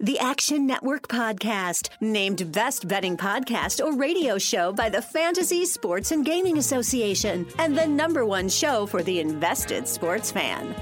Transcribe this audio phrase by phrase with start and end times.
[0.00, 6.10] The Action Network Podcast, named Best Betting Podcast or Radio Show by the Fantasy Sports
[6.10, 10.74] and Gaming Association, and the number one show for the invested sports fan.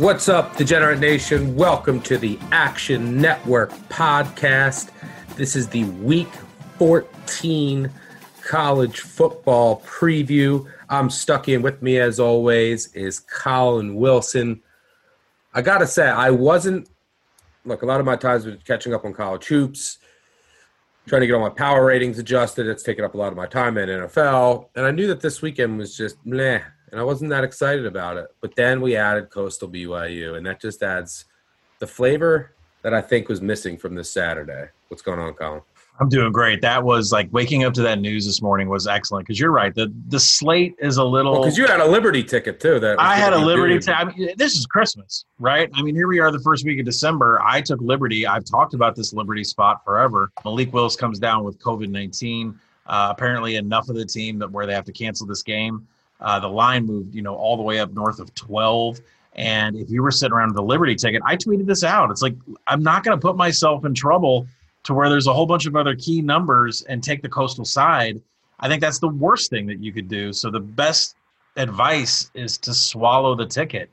[0.00, 1.54] What's up, Degenerate Nation?
[1.54, 4.88] Welcome to the Action Network podcast.
[5.36, 6.32] This is the Week
[6.78, 7.90] 14
[8.42, 10.66] college football preview.
[10.88, 14.62] I'm Stuckey with me, as always, is Collin Wilson.
[15.52, 16.88] I gotta say, I wasn't.
[17.66, 19.98] Look, a lot of my times was catching up on college hoops,
[21.06, 22.66] trying to get all my power ratings adjusted.
[22.66, 25.42] It's taken up a lot of my time in NFL, and I knew that this
[25.42, 28.28] weekend was just meh and I wasn't that excited about it.
[28.40, 31.24] But then we added Coastal BYU, and that just adds
[31.78, 34.68] the flavor that I think was missing from this Saturday.
[34.88, 35.62] What's going on, Collin?
[36.00, 36.62] I'm doing great.
[36.62, 39.74] That was like waking up to that news this morning was excellent because you're right.
[39.74, 41.40] The the slate is a little.
[41.40, 42.80] Because you had a Liberty ticket too.
[42.80, 43.74] That I had a Liberty.
[43.74, 43.80] due.
[43.80, 45.70] T- I mean, this is Christmas, right?
[45.74, 47.38] I mean, here we are, the first week of December.
[47.44, 48.26] I took Liberty.
[48.26, 50.32] I've talked about this Liberty spot forever.
[50.42, 52.58] Malik Willis comes down with COVID nineteen.
[52.86, 55.86] Uh, apparently, enough of the team that where they have to cancel this game.
[56.20, 59.00] Uh, the line moved, you know, all the way up north of twelve.
[59.34, 62.10] And if you were sitting around with a Liberty ticket, I tweeted this out.
[62.10, 62.34] It's like
[62.66, 64.46] I'm not going to put myself in trouble
[64.82, 68.20] to where there's a whole bunch of other key numbers and take the coastal side.
[68.60, 70.32] I think that's the worst thing that you could do.
[70.32, 71.16] So the best
[71.56, 73.88] advice is to swallow the ticket.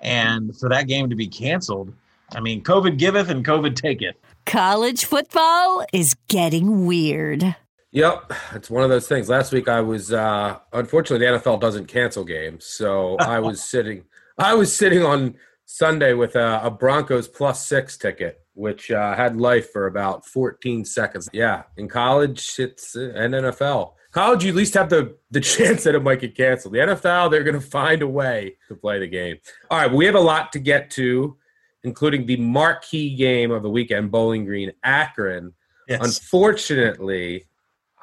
[0.00, 1.92] And for that game to be canceled,
[2.32, 4.16] I mean, COVID giveth and COVID taketh.
[4.46, 7.56] College football is getting weird.
[7.92, 9.28] Yep, it's one of those things.
[9.28, 14.04] Last week I was uh unfortunately the NFL doesn't cancel games, so I was sitting
[14.38, 15.34] I was sitting on
[15.66, 20.84] Sunday with a, a Broncos plus six ticket, which uh, had life for about 14
[20.84, 21.28] seconds.
[21.32, 23.94] Yeah, in college it's an NFL.
[24.12, 26.74] College, you at least have the the chance that it might get canceled.
[26.74, 29.38] The NFL, they're going to find a way to play the game.
[29.70, 31.36] All right, we have a lot to get to,
[31.82, 35.54] including the marquee game of the weekend, Bowling Green, Akron.
[35.88, 36.04] Yes.
[36.04, 37.46] Unfortunately,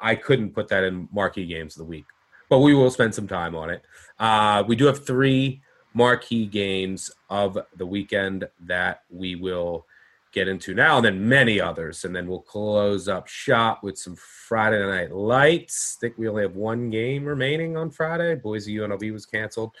[0.00, 2.06] I couldn't put that in marquee games of the week,
[2.48, 3.82] but we will spend some time on it.
[4.18, 5.60] Uh, we do have three
[5.94, 9.86] marquee games of the weekend that we will
[10.32, 14.16] get into now, and then many others, and then we'll close up shop with some
[14.16, 15.96] Friday night lights.
[15.98, 18.34] I think we only have one game remaining on Friday.
[18.34, 19.72] Boise UNLV was canceled,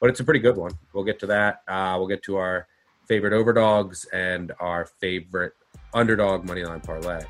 [0.00, 0.72] but it's a pretty good one.
[0.92, 1.62] We'll get to that.
[1.68, 2.66] Uh, we'll get to our
[3.06, 5.52] favorite overdogs and our favorite
[5.94, 7.24] underdog moneyline parlay.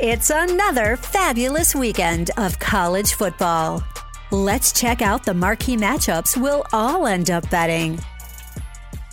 [0.00, 3.82] It's another fabulous weekend of college football.
[4.30, 7.98] Let's check out the marquee matchups we'll all end up betting.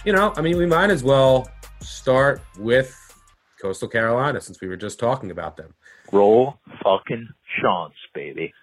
[0.05, 1.49] you know, I mean, we might as well
[1.81, 2.95] start with
[3.61, 5.73] Coastal Carolina since we were just talking about them.
[6.13, 7.27] Roll fucking
[7.61, 8.53] Chants, baby.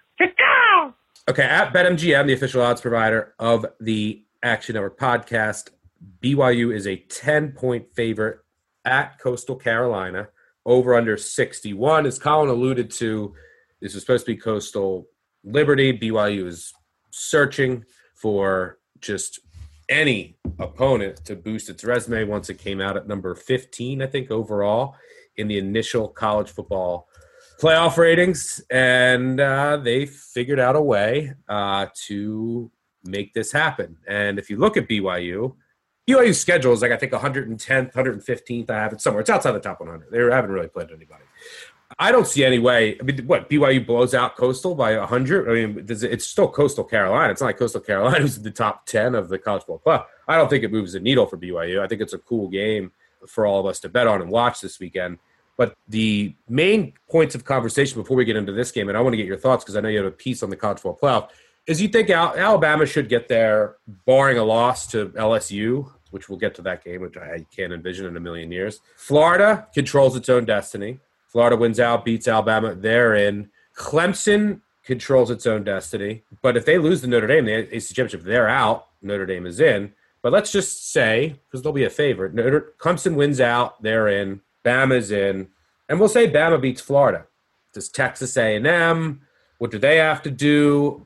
[1.28, 5.70] Okay, at BetMGM, the official odds provider of the Action Network podcast,
[6.22, 8.38] BYU is a 10 point favorite
[8.86, 10.28] at Coastal Carolina,
[10.66, 12.06] over under 61.
[12.06, 13.34] As Collin alluded to,
[13.80, 15.06] this was supposed to be Coastal
[15.44, 15.96] Liberty.
[15.96, 16.72] BYU is
[17.10, 19.40] searching for just
[19.88, 24.30] any opponent to boost its resume once it came out at number 15, I think,
[24.30, 24.96] overall
[25.36, 27.08] in the initial college football
[27.60, 28.62] playoff ratings.
[28.70, 32.70] And uh, they figured out a way uh, to
[33.04, 33.96] make this happen.
[34.06, 35.54] And if you look at BYU,
[36.08, 38.70] BYU's schedule is like, I think, 110th, 115th.
[38.70, 39.22] I have it somewhere.
[39.22, 40.10] It's outside the top 100.
[40.10, 41.24] They haven't really played anybody.
[41.98, 42.96] I don't see any way.
[43.00, 45.48] I mean, what BYU blows out Coastal by hundred?
[45.48, 47.30] I mean, it's still Coastal Carolina.
[47.30, 50.06] It's not like Coastal Carolina who's in the top ten of the college football club.
[50.26, 51.80] I don't think it moves the needle for BYU.
[51.80, 52.90] I think it's a cool game
[53.28, 55.18] for all of us to bet on and watch this weekend.
[55.56, 59.12] But the main points of conversation before we get into this game, and I want
[59.12, 60.98] to get your thoughts because I know you have a piece on the college football
[60.98, 61.28] playoff,
[61.66, 63.76] is you think Al- Alabama should get there,
[64.06, 68.06] barring a loss to LSU, which we'll get to that game, which I can't envision
[68.06, 68.80] in a million years.
[68.96, 71.00] Florida controls its own destiny.
[71.26, 72.74] Florida wins out, beats Alabama.
[72.74, 73.50] They're in.
[73.76, 76.22] Clemson controls its own destiny.
[76.42, 78.86] But if they lose to Notre Dame, the championship, they're out.
[79.02, 79.92] Notre Dame is in.
[80.22, 84.40] But let's just say, because they'll be a favorite, Notre, Clemson wins out, they're in,
[84.64, 85.48] Bama's in,
[85.88, 87.26] and we'll say Bama beats Florida.
[87.72, 89.20] Does Texas A&M?
[89.58, 91.04] What do they have to do?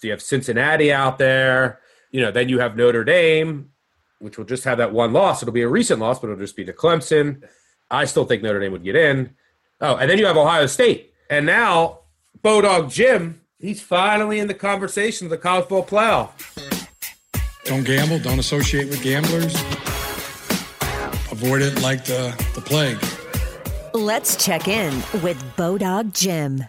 [0.00, 1.80] Do you have Cincinnati out there?
[2.10, 3.70] You know, then you have Notre Dame,
[4.18, 5.42] which will just have that one loss.
[5.42, 7.42] It'll be a recent loss, but it'll just be to Clemson.
[7.90, 9.34] I still think Notre Dame would get in.
[9.80, 11.12] Oh, and then you have Ohio State.
[11.30, 12.00] And now
[12.42, 16.32] Bodog Jim, he's finally in the conversation of the college football playoff.
[17.64, 19.54] Don't gamble, don't associate with gamblers.
[21.30, 22.98] Avoid it like the, the plague.
[23.94, 24.92] Let's check in
[25.22, 26.64] with Bodog Jim.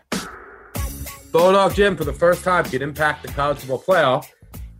[1.31, 4.26] Bodog Jim, for the first time, can impact the college football playoff.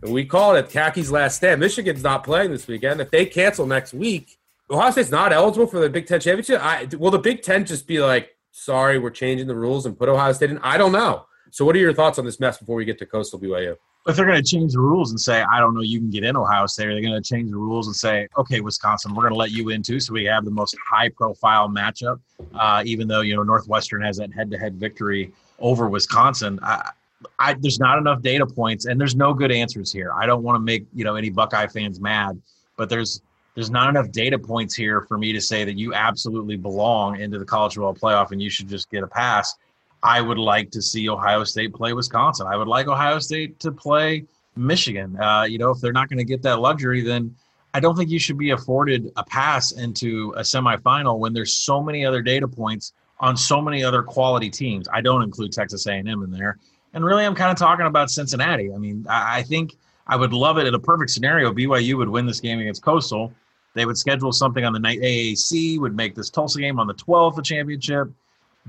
[0.02, 1.60] And we call it Kaki's last stand.
[1.60, 3.00] Michigan's not playing this weekend.
[3.00, 4.36] If they cancel next week,
[4.68, 6.60] Ohio State's not eligible for the Big Ten championship.
[6.64, 10.08] I, will the Big Ten just be like, sorry, we're changing the rules and put
[10.08, 10.58] Ohio State in?
[10.58, 11.26] I don't know.
[11.52, 13.76] So, what are your thoughts on this mess before we get to Coastal BYU?
[14.06, 16.24] If they're going to change the rules and say, I don't know, you can get
[16.24, 19.22] in Ohio State, are they going to change the rules and say, okay, Wisconsin, we're
[19.22, 22.18] going to let you in too, so we have the most high-profile matchup,
[22.54, 26.58] uh, even though you know Northwestern has that head-to-head victory over Wisconsin.
[26.62, 26.90] I,
[27.38, 30.12] I, there's not enough data points, and there's no good answers here.
[30.12, 32.40] I don't want to make you know any Buckeye fans mad,
[32.76, 33.22] but there's
[33.54, 37.38] there's not enough data points here for me to say that you absolutely belong into
[37.38, 39.54] the college football playoff and you should just get a pass.
[40.02, 42.46] I would like to see Ohio State play Wisconsin.
[42.46, 44.24] I would like Ohio State to play
[44.56, 45.18] Michigan.
[45.20, 47.34] Uh, you know, if they're not going to get that luxury, then
[47.74, 51.82] I don't think you should be afforded a pass into a semifinal when there's so
[51.82, 54.88] many other data points on so many other quality teams.
[54.92, 56.58] I don't include Texas A&M in there,
[56.92, 58.72] and really, I'm kind of talking about Cincinnati.
[58.72, 59.76] I mean, I, think
[60.06, 61.52] I would love it in a perfect scenario.
[61.52, 63.32] BYU would win this game against Coastal.
[63.74, 66.94] They would schedule something on the night AAC, would make this Tulsa game on the
[66.94, 68.08] 12th a championship.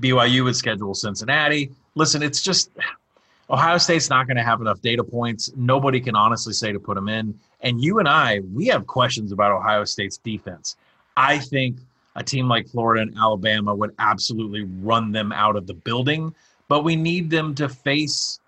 [0.00, 1.70] BYU would schedule Cincinnati.
[1.96, 2.70] Listen, it's just
[3.50, 5.52] Ohio State's not going to have enough data points.
[5.56, 7.38] Nobody can honestly say to put them in.
[7.60, 10.76] And you and I, we have questions about Ohio State's defense.
[11.16, 11.78] I think
[12.16, 16.34] a team like Florida and Alabama would absolutely run them out of the building,
[16.68, 18.40] but we need them to face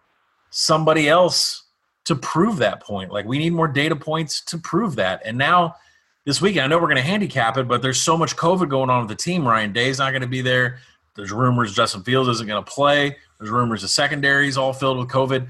[0.51, 1.65] somebody else
[2.05, 3.11] to prove that point.
[3.11, 5.23] Like we need more data points to prove that.
[5.25, 5.77] And now
[6.25, 8.91] this weekend, I know we're going to handicap it, but there's so much COVID going
[8.91, 9.47] on with the team.
[9.47, 10.79] Ryan Day's not going to be there.
[11.17, 13.17] There's rumors Justin Fields isn't going to play.
[13.39, 15.49] There's rumors the secondary is all filled with COVID.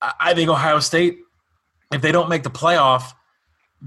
[0.00, 1.18] I think Ohio State,
[1.92, 3.12] if they don't make the playoff,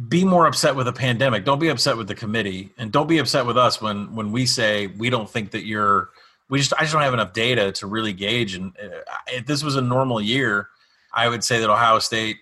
[0.08, 1.44] be more upset with the pandemic.
[1.44, 4.46] Don't be upset with the committee, and don't be upset with us when when we
[4.46, 6.10] say we don't think that you're.
[6.50, 8.56] We just I just don't have enough data to really gauge.
[8.56, 10.70] And uh, if this was a normal year,
[11.14, 12.38] I would say that Ohio State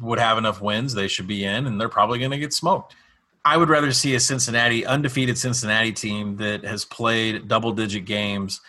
[0.00, 0.94] would have enough wins.
[0.94, 2.94] They should be in, and they're probably going to get smoked.
[3.44, 8.60] I would rather see a Cincinnati undefeated Cincinnati team that has played double digit games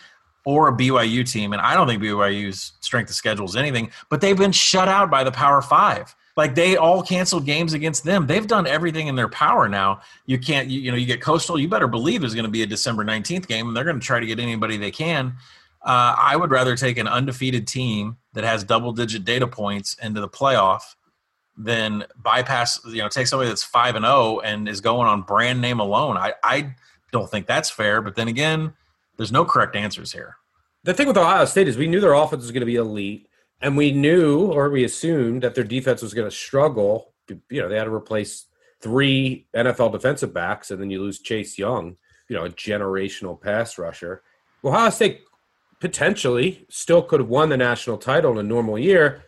[0.44, 1.52] or a BYU team.
[1.52, 5.10] And I don't think BYU's strength of schedule is anything, but they've been shut out
[5.10, 6.14] by the Power Five.
[6.36, 8.26] Like they all canceled games against them.
[8.26, 10.00] They've done everything in their power now.
[10.26, 11.58] You can't, you, you know, you get Coastal.
[11.58, 14.06] You better believe there's going to be a December 19th game, and they're going to
[14.06, 15.34] try to get anybody they can.
[15.84, 20.20] Uh, I would rather take an undefeated team that has double digit data points into
[20.20, 20.82] the playoff
[21.56, 25.22] than bypass, you know, take somebody that's five and zero oh and is going on
[25.22, 26.16] brand name alone.
[26.16, 26.74] I I
[27.10, 28.00] don't think that's fair.
[28.00, 28.72] But then again,
[29.16, 30.36] there's no correct answers here.
[30.84, 33.28] The thing with Ohio State is we knew their offense was going to be elite,
[33.62, 37.12] and we knew or we assumed that their defense was going to struggle.
[37.48, 38.46] You know, they had to replace
[38.80, 41.96] three NFL defensive backs, and then you lose Chase Young,
[42.28, 44.22] you know, a generational pass rusher.
[44.64, 45.22] Ohio State
[45.80, 49.24] potentially still could have won the national title in a normal year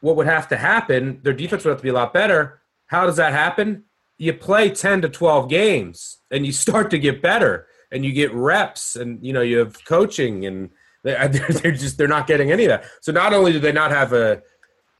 [0.00, 2.60] what would have to happen, their defense would have to be a lot better.
[2.86, 3.84] How does that happen?
[4.16, 8.32] You play 10 to 12 games and you start to get better and you get
[8.34, 10.70] reps and you know you have coaching and
[11.02, 12.84] they're, they're just they're not getting any of that.
[13.00, 14.42] So not only do they not have a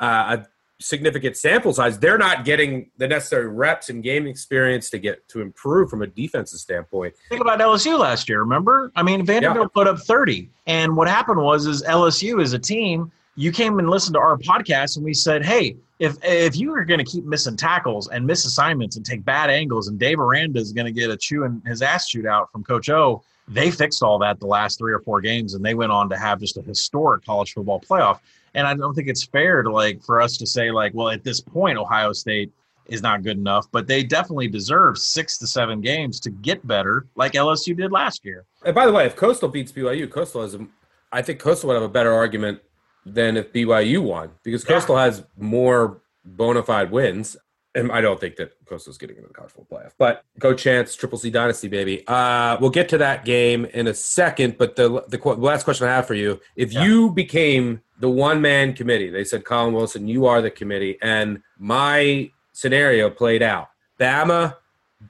[0.00, 0.46] a
[0.80, 5.40] significant sample size, they're not getting the necessary reps and game experience to get to
[5.40, 7.14] improve from a defensive standpoint.
[7.28, 8.40] Think about LSU last year.
[8.40, 8.92] Remember?
[8.94, 9.74] I mean, Vanderbilt yeah.
[9.74, 13.88] put up 30, and what happened was is LSU as a team you came and
[13.88, 17.24] listened to our podcast and we said, hey, if if you are going to keep
[17.24, 20.92] missing tackles and miss assignments and take bad angles, and Dave Aranda is going to
[20.92, 24.46] get a chewing his ass chewed out from Coach O, they fixed all that the
[24.46, 27.52] last three or four games, and they went on to have just a historic college
[27.52, 28.20] football playoff.
[28.54, 31.24] And I don't think it's fair to like for us to say like, well, at
[31.24, 32.52] this point, Ohio State
[32.86, 37.06] is not good enough, but they definitely deserve six to seven games to get better,
[37.16, 38.44] like LSU did last year.
[38.64, 40.66] And by the way, if Coastal beats BYU, Coastal has, a,
[41.12, 42.60] I think Coastal would have a better argument
[43.04, 45.04] than if BYU won because Coastal yeah.
[45.04, 47.36] has more bona fide wins.
[47.74, 49.92] And I don't think that Coastal's getting into the college football playoff.
[49.98, 52.06] But go Chants, Triple C Dynasty, baby.
[52.06, 54.58] Uh, we'll get to that game in a second.
[54.58, 56.84] But the, the, the last question I have for you if yeah.
[56.84, 60.98] you became the one man committee, they said, Collin Wilson, you are the committee.
[61.02, 63.68] And my scenario played out.
[64.00, 64.56] Bama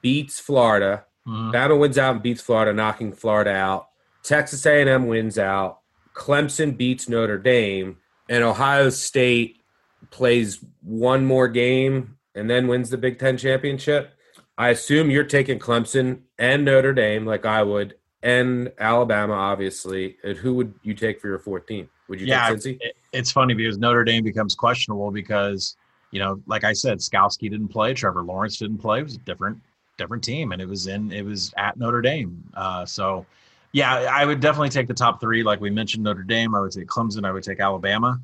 [0.01, 1.05] beats Florida.
[1.27, 1.53] Mhm.
[1.53, 3.87] Bama wins out and beats Florida, knocking Florida out.
[4.23, 5.79] Texas A&M wins out.
[6.13, 7.97] Clemson beats Notre Dame,
[8.27, 9.61] and Ohio State
[10.11, 14.11] plays one more game and then wins the Big Ten championship.
[14.57, 20.17] I assume you're taking Clemson and Notre Dame, like I would, and Alabama, obviously.
[20.23, 21.87] And who would you take for your 14?
[22.09, 22.77] Would you Yeah, take Cincy?
[22.81, 25.75] it- it's funny because Notre Dame becomes questionable because
[26.11, 28.99] you know, like I said, Skalski didn't play, Trevor Lawrence didn't play.
[28.99, 29.59] It was a different
[29.99, 32.43] different team, and it was in it was at Notre Dame.
[32.55, 33.27] Uh, so,
[33.73, 35.43] yeah, I would definitely take the top three.
[35.43, 36.55] Like we mentioned, Notre Dame.
[36.55, 37.25] I would take Clemson.
[37.25, 38.19] I would take Alabama.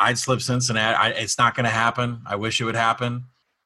[0.00, 0.96] I'd slip Cincinnati.
[0.96, 2.20] I, it's not going to happen.
[2.26, 3.24] I wish it would happen.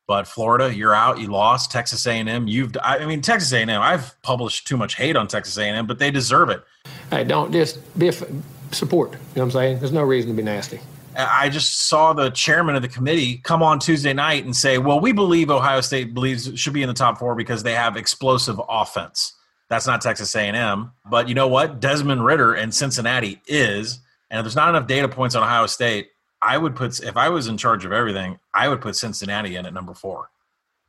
[0.08, 1.20] But Florida, you're out.
[1.20, 1.70] You lost.
[1.70, 2.48] Texas A&M.
[2.48, 2.76] You've.
[2.82, 3.70] I mean, Texas A&M.
[3.70, 6.62] I've published too much hate on Texas A&M, but they deserve it.
[7.10, 8.24] Hey, don't just be a f-
[8.72, 9.12] support.
[9.12, 9.78] You know what I'm saying?
[9.78, 10.80] There's no reason to be nasty.
[11.16, 14.98] I just saw the chairman of the committee come on Tuesday night and say, "Well,
[14.98, 18.60] we believe Ohio State believes should be in the top four because they have explosive
[18.68, 19.34] offense."
[19.68, 21.80] That's not Texas A&M, but you know what?
[21.80, 26.08] Desmond Ridder and Cincinnati is, and if there's not enough data points on Ohio State,
[26.42, 29.64] I would put if I was in charge of everything, I would put Cincinnati in
[29.64, 30.30] at number four.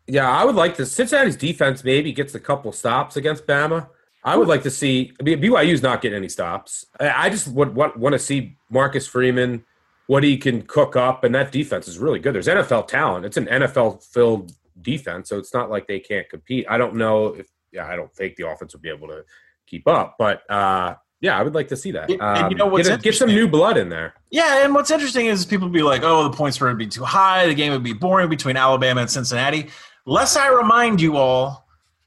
[0.07, 0.85] Yeah, I would like to.
[0.85, 3.87] Cincinnati's defense maybe gets a couple stops against Bama.
[4.25, 5.13] I would like to see.
[5.19, 6.85] I mean, BYU's not getting any stops.
[6.99, 9.63] I just would want, want to see Marcus Freeman,
[10.07, 12.33] what he can cook up, and that defense is really good.
[12.33, 13.25] There's NFL talent.
[13.25, 16.65] It's an NFL filled defense, so it's not like they can't compete.
[16.69, 17.47] I don't know if.
[17.71, 19.23] Yeah, I don't think the offense would be able to
[19.65, 22.11] keep up, but uh, yeah, I would like to see that.
[22.11, 24.13] And- and you know Um, what's get, a- get some new blood in there.
[24.29, 27.47] Yeah, and what's interesting is people be like, "Oh, the points would be too high.
[27.47, 29.69] The game would be boring between Alabama and Cincinnati."
[30.05, 31.65] Lest I remind you all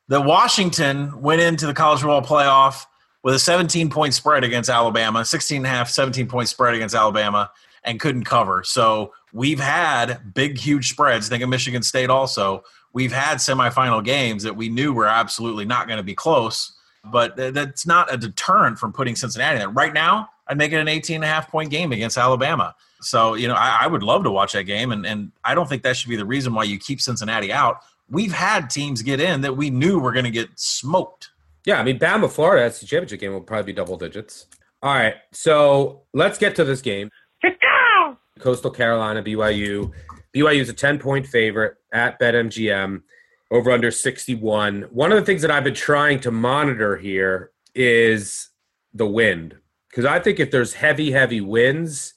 [0.08, 2.84] that Washington went into the college football playoff
[3.22, 6.94] with a 17 point spread against Alabama, 16 and a half, 17 point spread against
[6.94, 7.50] Alabama,
[7.84, 8.62] and couldn't cover.
[8.64, 11.28] So we've had big, huge spreads.
[11.28, 12.62] Think of Michigan State also.
[12.92, 16.72] We've had semifinal games that we knew were absolutely not going to be close,
[17.10, 19.70] but th- that's not a deterrent from putting Cincinnati in there.
[19.70, 22.74] Right now, I'd make it an 18 and a half point game against Alabama.
[23.00, 24.92] So, you know, I, I would love to watch that game.
[24.92, 27.82] And, and I don't think that should be the reason why you keep Cincinnati out.
[28.08, 31.30] We've had teams get in that we knew were going to get smoked.
[31.64, 34.46] Yeah, I mean, Bama, Florida, that's the championship game will probably be double digits.
[34.82, 37.10] All right, so let's get to this game.
[38.38, 39.90] Coastal Carolina, BYU.
[40.34, 43.02] BYU is a 10 point favorite at BetMGM,
[43.50, 44.82] over under 61.
[44.90, 48.48] One of the things that I've been trying to monitor here is
[48.92, 49.56] the wind.
[49.88, 52.14] Because I think if there's heavy, heavy winds,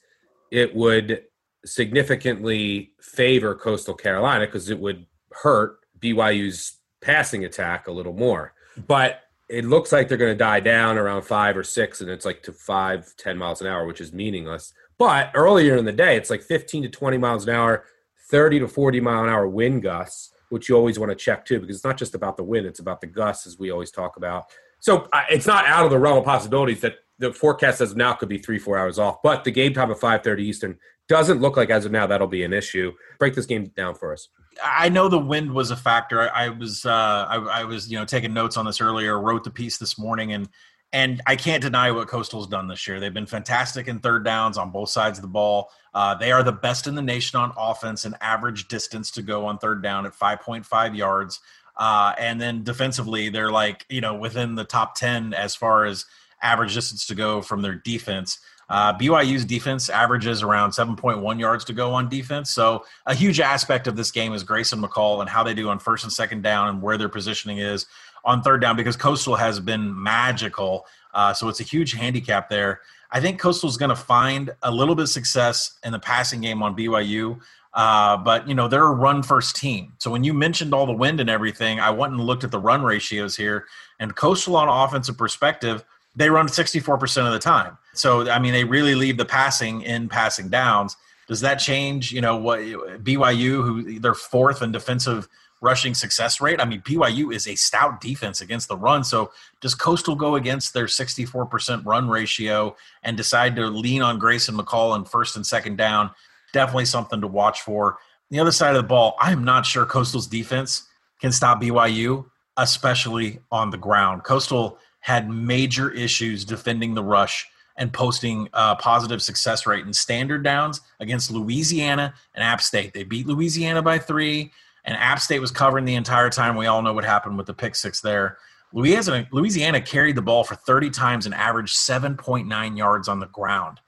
[0.52, 1.24] it would
[1.66, 8.54] significantly favor Coastal Carolina because it would hurt BYU's passing attack a little more.
[8.88, 12.26] But it looks like they're going to die down around five or six, and it's
[12.26, 14.74] like to five, 10 miles an hour, which is meaningless.
[14.98, 17.86] But earlier in the day, it's like 15 to 20 miles an hour,
[18.30, 21.60] 30 to 40 mile an hour wind gusts, which you always want to check too,
[21.60, 24.18] because it's not just about the wind, it's about the gusts, as we always talk
[24.18, 24.46] about.
[24.79, 27.98] So uh, it's not out of the realm of possibilities that the forecast as of
[27.98, 29.22] now could be three, four hours off.
[29.22, 30.77] But the game time of 5:30 Eastern
[31.08, 32.94] doesn't look like as of now that'll be an issue.
[33.18, 34.29] Break this game down for us.
[34.63, 36.22] I know the wind was a factor.
[36.22, 36.89] I, I was uh,
[37.29, 39.20] I, I was you know taking notes on this earlier.
[39.20, 40.48] Wrote the piece this morning, and
[40.91, 43.00] and I can't deny what Coastal's done this year.
[43.00, 45.69] They've been fantastic in third downs on both sides of the ball.
[45.93, 49.46] Uh, they are the best in the nation on offense and average distance to go
[49.46, 51.39] on third down at 5.5 yards.
[51.77, 56.05] Uh, and then defensively, they're like you know within the top 10 as far as
[56.41, 58.39] average distance to go from their defense.
[58.69, 62.51] Uh, BYU's defense averages around 7.1 yards to go on defense.
[62.51, 65.79] So a huge aspect of this game is Grayson McCall and how they do on
[65.79, 67.88] first and second down and where their positioning is
[68.26, 70.86] on third down because Coastal has been magical.
[71.14, 72.82] Uh, so it's a huge handicap there.
[73.12, 76.62] I think Coastal's going to find a little bit of success in the passing game
[76.62, 77.40] on BYU.
[77.74, 79.94] Uh, but you know they're a run first team.
[80.00, 82.60] So when you mentioned all the wind and everything, I went and looked at the
[82.60, 83.66] run ratios here,
[84.00, 85.86] and Coastal on offensive perspective,
[86.16, 87.78] they run 64% of the time.
[87.94, 90.98] So I mean, they really leave the passing in passing downs.
[91.28, 92.12] Does that change?
[92.12, 95.28] You know what BYU, who they're fourth in defensive
[95.62, 96.62] rushing success rate.
[96.62, 99.04] I mean, BYU is a stout defense against the run.
[99.04, 104.56] So does Coastal go against their 64% run ratio and decide to lean on Grayson
[104.56, 106.12] McCall in first and second down?
[106.54, 107.98] Definitely something to watch for.
[108.30, 110.88] The other side of the ball, I am not sure Coastal's defense
[111.20, 112.25] can stop BYU,
[112.58, 114.24] especially on the ground.
[114.24, 117.48] Coastal had major issues defending the rush
[117.78, 122.94] and posting a positive success rate in standard downs against Louisiana and App State.
[122.94, 124.51] They beat Louisiana by three,
[124.86, 126.56] and App State was covering the entire time.
[126.56, 128.38] We all know what happened with the pick six there.
[128.72, 133.80] Louisiana, Louisiana carried the ball for 30 times and averaged 7.9 yards on the ground.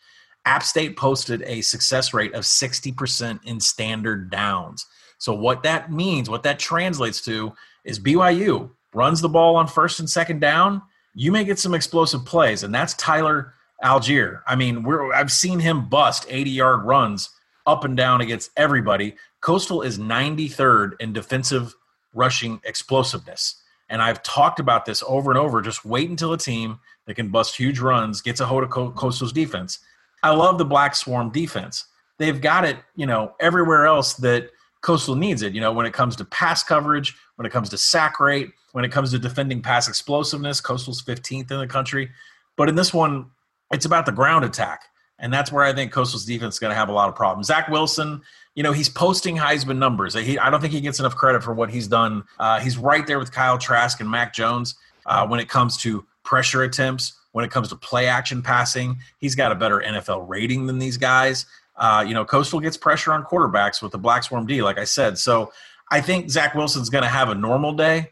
[0.45, 4.87] App State posted a success rate of 60% in standard downs.
[5.19, 9.99] So what that means, what that translates to, is BYU runs the ball on first
[9.99, 10.81] and second down.
[11.13, 14.41] You may get some explosive plays, and that's Tyler Allgeier.
[14.47, 17.29] I mean, I've seen him bust 80 yard runs
[17.67, 19.15] up and down against everybody.
[19.41, 21.75] Coastal is 93rd in defensive
[22.13, 23.61] rushing explosiveness.
[23.89, 25.61] And I've talked about this over and over.
[25.61, 29.33] Just wait until a team that can bust huge runs gets a hold of Coastal's
[29.33, 29.79] defense.
[30.23, 31.85] I love the Black Swarm defense.
[32.17, 34.49] They've got it, you know, everywhere else that
[34.81, 35.53] Coastal needs it.
[35.53, 38.85] You know, when it comes to pass coverage, when it comes to sack rate, when
[38.85, 42.11] it comes to defending pass explosiveness, Coastal's 15th in the country.
[42.55, 43.31] But in this one,
[43.73, 44.83] it's about the ground attack.
[45.21, 47.47] And that's where I think Coastal's defense is going to have a lot of problems.
[47.47, 48.21] Zach Wilson,
[48.55, 50.15] you know, he's posting Heisman numbers.
[50.15, 52.23] He, I don't think he gets enough credit for what he's done.
[52.39, 54.75] Uh, he's right there with Kyle Trask and Mac Jones
[55.05, 58.97] uh, when it comes to pressure attempts, when it comes to play action passing.
[59.19, 61.45] He's got a better NFL rating than these guys.
[61.77, 64.83] Uh, you know, Coastal gets pressure on quarterbacks with the Black Swarm D, like I
[64.83, 65.17] said.
[65.17, 65.53] So
[65.89, 68.09] I think Zach Wilson's going to have a normal day.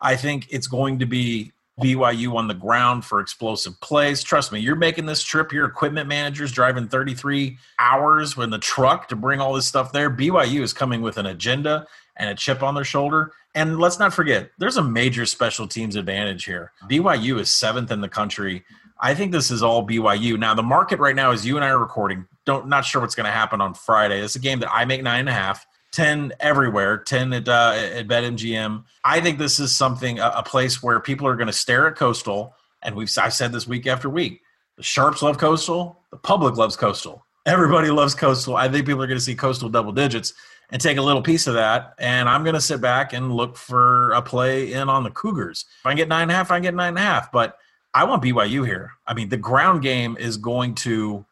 [0.00, 4.22] I think it's going to be BYU on the ground for explosive plays.
[4.22, 5.52] Trust me, you're making this trip.
[5.52, 10.10] Your equipment manager's driving 33 hours in the truck to bring all this stuff there.
[10.10, 13.32] BYU is coming with an agenda and a chip on their shoulder.
[13.54, 16.72] And let's not forget, there's a major special teams advantage here.
[16.84, 18.64] BYU is seventh in the country.
[18.98, 20.38] I think this is all BYU.
[20.38, 23.14] Now, the market right now, as you and I are recording, don't not sure what's
[23.14, 24.20] going to happen on Friday.
[24.20, 25.66] It's a game that I make nine and a half.
[25.96, 28.84] 10 everywhere, 10 at, uh, at BetMGM.
[29.02, 31.96] I think this is something, a, a place where people are going to stare at
[31.96, 32.54] Coastal.
[32.82, 34.42] And we've I've said this week after week.
[34.76, 36.02] The Sharps love Coastal.
[36.10, 37.24] The public loves Coastal.
[37.46, 38.56] Everybody loves Coastal.
[38.56, 40.34] I think people are going to see Coastal double digits
[40.70, 41.94] and take a little piece of that.
[41.98, 45.64] And I'm going to sit back and look for a play in on the Cougars.
[45.80, 47.32] If I get nine and a half, I get nine and a half.
[47.32, 47.56] But
[47.94, 48.92] I want BYU here.
[49.06, 51.24] I mean, the ground game is going to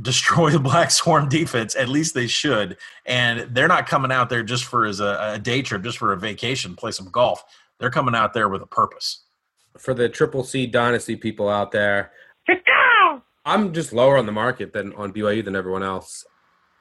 [0.00, 1.74] destroy the Black Swarm defense.
[1.74, 2.76] At least they should.
[3.06, 6.12] And they're not coming out there just for as a, a day trip, just for
[6.12, 7.44] a vacation, play some golf.
[7.78, 9.24] They're coming out there with a purpose.
[9.78, 12.12] For the Triple C Dynasty people out there,
[13.44, 16.24] I'm just lower on the market than on BYU than everyone else.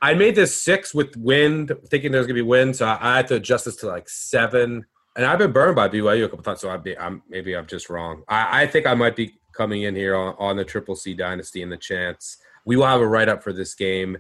[0.02, 3.36] I made this six with wind, thinking there's gonna be wind, so I had to
[3.36, 4.86] adjust this to like seven.
[5.16, 7.68] And I've been burned by BYU a couple times, so I'd be, I'm maybe I'm
[7.68, 8.24] just wrong.
[8.28, 11.62] I, I think I might be coming in here on, on the Triple C Dynasty
[11.64, 14.17] and the Chants we will have a write up for this game.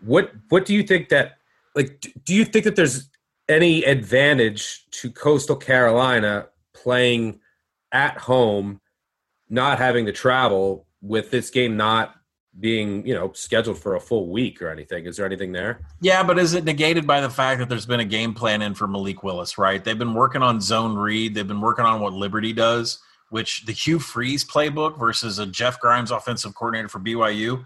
[0.00, 1.38] What what do you think that
[1.74, 3.08] like do you think that there's
[3.48, 7.40] any advantage to Coastal Carolina playing
[7.92, 8.80] at home,
[9.48, 12.14] not having to travel with this game not
[12.60, 15.06] being you know scheduled for a full week or anything?
[15.06, 15.80] Is there anything there?
[16.00, 18.74] Yeah but is it negated by the fact that there's been a game plan in
[18.74, 19.82] for malik willis right?
[19.82, 21.34] They've been working on zone read.
[21.34, 22.98] They've been working on what liberty does
[23.30, 27.64] which the hugh freeze playbook versus a jeff grimes offensive coordinator for byu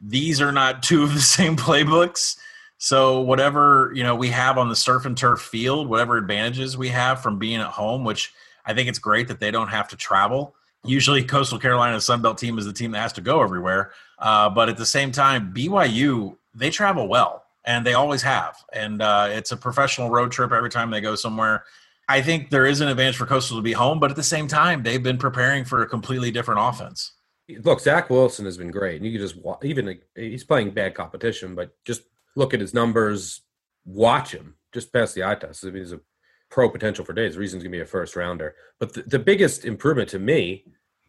[0.00, 2.38] these are not two of the same playbooks.
[2.78, 6.88] So whatever you know we have on the surf and turf field, whatever advantages we
[6.88, 8.32] have from being at home, which
[8.64, 10.54] I think it's great that they don't have to travel.
[10.84, 13.92] Usually, Coastal Carolina Sunbelt team is the team that has to go everywhere.
[14.18, 18.56] Uh, but at the same time, BYU they travel well, and they always have.
[18.72, 21.64] And uh, it's a professional road trip every time they go somewhere.
[22.10, 24.48] I think there is an advantage for Coastal to be home, but at the same
[24.48, 27.12] time, they've been preparing for a completely different offense
[27.58, 28.96] look, Zach Wilson has been great.
[28.96, 32.02] And you can just even he's playing bad competition, but just
[32.36, 33.42] look at his numbers,
[33.84, 35.64] watch him, just pass the eye test.
[35.64, 36.00] I mean, he's a
[36.50, 37.34] pro potential for days.
[37.34, 38.54] The reason he's going to be a first rounder.
[38.78, 40.64] But the, the biggest improvement to me,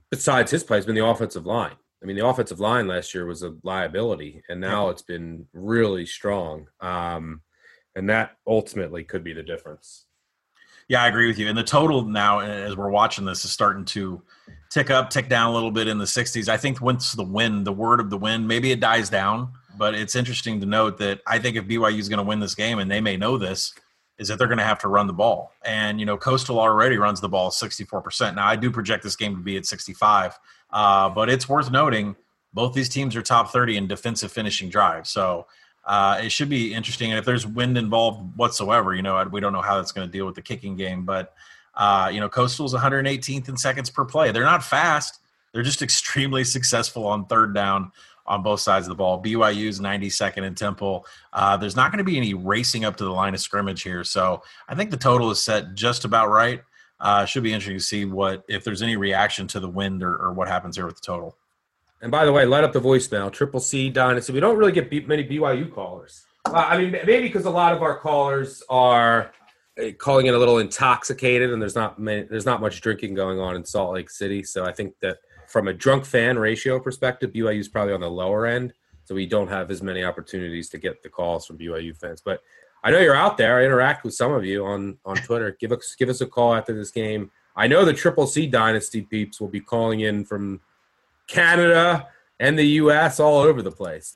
[0.09, 1.75] besides his play, has been the offensive line.
[2.01, 6.05] I mean, the offensive line last year was a liability, and now it's been really
[6.07, 6.67] strong.
[6.79, 7.41] Um,
[7.95, 10.05] and that ultimately could be the difference.
[10.91, 11.47] Yeah, I agree with you.
[11.47, 14.21] And the total now, as we're watching this, is starting to
[14.69, 16.49] tick up, tick down a little bit in the 60s.
[16.49, 19.53] I think once the win, the word of the win, maybe it dies down.
[19.77, 22.55] But it's interesting to note that I think if BYU is going to win this
[22.55, 23.73] game, and they may know this,
[24.19, 25.53] is that they're going to have to run the ball.
[25.63, 28.35] And you know, Coastal already runs the ball 64%.
[28.35, 30.37] Now I do project this game to be at 65,
[30.71, 32.17] uh, but it's worth noting
[32.53, 35.09] both these teams are top 30 in defensive finishing drives.
[35.09, 35.47] So
[35.83, 37.11] uh, it should be interesting.
[37.11, 40.11] And if there's wind involved whatsoever, you know, we don't know how that's going to
[40.11, 41.05] deal with the kicking game.
[41.05, 41.33] But,
[41.75, 44.31] uh, you know, Coastal's 118th in seconds per play.
[44.31, 45.19] They're not fast.
[45.51, 47.91] They're just extremely successful on third down
[48.27, 49.21] on both sides of the ball.
[49.21, 51.03] BYU's 92nd in tempo.
[51.33, 54.03] Uh, there's not going to be any racing up to the line of scrimmage here.
[54.03, 56.61] So I think the total is set just about right.
[56.99, 60.15] Uh, should be interesting to see what if there's any reaction to the wind or,
[60.17, 61.35] or what happens here with the total.
[62.01, 64.33] And by the way, light up the voicemail, Triple C Dynasty.
[64.33, 66.25] We don't really get many BYU callers.
[66.45, 69.31] Uh, I mean, maybe because a lot of our callers are
[69.79, 73.39] uh, calling it a little intoxicated, and there's not many, there's not much drinking going
[73.39, 74.43] on in Salt Lake City.
[74.43, 78.09] So I think that from a drunk fan ratio perspective, BYU is probably on the
[78.09, 78.73] lower end.
[79.05, 82.21] So we don't have as many opportunities to get the calls from BYU fans.
[82.23, 82.41] But
[82.83, 83.59] I know you're out there.
[83.59, 85.55] I interact with some of you on on Twitter.
[85.59, 87.29] Give us give us a call after this game.
[87.55, 90.61] I know the Triple C Dynasty peeps will be calling in from
[91.27, 92.07] Canada
[92.39, 93.19] and the U.S.
[93.19, 94.15] all over the place.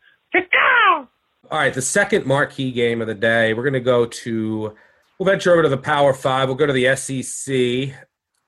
[1.52, 3.54] All right, the second marquee game of the day.
[3.54, 4.74] We're going to go to.
[5.20, 6.50] We'll venture over to the Power Five.
[6.50, 7.96] We'll go to the SEC.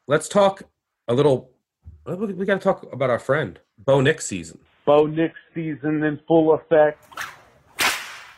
[0.08, 0.63] Let's talk
[1.08, 1.52] a little.
[2.06, 4.60] We got to talk about our friend Bo Nix season.
[4.86, 7.04] Bo Nix season in full effect.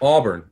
[0.01, 0.49] Auburn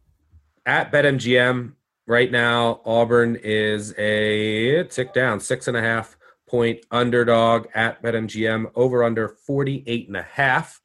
[0.65, 1.73] at BetMGM
[2.06, 2.82] right now.
[2.86, 6.16] Auburn is a tick down, six and a half
[6.47, 10.81] point underdog at BetMGM, over under 48 and a half.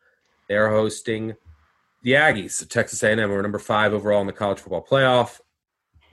[0.48, 1.34] They're hosting
[2.02, 5.40] the Aggies, Texas A&M, are number five overall in the college football playoff.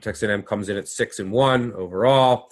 [0.00, 2.48] Texas A&M comes in at six and one overall.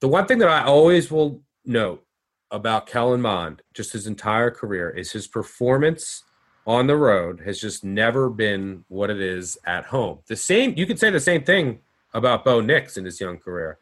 [0.00, 2.04] The one thing that I always will note
[2.50, 6.24] about Kellen Mond, just his entire career, is his performance
[6.66, 10.20] on the road has just never been what it is at home.
[10.28, 11.80] The same, you could say the same thing
[12.14, 13.78] about Bo Nix in his young career.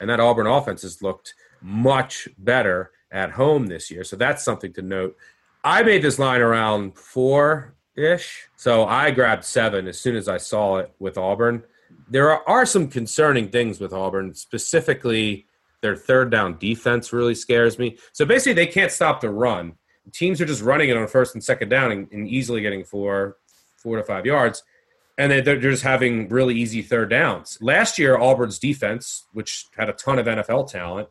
[0.00, 4.04] And that Auburn offense has looked much better at home this year.
[4.04, 5.16] So that's something to note.
[5.64, 8.48] I made this line around four ish.
[8.56, 11.64] So I grabbed seven as soon as I saw it with Auburn.
[12.08, 15.46] There are, are some concerning things with Auburn, specifically
[15.80, 17.98] their third down defense really scares me.
[18.12, 19.74] So basically, they can't stop the run.
[20.12, 23.36] Teams are just running it on first and second down and, and easily getting four,
[23.76, 24.62] four to five yards.
[25.18, 27.58] And they're, just having really easy third downs.
[27.60, 31.08] Last year, Auburn's defense, which had a ton of NFL talent,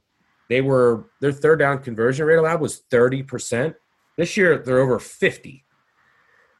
[0.49, 3.75] they were their third down conversion rate allowed was 30%.
[4.15, 5.65] This year they're over 50.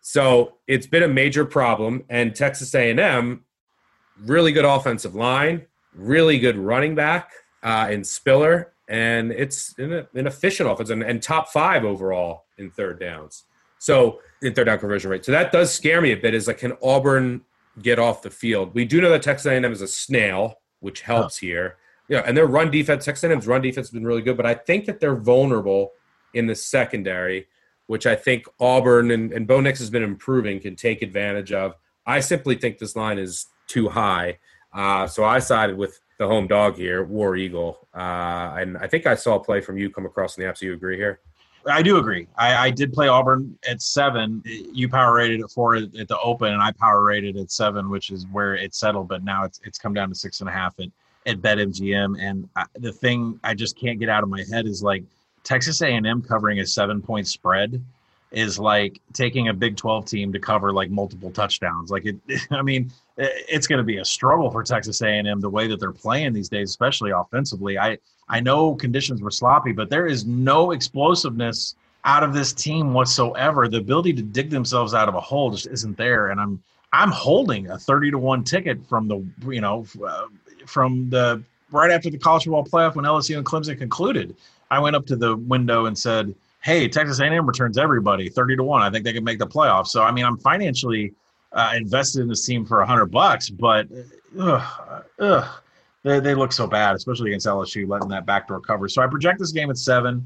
[0.02, 2.04] So it's been a major problem.
[2.10, 3.46] And Texas A&M,
[4.26, 7.32] really good offensive line, really good running back
[7.64, 12.70] uh, in Spiller, and it's an, an efficient offense and, and, top five overall in
[12.72, 13.44] third downs.
[13.80, 15.26] So in third down conversion rate.
[15.26, 16.34] So that does scare me a bit.
[16.34, 17.42] Is like can Auburn
[17.82, 18.74] get off the field?
[18.74, 21.46] We do know that Texas A&M is a snail, which helps oh.
[21.46, 21.78] here.
[22.10, 24.54] Yeah, and their run defense, Texas A&M's run defense has been really good, but I
[24.54, 25.92] think that they're vulnerable
[26.34, 27.48] in the secondary,
[27.88, 31.76] which I think Auburn and, and Bo Nix has been improving, can take advantage of.
[32.06, 34.40] I simply think this line is too high.
[34.74, 37.88] Uh, so I sided with the home dog here, War Eagle.
[37.94, 40.62] Uh, and I think I saw a play from you come across in the apps.
[40.62, 41.20] You agree here?
[41.68, 42.28] I do agree.
[42.38, 44.42] I, I, did play Auburn at seven.
[44.46, 48.10] You power rated it four at the open, and I power rated at seven, which
[48.10, 49.08] is where it settled.
[49.10, 50.88] But now it's it's come down to six and a half at
[51.28, 52.20] at BetMGM.
[52.20, 55.04] And I, the thing I just can't get out of my head is like
[55.44, 57.84] Texas A&M covering a seven point spread
[58.32, 61.92] is like taking a Big 12 team to cover like multiple touchdowns.
[61.92, 62.18] Like it,
[62.52, 65.92] I mean, it's going to be a struggle for Texas A&M the way that they're
[65.92, 67.78] playing these days, especially offensively.
[67.78, 67.98] I
[68.30, 73.68] I know conditions were sloppy, but there is no explosiveness out of this team whatsoever.
[73.68, 76.62] The ability to dig themselves out of a hole just isn't there, and I'm
[76.94, 80.26] I'm holding a 30 to 1 ticket from the you know uh,
[80.66, 84.36] from the right after the college football playoff when LSU and Clemson concluded.
[84.70, 88.64] I went up to the window and said, "Hey, Texas A&M returns everybody thirty to
[88.64, 88.82] one.
[88.82, 91.14] I think they can make the playoffs." So, I mean, I'm financially
[91.52, 93.88] uh, invested in this team for a hundred bucks, but
[94.40, 95.48] ugh, ugh,
[96.04, 98.88] they, they look so bad, especially against LSU, letting that backdoor cover.
[98.88, 100.26] So, I project this game at seven,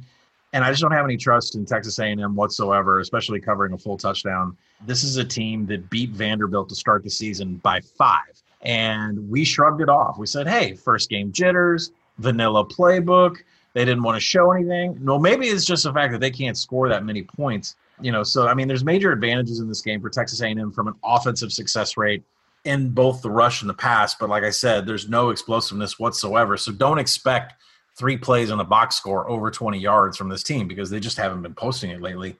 [0.53, 3.97] and I just don't have any trust in Texas A&M whatsoever, especially covering a full
[3.97, 4.57] touchdown.
[4.85, 9.43] This is a team that beat Vanderbilt to start the season by five, and we
[9.45, 10.17] shrugged it off.
[10.17, 13.37] We said, "Hey, first game jitters, vanilla playbook."
[13.73, 14.97] They didn't want to show anything.
[14.99, 17.75] No, maybe it's just the fact that they can't score that many points.
[18.01, 20.87] You know, so I mean, there's major advantages in this game for Texas A&M from
[20.87, 22.23] an offensive success rate
[22.63, 24.15] in both the rush and the pass.
[24.15, 26.57] But like I said, there's no explosiveness whatsoever.
[26.57, 27.53] So don't expect
[27.97, 31.17] three plays on the box score over 20 yards from this team because they just
[31.17, 32.37] haven't been posting it lately.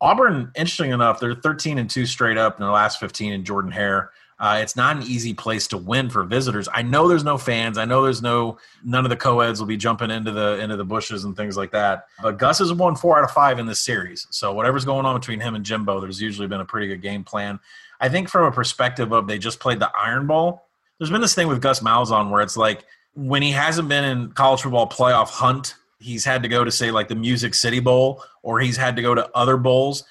[0.00, 3.70] Auburn, interesting enough, they're 13 and two straight up in the last 15 in Jordan
[3.70, 4.10] Hare.
[4.38, 6.68] Uh, it's not an easy place to win for visitors.
[6.72, 7.78] I know there's no fans.
[7.78, 10.84] I know there's no none of the co-eds will be jumping into the into the
[10.84, 12.06] bushes and things like that.
[12.20, 14.26] But Gus has won four out of five in this series.
[14.30, 17.22] So whatever's going on between him and Jimbo, there's usually been a pretty good game
[17.22, 17.60] plan.
[18.00, 20.64] I think from a perspective of they just played the Iron Bowl.
[20.98, 24.32] There's been this thing with Gus Malzahn where it's like when he hasn't been in
[24.32, 28.22] college football playoff hunt, he's had to go to say like the Music City Bowl
[28.42, 30.04] or he's had to go to other bowls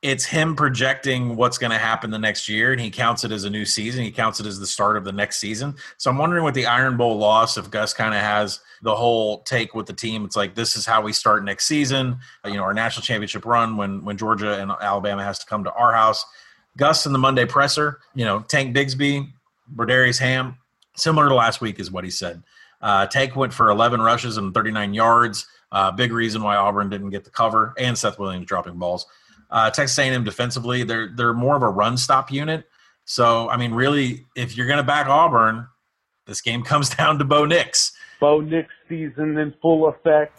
[0.00, 3.42] it's him projecting what's going to happen the next year and he counts it as
[3.42, 4.04] a new season.
[4.04, 5.74] He counts it as the start of the next season.
[5.96, 9.42] So i'm wondering with the iron bowl loss if gus kind of has the whole
[9.42, 10.24] take with the team.
[10.24, 12.18] It's like this is how we start next season.
[12.44, 15.72] You know our national championship run when when georgia and alabama has to come to
[15.72, 16.24] our house.
[16.76, 19.32] Gus in the monday presser you know tank bigsby
[19.74, 20.58] Brodarious ham
[20.94, 22.42] similar to last week is what he said.
[22.80, 25.46] Uh, tank went for 11 rushes and 39 yards.
[25.72, 29.06] Uh, big reason why auburn didn't get the cover and seth williams dropping balls
[29.50, 32.66] uh, Texas A&M defensively, they're they're more of a run stop unit.
[33.04, 35.66] So, I mean, really, if you're going to back Auburn,
[36.26, 37.92] this game comes down to Bo Nix.
[38.20, 40.36] Bo Nix season in full effect.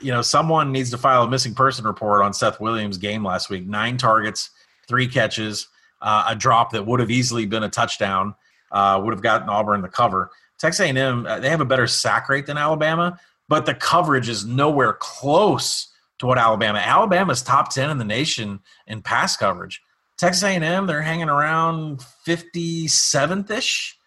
[0.00, 3.48] You know, someone needs to file a missing person report on Seth Williams' game last
[3.48, 3.66] week.
[3.66, 4.50] Nine targets,
[4.88, 5.68] three catches,
[6.02, 8.34] uh, a drop that would have easily been a touchdown,
[8.72, 10.30] uh, would have gotten Auburn the cover.
[10.58, 14.44] Texas A&M, uh, they have a better sack rate than Alabama, but the coverage is
[14.44, 15.91] nowhere close
[16.26, 16.78] what Alabama.
[16.78, 19.82] Alabama's top 10 in the nation in pass coverage.
[20.18, 23.98] Texas A&M, they're hanging around 57th ish.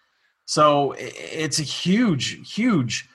[0.46, 3.08] So it's a huge, huge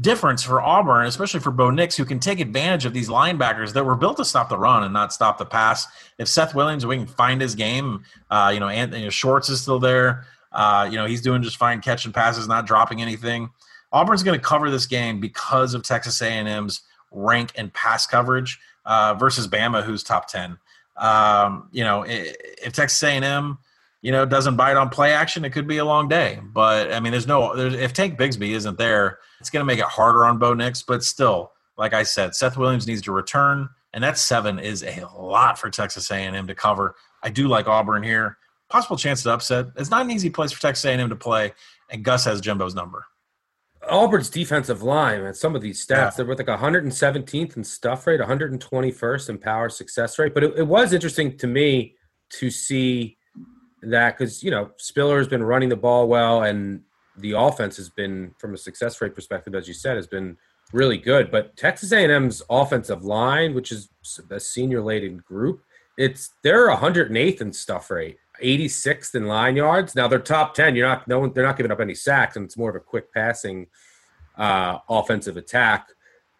[0.00, 3.84] difference for Auburn, especially for Bo Nix, who can take advantage of these linebackers that
[3.84, 5.86] were built to stop the run and not stop the pass.
[6.18, 9.78] If Seth Williams, we can find his game, uh, you know, Anthony Schwartz is still
[9.78, 10.26] there.
[10.50, 13.50] Uh, you know, he's doing just fine catching passes, not dropping anything.
[13.92, 16.82] Auburn's going to cover this game because of Texas A&M's
[17.14, 20.58] rank and pass coverage uh, versus Bama, who's top 10.
[20.96, 23.58] Um, you know, if Texas A&M,
[24.02, 26.38] you know, doesn't bite on play action, it could be a long day.
[26.42, 29.78] But I mean, there's no there's, if Tank Bigsby isn't there, it's going to make
[29.78, 30.82] it harder on Bo Nix.
[30.82, 35.06] But still, like I said, Seth Williams needs to return, and that seven is a
[35.18, 36.94] lot for Texas A&M to cover.
[37.22, 38.36] I do like Auburn here.
[38.68, 39.66] Possible chance to upset.
[39.76, 41.52] It's not an easy place for Texas A&M to play,
[41.90, 43.06] and Gus has Jimbo's number.
[43.88, 46.10] Auburn's defensive line and some of these stats, yeah.
[46.10, 50.34] they're with like 117th in stuff rate, 121st in power success rate.
[50.34, 51.94] But it, it was interesting to me
[52.30, 53.16] to see
[53.82, 56.82] that because you know Spiller has been running the ball well, and
[57.18, 60.36] the offense has been, from a success rate perspective, as you said, has been
[60.72, 61.30] really good.
[61.30, 63.88] But Texas A&M's offensive line, which is
[64.30, 65.62] a senior-laden group,
[65.96, 68.18] it's they're 108th in stuff rate.
[68.44, 69.94] 86th in line yards.
[69.94, 70.76] Now they're top 10.
[70.76, 72.80] You're not no one, they're not giving up any sacks, and it's more of a
[72.80, 73.66] quick passing
[74.36, 75.88] uh, offensive attack.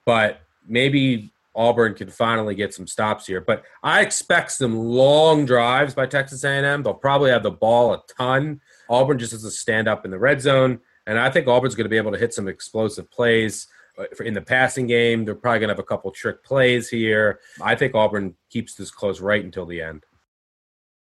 [0.04, 3.40] But maybe Auburn can finally get some stops here.
[3.40, 6.82] But I expect some long drives by Texas A&M.
[6.82, 8.60] They'll probably have the ball a ton.
[8.88, 11.84] Auburn just has to stand up in the red zone, and I think Auburn's going
[11.84, 15.24] to be able to hit some explosive plays uh, in the passing game.
[15.24, 17.40] They're probably going to have a couple trick plays here.
[17.62, 20.04] I think Auburn keeps this close right until the end.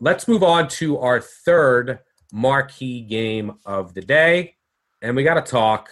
[0.00, 2.00] Let's move on to our third
[2.32, 4.56] marquee game of the day.
[5.02, 5.88] And we got to talk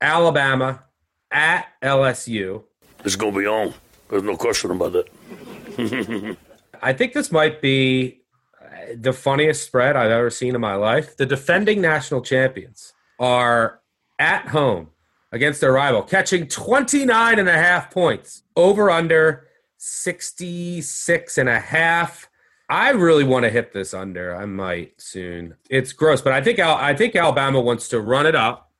[0.00, 0.84] Alabama
[1.30, 2.64] at LSU.
[3.04, 3.74] It's going to be on.
[4.08, 6.36] There's no question about that.
[6.82, 8.22] I think this might be
[8.60, 11.16] uh, the funniest spread I've ever seen in my life.
[11.16, 13.80] The defending national champions are
[14.18, 14.90] at home
[15.32, 22.28] against their rival, catching 29 and a half points over under 66 and a half.
[22.68, 24.34] I really want to hit this under.
[24.34, 25.54] I might soon.
[25.68, 28.70] It's gross, but I think I think Alabama wants to run it up.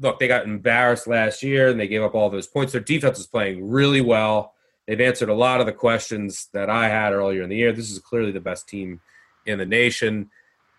[0.00, 2.72] Look, they got embarrassed last year and they gave up all those points.
[2.72, 4.54] Their defense is playing really well.
[4.86, 7.72] They've answered a lot of the questions that I had earlier in the year.
[7.72, 9.00] This is clearly the best team
[9.44, 10.30] in the nation.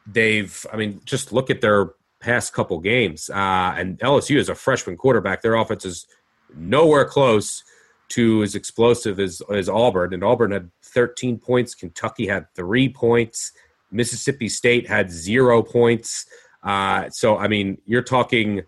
[0.07, 3.29] They've, I mean, just look at their past couple games.
[3.29, 5.41] Uh, and LSU is a freshman quarterback.
[5.41, 6.07] Their offense is
[6.55, 7.63] nowhere close
[8.09, 10.13] to as explosive as, as Auburn.
[10.13, 11.75] And Auburn had 13 points.
[11.75, 13.51] Kentucky had three points.
[13.91, 16.25] Mississippi State had zero points.
[16.63, 18.63] Uh, so, I mean, you're talking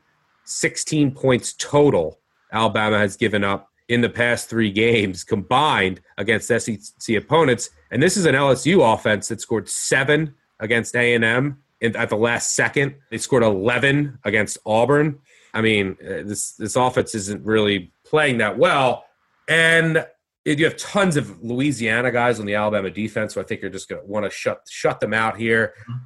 [0.45, 2.19] 16 points total
[2.51, 7.69] Alabama has given up in the past three games combined against SEC opponents.
[7.91, 12.95] And this is an LSU offense that scored seven against A&M at the last second.
[13.09, 15.19] They scored 11 against Auburn.
[15.53, 19.05] I mean, uh, this this offense isn't really playing that well.
[19.47, 20.05] And
[20.45, 23.87] you have tons of Louisiana guys on the Alabama defense, so I think you're just
[23.87, 25.73] going to want to shut shut them out here.
[25.81, 26.03] Mm-hmm.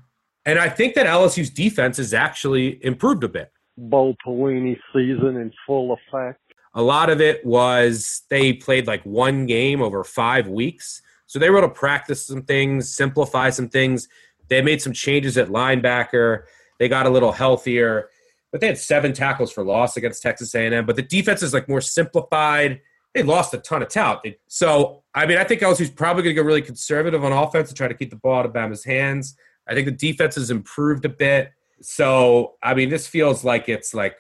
[0.48, 3.52] And I think that LSU's defense has actually improved a bit.
[3.78, 6.40] Bo Pelini season in full effect.
[6.76, 11.50] A lot of it was they played like one game over five weeks, so they
[11.50, 14.08] were able to practice some things, simplify some things.
[14.50, 16.44] They made some changes at linebacker.
[16.78, 18.10] They got a little healthier,
[18.52, 20.86] but they had seven tackles for loss against Texas A&M.
[20.86, 22.82] But the defense is like more simplified
[23.16, 24.36] they lost a ton of talent.
[24.48, 27.78] So, I mean, I think LSU's probably going to go really conservative on offense and
[27.78, 29.36] try to keep the ball out of Bama's hands.
[29.68, 31.52] I think the defense has improved a bit.
[31.82, 34.20] So, I mean, this feels like it's like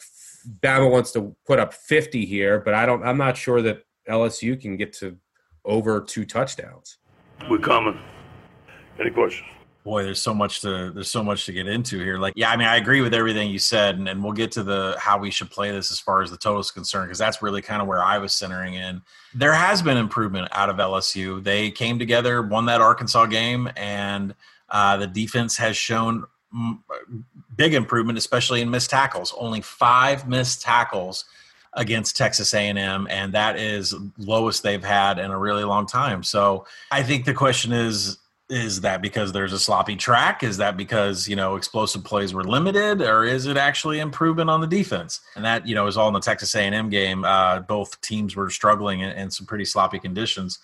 [0.61, 3.03] Bama wants to put up 50 here, but I don't.
[3.03, 5.17] I'm not sure that LSU can get to
[5.65, 6.97] over two touchdowns.
[7.49, 7.99] We're coming.
[8.99, 9.49] Any questions?
[9.85, 12.17] Boy, there's so much to there's so much to get into here.
[12.17, 14.63] Like, yeah, I mean, I agree with everything you said, and, and we'll get to
[14.63, 17.43] the how we should play this as far as the total is concerned, because that's
[17.43, 19.03] really kind of where I was centering in.
[19.35, 21.43] There has been improvement out of LSU.
[21.43, 24.33] They came together, won that Arkansas game, and
[24.69, 26.79] uh, the defense has shown mm,
[27.55, 29.35] big improvement, especially in missed tackles.
[29.37, 31.25] Only five missed tackles
[31.73, 36.23] against Texas A&M, and that is lowest they've had in a really long time.
[36.23, 38.17] So I think the question is
[38.49, 40.43] is that because there's a sloppy track?
[40.43, 44.61] Is that because you know explosive plays were limited or is it actually improvement on
[44.61, 45.21] the defense?
[45.35, 47.23] And that you know is all in the texas a&m game.
[47.23, 50.59] Uh, both teams were struggling in, in, some pretty sloppy conditions.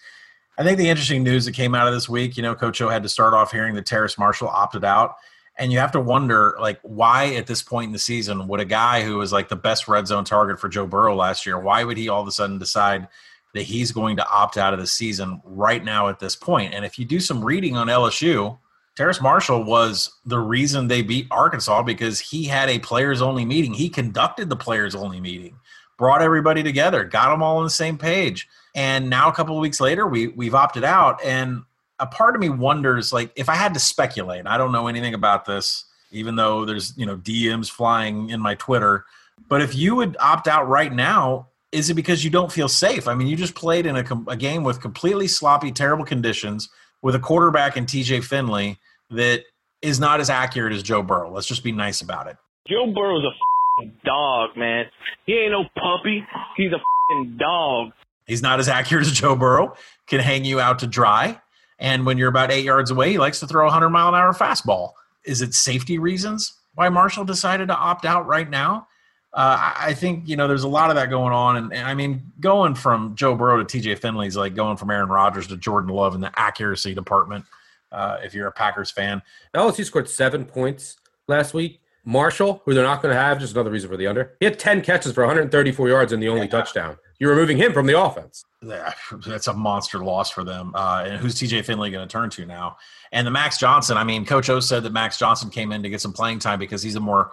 [0.57, 2.89] I think the interesting news that came out of this week you know coach o
[2.89, 5.15] had to start off hearing that terrace marshall opted out.
[5.57, 8.65] And you have to wonder like why at this point in the season would a
[8.65, 11.83] guy who was like the best red zone target for joe burrow last year why
[11.83, 13.07] would he all of a sudden decide
[13.53, 16.73] that he's going to opt out of the season right now at this point.
[16.73, 18.57] And if you do some reading on LSU,
[18.95, 23.73] Terrace Marshall was the reason they beat Arkansas because he had a players only meeting.
[23.73, 25.57] He conducted the players only meeting,
[25.97, 28.47] brought everybody together, got them all on the same page.
[28.75, 31.23] And now a couple of weeks later, we we've opted out.
[31.23, 31.63] And
[31.99, 35.13] a part of me wonders, like, if I had to speculate, I don't know anything
[35.13, 39.05] about this, even though there's you know DMs flying in my Twitter.
[39.47, 43.07] But if you would opt out right now, is it because you don't feel safe?
[43.07, 46.69] I mean, you just played in a, a game with completely sloppy, terrible conditions
[47.01, 48.79] with a quarterback in TJ Finley
[49.09, 49.43] that
[49.81, 51.31] is not as accurate as Joe Burrow.
[51.31, 52.37] Let's just be nice about it.
[52.67, 54.85] Joe Burrow's a dog, man.
[55.25, 56.25] He ain't no puppy.
[56.55, 57.91] He's a dog.
[58.27, 59.75] He's not as accurate as Joe Burrow.
[60.07, 61.41] Can hang you out to dry.
[61.79, 64.15] And when you're about eight yards away, he likes to throw a 100 mile an
[64.15, 64.91] hour fastball.
[65.25, 68.87] Is it safety reasons why Marshall decided to opt out right now?
[69.33, 71.93] Uh, I think you know there's a lot of that going on, and, and, I
[71.93, 73.95] mean going from Joe Burrow to T.J.
[73.95, 77.45] Finley is like going from Aaron Rodgers to Jordan Love in the accuracy department.
[77.93, 79.21] Uh, if you're a Packers fan,
[79.53, 81.79] LSU scored seven points last week.
[82.03, 84.35] Marshall, who they're not going to have, just another reason for the under.
[84.39, 86.47] He had ten catches for 134 yards and the only yeah.
[86.47, 86.97] touchdown.
[87.19, 88.43] You're removing him from the offense.
[88.61, 88.93] Yeah,
[89.27, 90.73] that's a monster loss for them.
[90.75, 92.77] Uh, and who's TJ Finley going to turn to now?
[93.11, 93.95] And the Max Johnson.
[93.95, 96.59] I mean, Coach O said that Max Johnson came in to get some playing time
[96.59, 97.31] because he's a more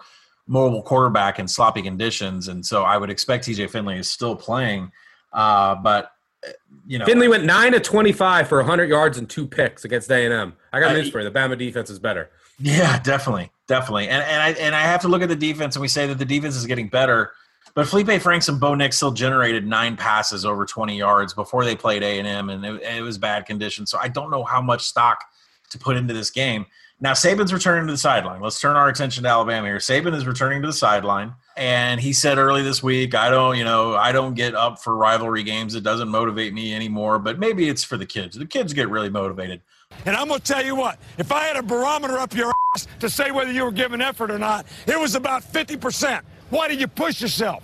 [0.49, 4.91] mobile quarterback in sloppy conditions, and so I would expect TJ Finley is still playing.
[5.31, 6.11] Uh, but
[6.87, 10.25] you know, Finley went nine to twenty-five for hundred yards and two picks against A
[10.25, 10.53] and M.
[10.73, 12.31] I got news for you: the Bama defense is better.
[12.59, 14.09] Yeah, definitely, definitely.
[14.09, 16.17] And and I and I have to look at the defense, and we say that
[16.17, 17.31] the defense is getting better.
[17.75, 21.75] But Feleipe Franks and Bo Nix still generated nine passes over 20 yards before they
[21.75, 23.91] played A and M, and it was bad conditions.
[23.91, 25.23] So I don't know how much stock
[25.69, 26.65] to put into this game.
[27.01, 28.41] Now Saban's returning to the sideline.
[28.41, 29.77] Let's turn our attention to Alabama here.
[29.77, 33.63] Saban is returning to the sideline, and he said early this week, "I don't, you
[33.63, 35.75] know, I don't get up for rivalry games.
[35.75, 37.17] It doesn't motivate me anymore.
[37.17, 38.37] But maybe it's for the kids.
[38.37, 39.61] The kids get really motivated."
[40.05, 42.85] And I'm going to tell you what: if I had a barometer up your ass
[42.99, 46.25] to say whether you were giving effort or not, it was about 50 percent.
[46.49, 47.63] Why did you push yourself?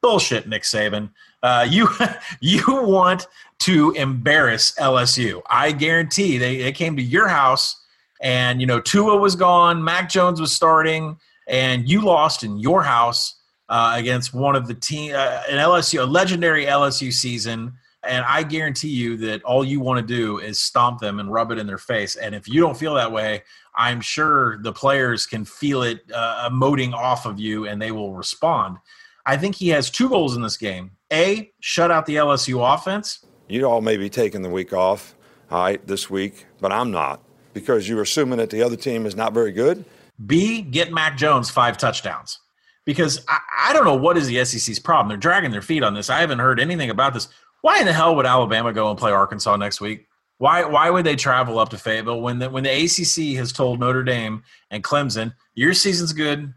[0.00, 1.10] Bullshit, Nick Saban.
[1.44, 1.88] Uh, you
[2.40, 3.28] you want
[3.60, 5.40] to embarrass LSU?
[5.48, 7.81] I guarantee they, they came to your house
[8.22, 12.82] and you know Tua was gone, Mac Jones was starting, and you lost in your
[12.82, 13.34] house
[13.68, 17.74] uh, against one of the team, uh, an LSU, a legendary LSU season.
[18.04, 21.52] And I guarantee you that all you want to do is stomp them and rub
[21.52, 22.16] it in their face.
[22.16, 23.42] And if you don't feel that way,
[23.76, 28.12] I'm sure the players can feel it uh, emoting off of you and they will
[28.14, 28.78] respond.
[29.24, 30.90] I think he has two goals in this game.
[31.12, 33.24] A, shut out the LSU offense.
[33.48, 35.14] You all may be taking the week off,
[35.48, 39.16] all right, this week, but I'm not because you're assuming that the other team is
[39.16, 39.84] not very good.
[40.26, 42.38] B, get Mac Jones five touchdowns.
[42.84, 43.38] Because I,
[43.68, 45.08] I don't know what is the SEC's problem.
[45.08, 46.10] They're dragging their feet on this.
[46.10, 47.28] I haven't heard anything about this.
[47.60, 50.08] Why in the hell would Alabama go and play Arkansas next week?
[50.38, 53.78] Why why would they travel up to Fayetteville when the when the ACC has told
[53.78, 56.52] Notre Dame and Clemson your season's good,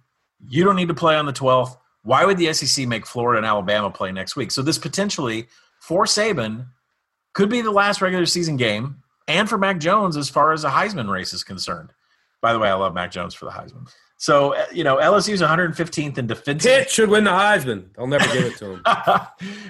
[0.50, 1.78] you don't need to play on the 12th.
[2.02, 4.50] Why would the SEC make Florida and Alabama play next week?
[4.50, 5.48] So this potentially
[5.80, 6.66] for Saban
[7.34, 10.70] could be the last regular season game and for Mac Jones as far as a
[10.70, 11.92] Heisman race is concerned.
[12.42, 13.90] By the way, I love Mac Jones for the Heisman.
[14.18, 16.72] So uh, you know, LSU's 115th in defensive.
[16.72, 17.94] Pitt should win the Heisman.
[17.96, 18.82] They'll never give it to him.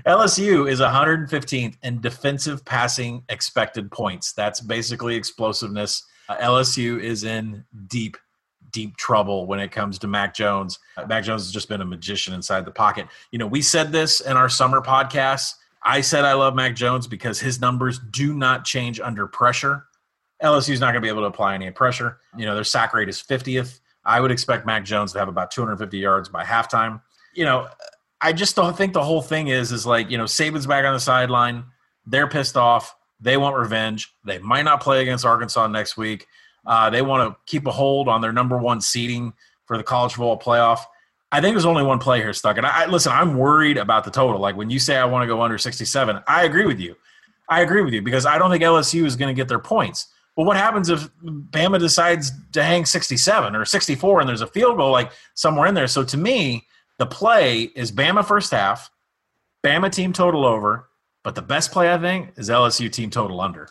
[0.06, 4.34] LSU is 115th in defensive passing expected points.
[4.34, 6.04] That's basically explosiveness.
[6.30, 8.18] Uh, LSU is in deep,
[8.72, 10.80] deep trouble when it comes to Mac Jones.
[10.98, 13.08] Uh, Mac Jones has just been a magician inside the pocket.
[13.32, 15.54] You know, we said this in our summer podcast
[15.86, 19.86] I said I love Mac Jones because his numbers do not change under pressure.
[20.42, 22.18] LSU's not going to be able to apply any pressure.
[22.36, 23.80] You know, their sack rate is 50th.
[24.04, 27.02] I would expect Mac Jones to have about 250 yards by halftime.
[27.36, 27.68] You know,
[28.20, 30.94] I just don't think the whole thing is is like, you know, Saban's back on
[30.94, 31.66] the sideline.
[32.06, 32.96] They're pissed off.
[33.20, 34.14] They want revenge.
[34.26, 36.28] They might not play against Arkansas next week.
[36.66, 39.34] Uh, they want to keep a hold on their number one seeding
[39.66, 40.82] for the college football playoff.
[41.32, 42.58] I think there's only one play here stuck.
[42.58, 44.40] And I, I listen, I'm worried about the total.
[44.40, 46.96] Like when you say I want to go under 67, I agree with you.
[47.50, 50.08] I agree with you because I don't think LSU is going to get their points.
[50.36, 54.78] But what happens if Bama decides to hang 67 or 64 and there's a field
[54.78, 55.88] goal like somewhere in there?
[55.88, 56.68] So to me,
[56.98, 58.90] the play is Bama first half,
[59.64, 60.90] Bama team total over,
[61.24, 63.70] but the best play I think is LSU team total under.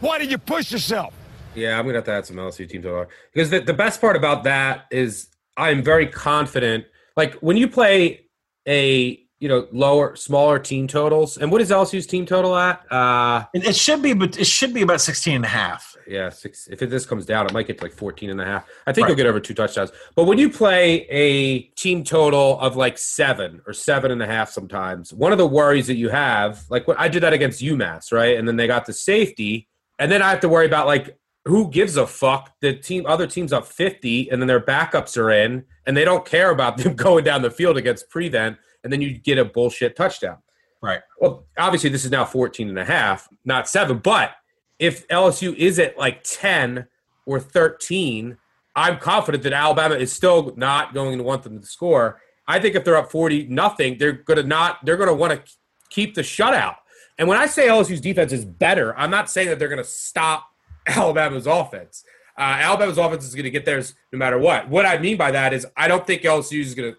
[0.00, 1.14] Why did you push yourself?
[1.54, 4.16] Yeah, I'm gonna have to add some LSU team total because the, the best part
[4.16, 5.28] about that is
[5.60, 6.86] I'm very confident.
[7.16, 8.26] Like when you play
[8.66, 13.42] a you know lower smaller team totals and what is lsu's team total at uh
[13.54, 16.68] it, it should be but it should be about 16 and a half yeah six
[16.68, 18.92] if it, this comes down it might get to like 14 and a half i
[18.92, 19.08] think right.
[19.08, 23.62] you'll get over two touchdowns but when you play a team total of like seven
[23.66, 27.00] or seven and a half sometimes one of the worries that you have like what
[27.00, 29.66] i did that against umass right and then they got the safety
[29.98, 32.52] and then i have to worry about like who gives a fuck?
[32.60, 36.24] The team, other teams up 50, and then their backups are in, and they don't
[36.24, 39.96] care about them going down the field against prevent and then you get a bullshit
[39.96, 40.38] touchdown.
[40.82, 41.00] Right.
[41.18, 44.32] Well, obviously this is now 14 and a half, not 7, but
[44.78, 46.86] if LSU is at like 10
[47.26, 48.38] or 13,
[48.74, 52.20] I'm confident that Alabama is still not going to want them to score.
[52.48, 55.32] I think if they're up 40 nothing, they're going to not they're going to want
[55.32, 55.52] to
[55.90, 56.76] keep the shutout.
[57.18, 59.84] And when I say LSU's defense is better, I'm not saying that they're going to
[59.84, 60.46] stop
[60.90, 62.04] Alabama's offense.
[62.38, 64.68] Uh, Alabama's offense is going to get theirs no matter what.
[64.68, 66.98] What I mean by that is I don't think LSU is going to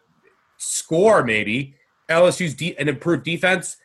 [0.57, 1.75] score maybe.
[2.09, 3.77] LSU's de- an improved defense.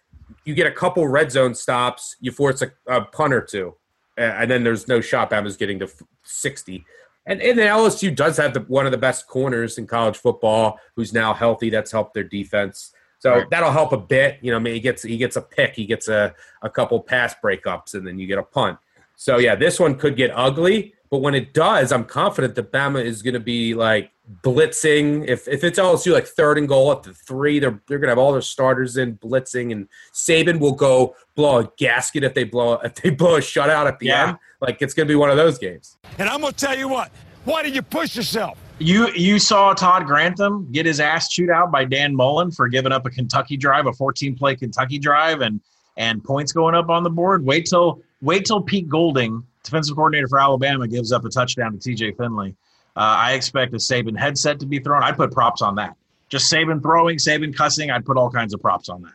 [0.44, 2.16] You get a couple red zone stops.
[2.20, 3.74] You force a, a punt or two,
[4.16, 5.88] and then there's no shot Bama's getting to
[6.24, 6.84] 60.
[7.26, 10.78] And, and then LSU does have the, one of the best corners in college football,
[10.94, 11.70] who's now healthy.
[11.70, 12.92] That's helped their defense.
[13.18, 13.50] So right.
[13.50, 14.38] that'll help a bit.
[14.42, 17.94] You know, he gets he gets a pick, he gets a, a couple pass breakups,
[17.94, 18.78] and then you get a punt.
[19.16, 20.94] So yeah, this one could get ugly.
[21.10, 24.10] But when it does, I'm confident that Bama is going to be like
[24.42, 25.26] blitzing.
[25.28, 28.12] If if it's LSU like third and goal at the three, they're they're going to
[28.12, 32.44] have all their starters in blitzing, and Saban will go blow a gasket if they
[32.44, 34.28] blow if they blow a shutout at the yeah.
[34.28, 34.38] end.
[34.60, 35.96] Like it's going to be one of those games.
[36.18, 37.10] And I'm going to tell you what.
[37.44, 38.58] Why did you push yourself?
[38.78, 42.90] You you saw Todd Grantham get his ass chewed out by Dan Mullen for giving
[42.90, 45.60] up a Kentucky drive, a 14 play Kentucky drive, and
[45.96, 47.44] and points going up on the board.
[47.44, 51.78] Wait till wait till Pete Golding defensive coordinator for Alabama gives up a touchdown to
[51.78, 52.54] TJ Finley.
[52.96, 55.02] Uh, I expect a Saban headset to be thrown.
[55.02, 55.96] I'd put props on that.
[56.28, 57.90] Just Saban throwing, Saban cussing.
[57.90, 59.12] I'd put all kinds of props on that.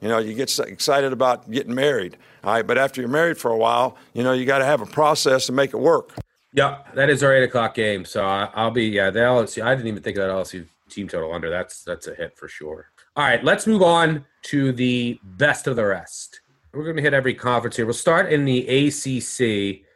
[0.00, 3.50] You know, you get excited about getting married, all right, but after you're married for
[3.50, 6.12] a while, you know, you got to have a process to make it work.
[6.52, 8.04] Yeah, that is our eight o'clock game.
[8.04, 9.10] So I, will be yeah.
[9.10, 9.62] The LSU.
[9.62, 11.50] I didn't even think of that LSU team total under.
[11.50, 12.90] That's that's a hit for sure.
[13.16, 16.40] All right, let's move on to the best of the rest.
[16.76, 17.86] We're going to hit every conference here.
[17.86, 19.86] We'll start in the ACC.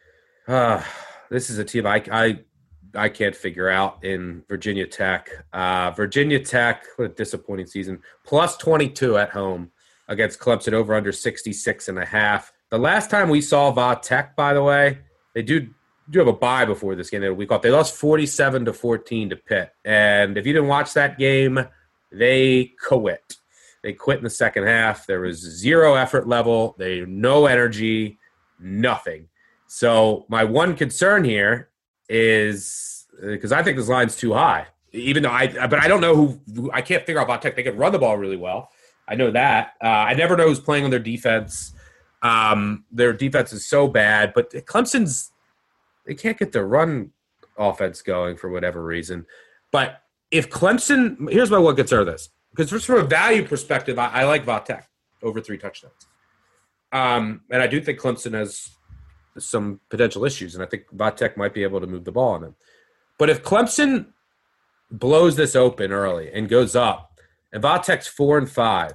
[0.48, 0.82] Uh,
[1.28, 2.40] this is a team I, I
[2.94, 5.28] I can't figure out in Virginia Tech.
[5.52, 8.00] Uh, Virginia Tech, what a disappointing season.
[8.24, 9.70] Plus 22 at home
[10.08, 12.50] against Clemson over under 66 and a half.
[12.70, 15.00] The last time we saw Va Tech, by the way,
[15.34, 15.68] they do
[16.08, 17.20] do have a bye before this game.
[17.20, 17.60] They had a week off.
[17.60, 19.70] They lost 47 to 14 to Pitt.
[19.84, 21.60] And if you didn't watch that game,
[22.10, 23.36] they quit.
[23.82, 25.06] They quit in the second half.
[25.06, 26.74] There was zero effort level.
[26.78, 28.18] They no energy,
[28.58, 29.28] nothing.
[29.66, 31.70] So my one concern here
[32.08, 34.66] is because I think this line's too high.
[34.92, 37.54] Even though I, but I don't know who, I can't figure out about Tech.
[37.54, 38.70] They can run the ball really well.
[39.06, 39.74] I know that.
[39.82, 41.72] Uh, I never know who's playing on their defense.
[42.22, 45.30] Um, their defense is so bad, but Clemson's
[46.06, 47.12] they can't get their run
[47.56, 49.26] offense going for whatever reason.
[49.70, 54.08] But if Clemson, here's my one concern: this because just from a value perspective, I,
[54.08, 54.88] I like Va Tech
[55.22, 56.06] over three touchdowns.
[56.92, 58.70] Um, and I do think Clemson has
[59.38, 62.34] some potential issues, and I think Va Tech might be able to move the ball
[62.34, 62.56] on them.
[63.18, 64.06] But if Clemson
[64.90, 67.20] blows this open early and goes up,
[67.52, 68.92] and Va Tech's four and five,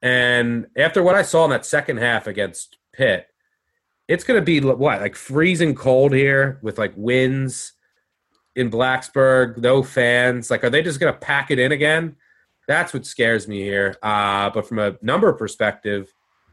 [0.00, 3.28] and after what I saw in that second half against Pitt,
[4.08, 7.72] it's going to be what like freezing cold here with like winds
[8.56, 10.50] in Blacksburg, no fans.
[10.50, 12.16] Like, are they just going to pack it in again?
[12.72, 13.96] That's what scares me here.
[14.02, 16.12] Uh, but from a number perspective,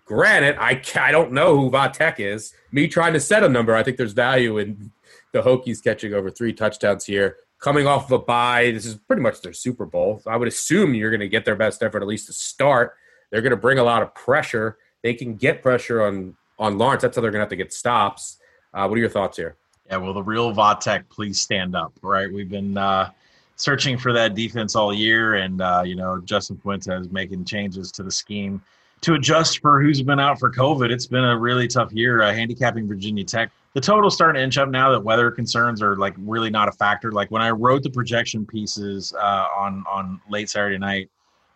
[0.10, 2.52] Granted, I, I don't know who Va Tech is.
[2.72, 4.92] Me trying to set a number, I think there's value in
[5.34, 7.38] the Hokies catching over three touchdowns here.
[7.60, 10.20] Coming off of a bye, this is pretty much their Super Bowl.
[10.24, 12.96] So I would assume you're going to get their best effort at least to start.
[13.30, 14.80] They're going to bring a lot of pressure.
[15.04, 17.04] They can get pressure on on Lawrence.
[17.04, 18.38] That's how they're going to have to get stops.
[18.74, 19.58] Uh, what are your thoughts here?
[19.86, 21.94] Yeah, well, the real Va Tech, please stand up.
[22.02, 23.12] Right, we've been uh,
[23.60, 28.04] searching for that defense all year, and uh, you know Justin Fuentes making changes to
[28.04, 28.62] the scheme
[29.02, 30.90] to adjust for who's been out for COVID.
[30.90, 33.52] It's been a really tough year uh, handicapping Virginia Tech.
[33.74, 36.72] The total's starting to inch up now that weather concerns are like really not a
[36.72, 37.12] factor.
[37.12, 41.10] Like when I wrote the projection pieces uh, on on late Saturday night,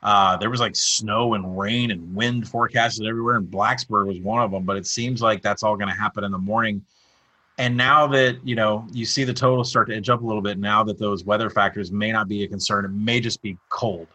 [0.04, 4.44] uh, there was like snow and rain and wind forecasted everywhere, and Blacksburg was one
[4.44, 4.64] of them.
[4.64, 6.84] But it seems like that's all going to happen in the morning.
[7.58, 10.42] And now that you know, you see the total start to edge up a little
[10.42, 10.58] bit.
[10.58, 14.08] Now that those weather factors may not be a concern, it may just be cold.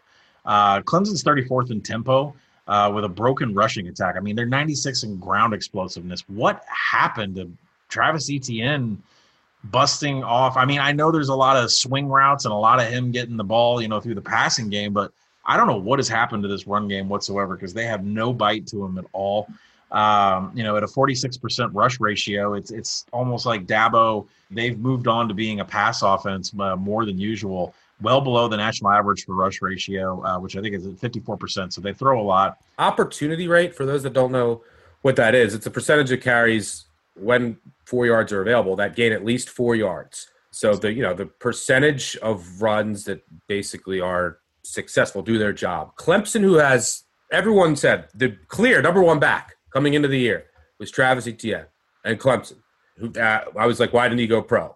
[0.45, 2.33] Uh, Clemson's 34th in tempo
[2.67, 4.15] uh, with a broken rushing attack.
[4.15, 6.23] I mean, they're 96 in ground explosiveness.
[6.27, 7.51] What happened to
[7.87, 9.01] Travis Etienne
[9.65, 10.57] busting off?
[10.57, 13.11] I mean, I know there's a lot of swing routes and a lot of him
[13.11, 15.11] getting the ball, you know, through the passing game, but
[15.45, 18.33] I don't know what has happened to this run game whatsoever because they have no
[18.33, 19.47] bite to him at all.
[19.91, 24.27] Um, you know, at a 46% rush ratio, it's it's almost like Dabo.
[24.51, 28.57] They've moved on to being a pass offense uh, more than usual well below the
[28.57, 31.73] national average for rush ratio, uh, which I think is at 54%.
[31.73, 32.57] So they throw a lot.
[32.77, 34.63] Opportunity rate, for those that don't know
[35.01, 36.85] what that is, it's a percentage of carries
[37.15, 40.27] when four yards are available that gain at least four yards.
[40.51, 45.95] So the you know the percentage of runs that basically are successful do their job.
[45.95, 50.45] Clemson, who has everyone said the clear number one back coming into the year
[50.79, 51.65] was Travis Etienne
[52.05, 52.57] and Clemson.
[52.97, 54.75] Who uh, I was like, why didn't he go pro?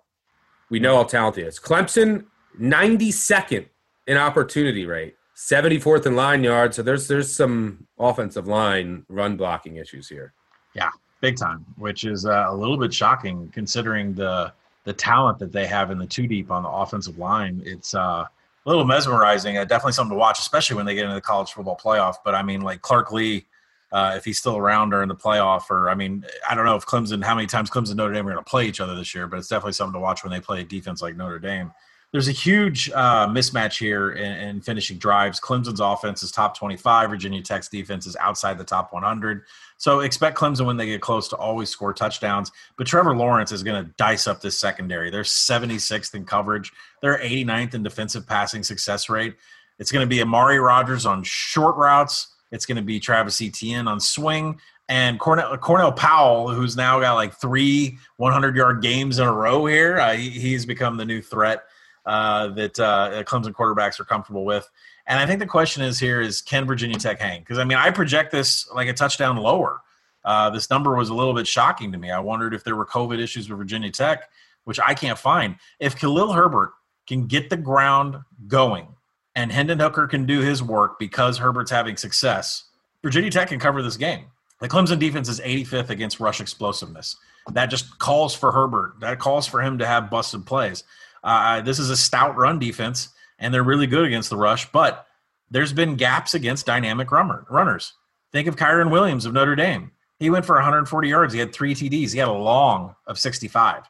[0.70, 1.60] We know how talented he is.
[1.60, 2.26] Clemson
[2.60, 3.68] 92nd
[4.08, 6.76] in opportunity rate, 74th in line yards.
[6.76, 10.34] So there's there's some offensive line run blocking issues here.
[10.74, 10.90] Yeah,
[11.22, 14.54] big time, which is uh, a little bit shocking considering the
[14.86, 17.62] the talent that they have in the two deep on the offensive line.
[17.66, 19.58] It's uh, a little mesmerizing.
[19.58, 22.16] Uh, definitely something to watch, especially when they get into the college football playoff.
[22.24, 23.46] But I mean, like Clark Lea.
[23.94, 26.86] Uh, if he's still around during the playoff, or I mean, I don't know if
[26.86, 29.14] Clemson, how many times Clemson and Notre Dame are going to play each other this
[29.14, 31.72] year, but it's definitely something to watch when they play a defense like Notre Dame
[32.14, 35.40] there's a huge uh, mismatch here in, in, finishing drives.
[35.40, 37.10] Clemson's offense is top 25.
[37.10, 39.42] Virginia Tech's defense is outside the top 100.
[39.78, 42.52] So expect Clemson when they get close to always score touchdowns.
[42.78, 45.10] But Trevor Lawrence is going to dice up this secondary.
[45.10, 46.72] They're 76th in coverage.
[47.02, 49.36] They're 89th in defensive passing success rate.
[49.80, 52.33] It's going to be Amari Rodgers on short routes.
[52.54, 54.60] It's going to be Travis Etienne on swing.
[54.88, 59.66] And Cornell, Cornell Powell, who's now got like three 100 yard games in a row
[59.66, 61.64] here, uh, he, he's become the new threat
[62.06, 64.70] uh, that uh, Clemson quarterbacks are comfortable with.
[65.08, 67.40] And I think the question is here is can Virginia Tech hang?
[67.40, 69.82] Because I mean, I project this like a touchdown lower.
[70.24, 72.12] Uh, this number was a little bit shocking to me.
[72.12, 74.30] I wondered if there were COVID issues with Virginia Tech,
[74.66, 75.56] which I can't find.
[75.80, 76.74] If Khalil Herbert
[77.08, 78.88] can get the ground going
[79.36, 82.66] and Hendon Hooker can do his work because Herbert's having success,
[83.02, 84.26] Virginia Tech can cover this game.
[84.62, 87.18] The Clemson defense is 85th against rush explosiveness.
[87.52, 88.96] That just calls for Herbert.
[89.02, 90.84] That calls for him to have busted plays.
[91.24, 93.10] Uh, this is a stout run defense,
[93.40, 95.06] and they're really good against the rush, but
[95.52, 97.94] there's been gaps against dynamic runner, runners.
[98.32, 99.92] Think of Kyren Williams of Notre Dame.
[100.20, 101.34] He went for 140 yards.
[101.34, 102.14] He had three TDs.
[102.14, 103.84] He had a long of 65.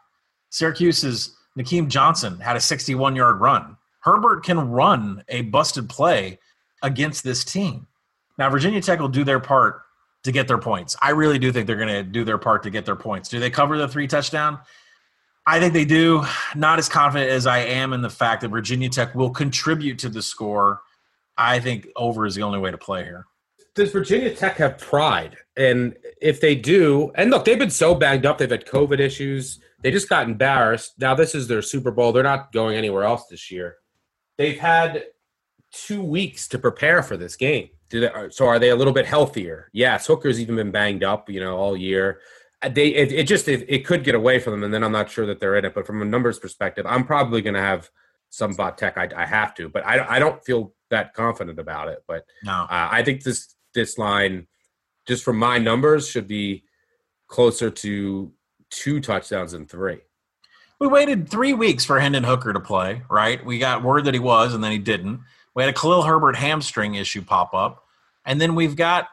[0.49, 3.77] Syracuse's Nykeim Johnson had a 61 yard run.
[4.03, 6.39] Herbert can run a busted play
[6.81, 7.87] against this team.
[8.37, 9.81] Now, Virginia Tech will do their part
[10.23, 10.95] to get their points.
[11.01, 13.29] I really do think they're going to do their part to get their points.
[13.29, 14.59] Do they cover the three touchdown?
[15.45, 16.23] I think they do.
[16.55, 20.09] Not as confident as I am in the fact that Virginia Tech will contribute to
[20.09, 20.81] the score.
[21.37, 23.25] I think over is the only way to play here.
[23.75, 25.35] Does Virginia Tech have pride?
[25.57, 29.59] And if they do, and look, they've been so banged up, they've had COVID issues.
[29.81, 30.93] They just got embarrassed.
[30.99, 32.11] Now this is their Super Bowl.
[32.11, 33.77] They're not going anywhere else this year.
[34.37, 35.05] They've had
[35.71, 37.69] two weeks to prepare for this game.
[37.89, 39.69] They, so are they a little bit healthier?
[39.73, 42.19] Yes, Hooker's even been banged up, you know, all year
[42.71, 45.09] they it, it just it, it, could get away from them, and then I'm not
[45.09, 45.73] sure that they're in it.
[45.73, 47.89] But from a numbers perspective, I'm probably going to have
[48.29, 48.97] some Va Tech.
[48.97, 51.99] I, I have to, but I, I don't feel that confident about it.
[52.07, 54.47] But no, uh, I think this this line,
[55.07, 56.63] just from my numbers, should be
[57.27, 58.31] closer to
[58.69, 59.99] two touchdowns than three.
[60.83, 63.03] We waited three weeks for Hendon Hooker to play.
[63.09, 65.21] Right, we got word that he was, and then he didn't.
[65.55, 67.85] We had a Khalil Herbert hamstring issue pop up,
[68.25, 69.07] and then we've got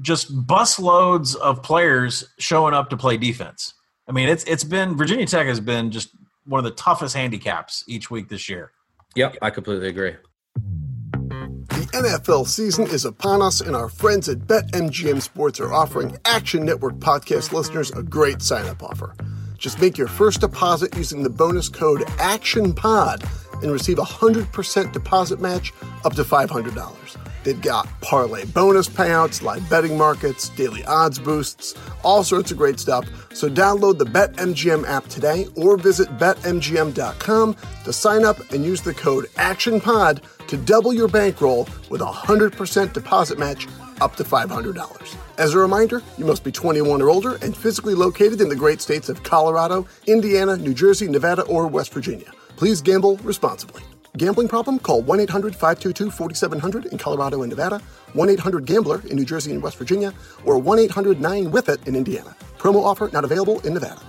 [0.00, 3.74] just bus loads of players showing up to play defense.
[4.06, 6.10] I mean, it's it's been Virginia Tech has been just
[6.44, 8.70] one of the toughest handicaps each week this year.
[9.16, 10.14] Yep, I completely agree.
[10.54, 16.64] The NFL season is upon us, and our friends at BetMGM Sports are offering Action
[16.64, 19.16] Network podcast listeners a great sign up offer.
[19.58, 25.40] Just make your first deposit using the bonus code ACTIONPOD and receive a 100% deposit
[25.40, 25.72] match
[26.04, 27.16] up to $500.
[27.42, 32.78] They've got parlay bonus payouts, live betting markets, daily odds boosts, all sorts of great
[32.78, 33.06] stuff.
[33.32, 38.94] So download the BetMGM app today or visit betmgm.com to sign up and use the
[38.94, 43.66] code ActionPod to double your bankroll with a 100% deposit match
[44.00, 45.27] up to $500.
[45.38, 48.80] As a reminder, you must be 21 or older and physically located in the great
[48.80, 52.32] states of Colorado, Indiana, New Jersey, Nevada, or West Virginia.
[52.56, 53.84] Please gamble responsibly.
[54.16, 54.80] Gambling problem?
[54.80, 57.80] Call 1 800 522 4700 in Colorado and Nevada,
[58.14, 60.12] 1 800 Gambler in New Jersey and West Virginia,
[60.44, 62.34] or 1 800 9 with it in Indiana.
[62.58, 64.02] Promo offer not available in Nevada.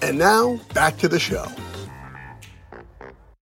[0.00, 1.46] And now, back to the show.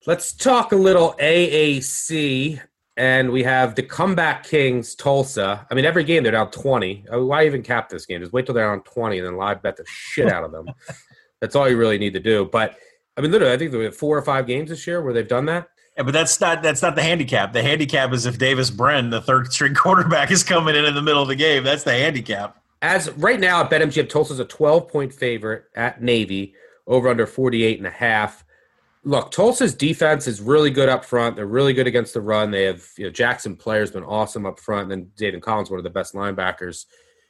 [0.07, 2.63] Let's talk a little AAC.
[2.97, 5.67] And we have the comeback kings, Tulsa.
[5.71, 7.05] I mean, every game they're down 20.
[7.13, 8.21] I mean, why even cap this game?
[8.21, 10.67] Just wait till they're down 20 and then live bet the shit out of them.
[11.41, 12.47] That's all you really need to do.
[12.47, 12.79] But
[13.17, 15.29] I mean, literally, I think there were four or five games this year where they've
[15.29, 15.69] done that.
[15.97, 17.55] Yeah, but that's not that's not the handicap.
[17.55, 21.03] The handicap is if Davis Brin, the third string quarterback, is coming in in the
[21.03, 21.65] middle of the game.
[21.65, 22.63] That's the handicap.
[22.83, 26.55] As right now at BetMGM, Tulsa's a 12 point favorite at Navy,
[26.87, 28.45] over under 48 and a half.
[29.07, 31.37] Look, Tulsa's defense is really good up front.
[31.37, 32.51] They're really good against the run.
[32.51, 35.79] They have you know, Jaxon Player's been awesome up front, and then Zaven Collins, one
[35.79, 36.87] of the best linebackers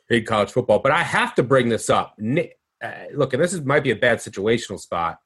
[0.08, 0.78] in college football.
[0.78, 2.16] But I have to bring this up.
[2.18, 5.18] Uh, look, and this is, might be a bad situational spot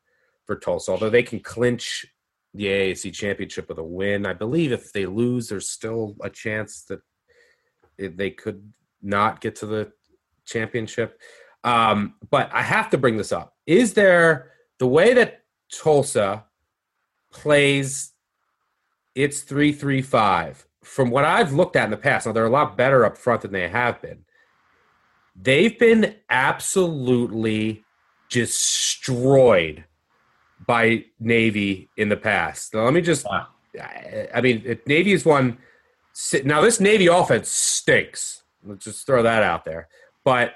[0.44, 2.04] for Tulsa, although they can clinch
[2.52, 4.26] the AAC championship with a win.
[4.26, 7.00] I believe if they lose, there's still a chance that
[7.96, 8.72] they could
[9.02, 9.92] not get to the
[10.46, 11.20] championship.
[11.62, 13.54] Um, but I have to bring this up.
[13.68, 15.39] Is there the way that
[15.70, 16.44] Tulsa
[17.32, 18.12] plays
[19.14, 22.26] its 335 from what I've looked at in the past?
[22.26, 24.24] Now, they're a lot better up front than they have been.
[25.36, 27.84] They've been absolutely
[28.30, 29.84] destroyed
[30.66, 32.74] by Navy in the past.
[32.74, 33.46] Now, let me just, wow.
[34.34, 35.58] I mean, Navy is one.
[36.44, 38.42] Now, this Navy offense stinks.
[38.64, 39.88] Let's just throw that out there.
[40.24, 40.54] But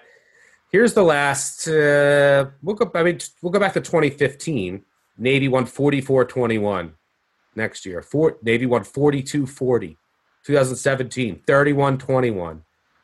[0.70, 1.66] here's the last.
[1.68, 2.90] Uh, we'll go.
[2.94, 4.84] I mean, we'll go back to 2015.
[5.16, 6.92] Navy won 44-21
[7.54, 8.02] next year.
[8.02, 9.96] Four, Navy won 42-40.
[10.44, 12.60] 2017, 31-21.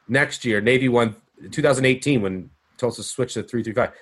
[0.09, 1.17] Next year, Navy won
[1.51, 3.97] 2018 when Tulsa switched to 335.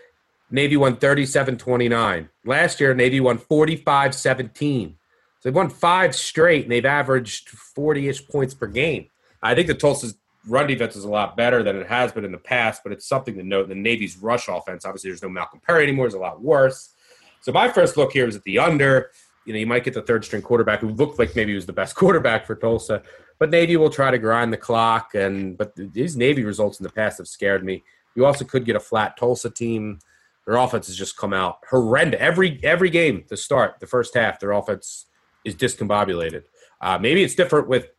[0.51, 2.29] Navy won 37 29.
[2.45, 4.97] Last year, Navy won 45 17.
[5.41, 9.09] So they've won five straight and they've averaged 40 ish points per game.
[9.43, 10.17] I think the Tulsa's
[10.49, 13.07] run defense is a lot better than it has been in the past, but it's
[13.07, 13.69] something to note.
[13.69, 16.95] The Navy's rush offense, obviously, there's no Malcolm Perry anymore, is a lot worse.
[17.41, 19.11] So my first look here is at the under.
[19.45, 21.67] You know, you might get the third string quarterback who looked like maybe he was
[21.67, 23.03] the best quarterback for Tulsa,
[23.39, 25.15] but Navy will try to grind the clock.
[25.15, 27.85] And but these Navy results in the past have scared me.
[28.15, 30.01] You also could get a flat Tulsa team
[30.49, 32.19] their offense has just come out horrendous.
[32.23, 35.05] Every every game to start the first half, their offense
[35.45, 36.45] is discombobulated.
[36.81, 37.91] Uh, maybe it's different with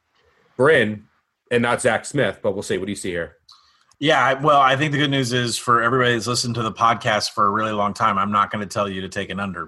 [0.58, 1.06] Brin
[1.52, 2.80] and not Zach Smith, but we'll see.
[2.80, 3.38] What do you see here?
[4.02, 7.32] Yeah, well, I think the good news is for everybody that's listened to the podcast
[7.32, 9.68] for a really long time, I'm not going to tell you to take an under.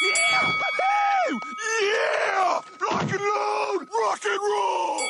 [0.00, 0.52] Yeah!
[1.82, 2.60] Yeah!
[2.88, 3.88] Rock and load!
[4.00, 5.00] Rock and roll!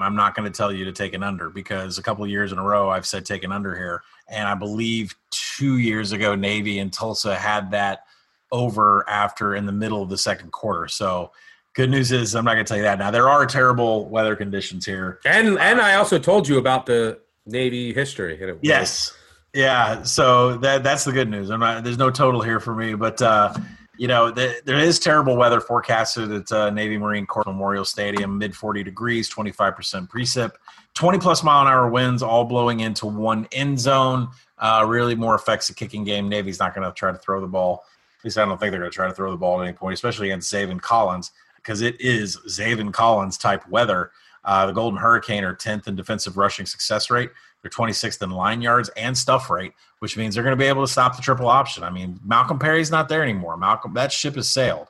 [0.00, 2.56] I'm not going to tell you to take an under because a couple years in
[2.56, 4.02] a row I've said take an under here.
[4.28, 8.04] And I believe two years ago, Navy and Tulsa had that
[8.52, 10.88] over after in the middle of the second quarter.
[10.88, 11.32] So
[11.76, 12.98] good news is I'm not going to tell you that.
[12.98, 17.20] Now there are terrible weather conditions here, and and I also told you about the
[17.44, 18.40] Navy history.
[18.62, 19.16] Yes,
[19.54, 20.02] yeah.
[20.02, 21.50] So that that's the good news.
[21.50, 21.84] I'm not.
[21.84, 23.54] There's no total here for me, but uh,
[23.96, 28.38] you know the, there is terrible weather forecasted at uh, Navy Marine Corps Memorial Stadium,
[28.38, 30.52] mid 40 degrees, 25 percent precip.
[30.94, 34.28] 20 plus mile an hour winds, all blowing into one end zone.
[34.58, 36.26] Uh, really more affects the kicking game.
[36.26, 37.84] Navy's not going to try to throw the ball.
[38.18, 39.76] At least I don't think they're going to try to throw the ball at any
[39.76, 41.32] point, especially against Zaven Collins,
[41.66, 44.12] because it is Zaven Collins type weather.
[44.44, 47.30] Uh, the Golden Hurricane are 10th in defensive rushing success rate.
[47.60, 50.86] They're 26th in line yards and stuff rate, which means they're going to be able
[50.86, 51.82] to stop the triple option.
[51.82, 53.56] I mean, Malcolm Perry's not there anymore.
[53.56, 54.86] Malcolm, that ship has sailed.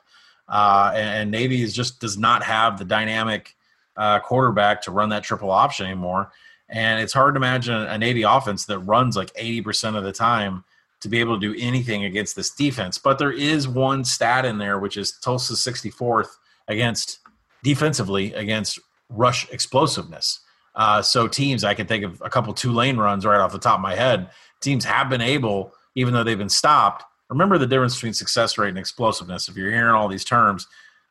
[0.47, 3.55] Uh, and, and Navy is just does not have the dynamic
[3.95, 6.31] uh, quarterback to run that triple option anymore.
[6.69, 10.63] And it's hard to imagine a Navy offense that runs like 80% of the time
[10.99, 12.99] to be able to do anything against this defense.
[12.99, 16.29] But there is one stat in there, which is Tulsa's 64th
[16.67, 17.19] against
[17.63, 20.41] defensively against rush explosiveness.
[20.75, 23.59] Uh, so teams, I can think of a couple two lane runs right off the
[23.59, 24.29] top of my head.
[24.61, 27.03] Teams have been able, even though they've been stopped.
[27.29, 29.49] Remember the difference between success rate and explosiveness.
[29.49, 30.67] If you're hearing all these terms,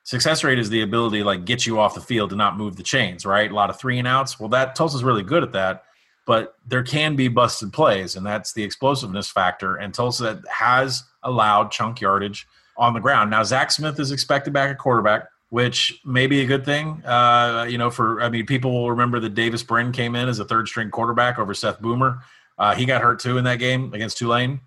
[0.07, 2.77] Success rate is the ability to like get you off the field and not move
[2.77, 3.51] the chains, right?
[3.51, 4.39] A lot of three and outs.
[4.39, 5.83] Well, that Tulsa's really good at that,
[6.29, 9.75] but there can be busted plays, and that's the explosiveness factor.
[9.75, 12.47] And Tulsa has allowed chunk yardage
[12.79, 13.33] on the ground.
[13.33, 17.05] Now, Zach Smith is expected back at quarterback, which may be a good thing.
[17.05, 20.39] Uh, you know, for I mean, people will remember that Davis Brin came in as
[20.39, 22.23] a third string quarterback over Seth Boomer.
[22.59, 24.61] Uh, he got hurt too in that game against Tulane.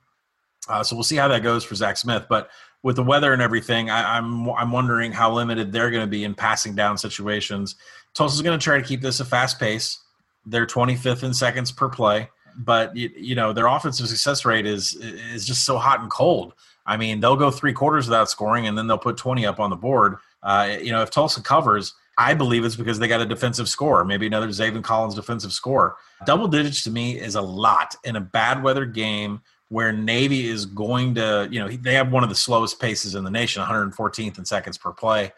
[0.67, 2.25] Uh, so we'll see how that goes for Zach Smith.
[2.29, 2.49] But
[2.83, 6.23] with the weather and everything, I, I'm I'm wondering how limited they're going to be
[6.23, 7.75] in passing down situations.
[8.13, 9.99] Tulsa's going to try to keep this a fast pace.
[10.45, 14.95] They're 25th in seconds per play, but you, you know their offensive success rate is
[14.95, 16.53] is just so hot and cold.
[16.85, 19.69] I mean, they'll go three quarters without scoring, and then they'll put 20 up on
[19.69, 20.17] the board.
[20.41, 24.03] Uh, you know, if Tulsa covers, I believe it's because they got a defensive score,
[24.03, 25.95] maybe another Zaven Collins defensive score.
[26.25, 30.65] Double digits to me is a lot in a bad weather game where Navy is
[30.65, 34.37] going to, you know, they have one of the slowest paces in the nation, 114th
[34.37, 35.31] in seconds per play.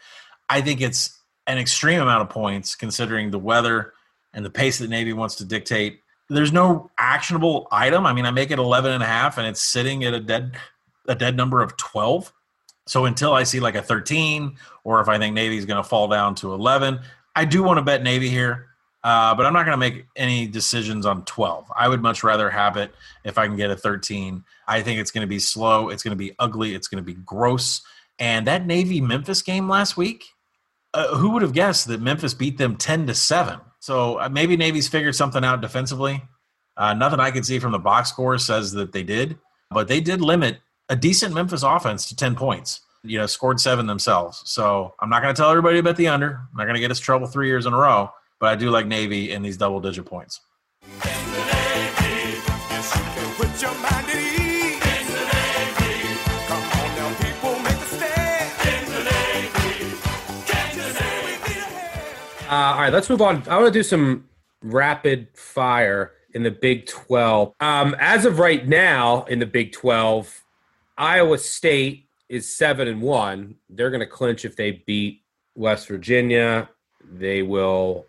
[0.48, 3.92] I think it's an extreme amount of points considering the weather
[4.32, 6.00] and the pace that Navy wants to dictate.
[6.28, 8.06] There's no actionable item.
[8.06, 10.56] I mean, I make it 11 and a half and it's sitting at a dead
[11.08, 12.32] a dead number of 12.
[12.86, 15.88] So until I see like a 13 or if I think Navy is going to
[15.88, 17.00] fall down to 11,
[17.34, 18.68] I do want to bet Navy here.
[19.04, 21.72] Uh, but I'm not going to make any decisions on 12.
[21.76, 24.44] I would much rather have it if I can get a 13.
[24.68, 25.88] I think it's going to be slow.
[25.88, 26.74] It's going to be ugly.
[26.74, 27.82] It's going to be gross.
[28.20, 30.24] And that Navy Memphis game last week,
[30.94, 33.58] uh, who would have guessed that Memphis beat them 10 to 7?
[33.80, 36.22] So uh, maybe Navy's figured something out defensively.
[36.76, 39.36] Uh, nothing I can see from the box score says that they did,
[39.70, 42.80] but they did limit a decent Memphis offense to 10 points.
[43.04, 44.42] You know, scored seven themselves.
[44.44, 46.40] So I'm not going to tell everybody about the under.
[46.50, 48.10] I'm not going to get us trouble three years in a row
[48.42, 50.40] but I do like Navy in these double digit points.
[62.50, 63.44] Uh, all right, let's move on.
[63.48, 64.28] I want to do some
[64.60, 67.54] rapid fire in the Big 12.
[67.60, 70.42] Um, as of right now, in the Big 12,
[70.96, 73.56] Iowa State is seven and one.
[73.68, 75.22] They're going to clinch if they beat
[75.54, 76.68] West Virginia.
[77.04, 78.06] They will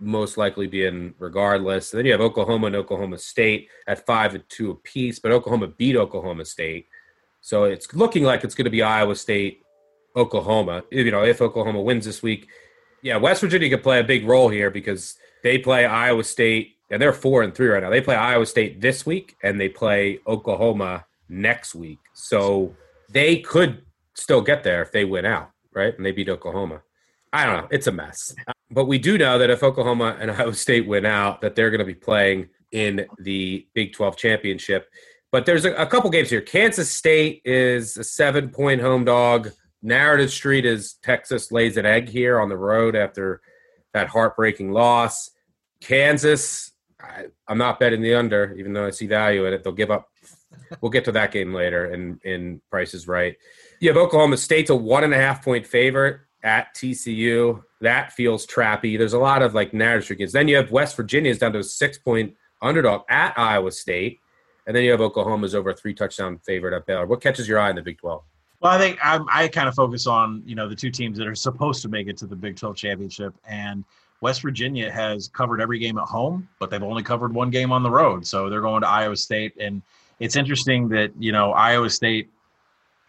[0.00, 1.92] most likely be in regardless.
[1.92, 5.68] And then you have Oklahoma and Oklahoma State at five and two apiece, but Oklahoma
[5.68, 6.86] beat Oklahoma State.
[7.40, 9.62] So it's looking like it's going to be Iowa State,
[10.16, 10.84] Oklahoma.
[10.90, 12.48] You know, if Oklahoma wins this week,
[13.02, 17.00] yeah, West Virginia could play a big role here because they play Iowa State, and
[17.00, 17.90] they're four and three right now.
[17.90, 21.98] They play Iowa State this week, and they play Oklahoma next week.
[22.12, 22.74] So
[23.10, 23.82] they could
[24.14, 25.96] still get there if they win out, right?
[25.96, 26.82] And they beat Oklahoma.
[27.32, 27.68] I don't know.
[27.70, 28.34] It's a mess.
[28.70, 31.80] But we do know that if Oklahoma and Iowa State win out, that they're going
[31.80, 34.88] to be playing in the Big 12 championship.
[35.32, 36.40] But there's a, a couple games here.
[36.40, 39.50] Kansas State is a seven point home dog.
[39.82, 43.40] Narrative Street is Texas lays an egg here on the road after
[43.92, 45.30] that heartbreaking loss.
[45.80, 49.62] Kansas, I, am not betting the under, even though I see value in it.
[49.62, 50.08] They'll give up.
[50.80, 53.36] We'll get to that game later in, in prices right.
[53.80, 57.62] You have Oklahoma State's a one and a half point favorite at TCU.
[57.80, 58.98] That feels trappy.
[58.98, 60.32] There's a lot of like narrative games.
[60.32, 64.20] Then you have West Virginia's down to a six point underdog at Iowa State.
[64.66, 67.06] And then you have Oklahoma's over a three touchdown favorite at Baylor.
[67.06, 68.22] What catches your eye in the Big 12?
[68.60, 71.26] Well, I think I'm, i kind of focus on you know the two teams that
[71.26, 73.84] are supposed to make it to the Big 12 championship, and
[74.22, 77.82] West Virginia has covered every game at home, but they've only covered one game on
[77.82, 78.26] the road.
[78.26, 79.82] So they're going to Iowa State, and
[80.20, 82.30] it's interesting that you know Iowa State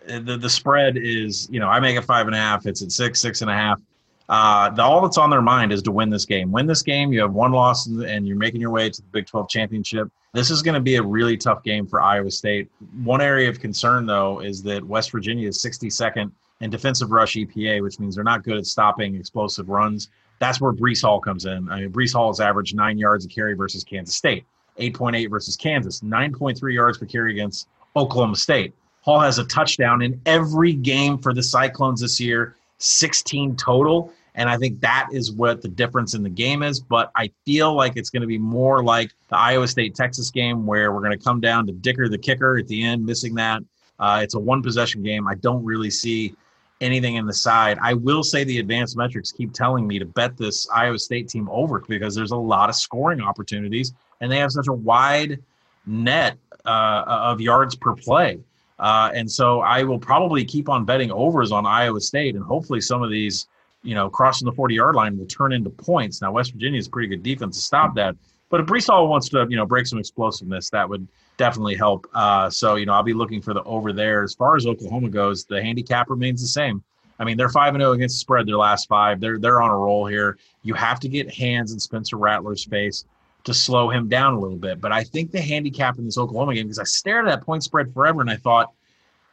[0.07, 2.65] the the spread is you know I make it five and a half.
[2.65, 3.79] It's at six, six and a half.
[4.27, 6.51] Uh, the, all that's on their mind is to win this game.
[6.51, 7.13] Win this game.
[7.13, 10.09] You have one loss, and you're making your way to the Big 12 championship.
[10.33, 12.69] This is going to be a really tough game for Iowa State.
[13.03, 16.31] One area of concern, though, is that West Virginia is 62nd
[16.61, 20.09] in defensive rush EPA, which means they're not good at stopping explosive runs.
[20.39, 21.69] That's where Breece Hall comes in.
[21.69, 24.45] I mean, Breece Hall has averaged nine yards a carry versus Kansas State,
[24.79, 28.73] 8.8 versus Kansas, 9.3 yards per carry against Oklahoma State.
[29.01, 34.11] Hall has a touchdown in every game for the Cyclones this year, 16 total.
[34.33, 36.79] And I think that is what the difference in the game is.
[36.79, 40.65] But I feel like it's going to be more like the Iowa State Texas game
[40.65, 43.61] where we're going to come down to Dicker, the kicker, at the end, missing that.
[43.97, 45.27] Uh, it's a one possession game.
[45.27, 46.35] I don't really see
[46.81, 47.77] anything in the side.
[47.81, 51.47] I will say the advanced metrics keep telling me to bet this Iowa State team
[51.49, 55.41] over because there's a lot of scoring opportunities and they have such a wide
[55.85, 58.39] net uh, of yards per play.
[58.77, 62.81] Uh, and so I will probably keep on betting overs on Iowa State, and hopefully
[62.81, 63.47] some of these,
[63.83, 66.21] you know, crossing the 40 yard line will turn into points.
[66.21, 68.15] Now, West Virginia is a pretty good defense to stop that.
[68.49, 71.07] But if Hall wants to, you know, break some explosiveness, that would
[71.37, 72.07] definitely help.
[72.13, 74.23] Uh, so, you know, I'll be looking for the over there.
[74.23, 76.83] As far as Oklahoma goes, the handicap remains the same.
[77.17, 79.19] I mean, they're five and zero oh against the spread their last five.
[79.19, 80.37] They're they're on a roll here.
[80.63, 83.05] You have to get hands in Spencer Rattler's face
[83.45, 84.81] to slow him down a little bit.
[84.81, 87.63] But I think the handicap in this Oklahoma game, because I stared at that point
[87.63, 88.73] spread forever and I thought,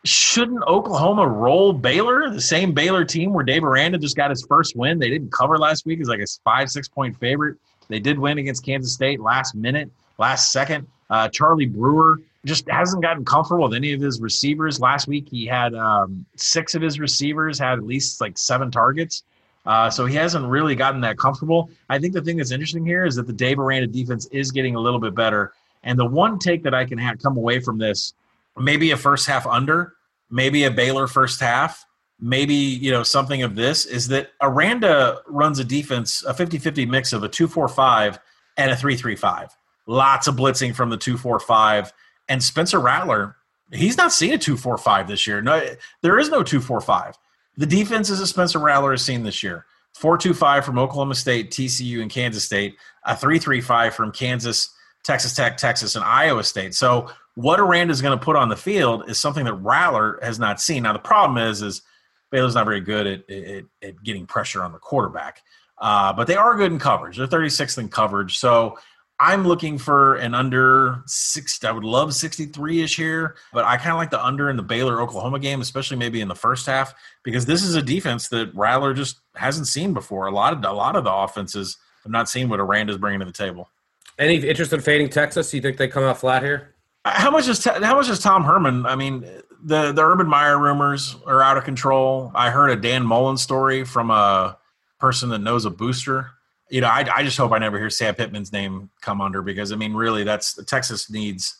[0.05, 4.77] shouldn't Oklahoma roll Baylor, the same Baylor team where Dave Aranda just got his first
[4.77, 4.99] win?
[4.99, 7.57] They didn't cover last week as like a five, six point favorite.
[7.89, 10.87] They did win against Kansas State last minute, last second.
[11.11, 14.81] Uh, Charlie Brewer just hasn't gotten comfortable with any of his receivers.
[14.81, 19.23] Last week, he had um, six of his receivers had at least like seven targets.
[19.65, 21.71] Uh, so he hasn't really gotten that comfortable.
[21.89, 24.75] I think the thing that's interesting here is that the Dave Aranda defense is getting
[24.75, 25.53] a little bit better.
[25.85, 28.15] And the one take that I can have come away from this,
[28.57, 29.95] maybe a first half under,
[30.31, 31.85] maybe a Baylor first half,
[32.23, 37.13] maybe you know something of this is that Aranda runs a defense, a 50-50 mix
[37.13, 38.19] of a 2-4-5
[38.57, 39.51] and a 3-3-5.
[39.87, 41.93] Lots of blitzing from the 2-4-5.
[42.29, 43.37] And Spencer Rattler,
[43.73, 45.43] he's not seen a 2-4-5 this year.
[45.43, 45.61] No,
[46.03, 47.15] there is no 2-4-5.
[47.57, 49.67] The defenses that Spencer Rattler has seen this year.
[49.99, 55.97] 4-2-5 from Oklahoma State, TCU, and Kansas State, a 3-3-5 from Kansas, Texas Tech, Texas,
[55.97, 56.75] and Iowa State.
[56.75, 60.39] So what Aranda is going to put on the field is something that Rattler has
[60.39, 60.85] not seen.
[60.85, 61.83] Now the problem is, is
[62.31, 65.43] Baylor's not very good at, at, at getting pressure on the quarterback,
[65.79, 67.17] uh, but they are good in coverage.
[67.17, 68.39] They're 36th in coverage.
[68.39, 68.79] So
[69.23, 71.64] I'm looking for an under 60.
[71.64, 74.64] I would love 63 ish here, but I kind of like the under in the
[74.64, 76.93] Baylor Oklahoma game, especially maybe in the first half,
[77.23, 80.27] because this is a defense that Rattler just hasn't seen before.
[80.27, 83.27] A lot of a lot of the offenses have not seen what Aranda's bringing to
[83.27, 83.70] the table.
[84.18, 85.53] Any interest in fading Texas?
[85.53, 86.75] Do You think they come out flat here?
[87.05, 88.87] Uh, how much is how much is Tom Herman?
[88.87, 89.20] I mean,
[89.62, 92.33] the the Urban Meyer rumors are out of control.
[92.35, 94.59] I heard a Dan Mullen story from a
[94.99, 96.33] person that knows a booster.
[96.73, 99.73] You know, I, I just hope I never hear Sam Pittman's name come under because
[99.73, 101.55] I mean, really, that's Texas needs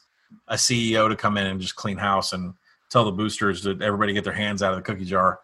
[0.49, 2.55] a CEO to come in and just clean house and
[2.89, 5.41] tell the boosters that everybody get their hands out of the cookie jar.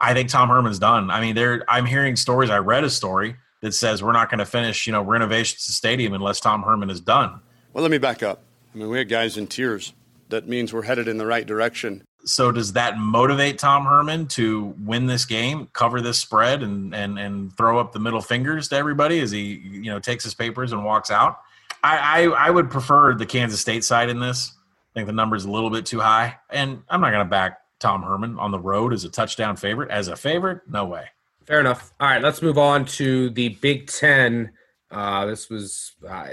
[0.00, 1.08] I think Tom Herman's done.
[1.10, 2.50] I mean, there I'm hearing stories.
[2.50, 5.68] I read a story that says we're not going to finish, you know, renovations to
[5.68, 7.40] the stadium unless Tom Herman is done.
[7.72, 8.42] Well, let me back up.
[8.74, 9.92] I mean, we had guys in tears.
[10.30, 12.02] That means we're headed in the right direction.
[12.24, 17.18] So does that motivate Tom Herman to win this game, cover this spread, and and
[17.18, 20.72] and throw up the middle fingers to everybody as he you know takes his papers
[20.72, 21.40] and walks out?
[21.82, 24.52] I I, I would prefer the Kansas State side in this.
[24.92, 27.60] I think the number's a little bit too high, and I'm not going to back
[27.80, 29.90] Tom Herman on the road as a touchdown favorite.
[29.90, 31.06] As a favorite, no way.
[31.46, 31.92] Fair enough.
[31.98, 34.52] All right, let's move on to the Big Ten.
[34.90, 36.28] Uh, this was uh,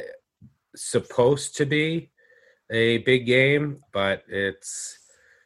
[0.75, 2.11] supposed to be
[2.69, 4.98] a big game, but it's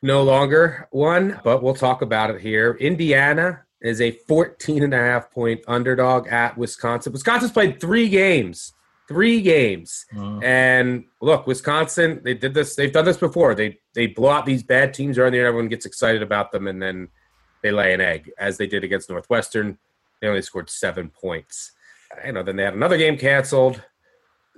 [0.04, 1.39] no longer one.
[1.43, 2.78] But we'll talk about it here.
[2.80, 7.12] Indiana is a 14 and a half point underdog at Wisconsin.
[7.12, 8.74] Wisconsin's played three games.
[9.08, 10.06] Three games.
[10.43, 13.54] And look, Wisconsin, they did this, they've done this before.
[13.54, 16.82] They they blow out these bad teams early and everyone gets excited about them and
[16.82, 17.10] then
[17.62, 19.78] they lay an egg, as they did against Northwestern.
[20.22, 21.72] They only scored seven points.
[22.26, 23.82] You know, then they had another game canceled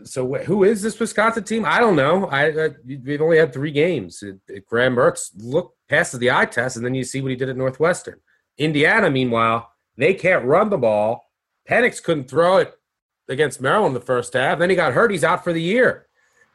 [0.03, 1.65] so who is this Wisconsin team?
[1.65, 2.27] I don't know.
[2.27, 4.21] I, I we've only had three games.
[4.21, 7.37] It, it, Graham Mertz look passes the eye test, and then you see what he
[7.37, 8.19] did at Northwestern.
[8.57, 11.21] Indiana, meanwhile, they can't run the ball.
[11.69, 12.73] Penix couldn't throw it
[13.29, 14.59] against Maryland the first half.
[14.59, 15.11] Then he got hurt.
[15.11, 16.07] He's out for the year.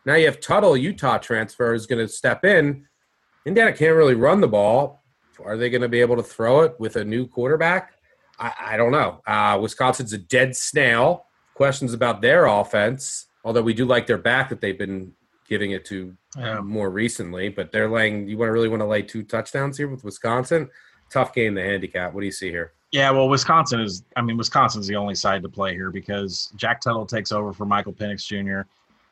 [0.04, 2.86] Now you have Tuttle, Utah transfer, is going to step in.
[3.46, 5.02] Indiana can't really run the ball.
[5.44, 7.94] Are they going to be able to throw it with a new quarterback?
[8.38, 9.22] I, I don't know.
[9.26, 11.26] Uh, Wisconsin's a dead snail.
[11.54, 15.12] Questions about their offense although we do like their back that they've been
[15.48, 16.60] giving it to yeah.
[16.60, 17.48] more recently.
[17.48, 18.28] But they're laying.
[18.28, 20.70] You want to really want to lay two touchdowns here with Wisconsin?
[21.10, 22.14] Tough game to handicap.
[22.14, 22.72] What do you see here?
[22.92, 24.04] Yeah, well, Wisconsin is.
[24.16, 27.66] I mean, Wisconsin's the only side to play here because Jack Tuttle takes over for
[27.66, 28.68] Michael Penix Jr.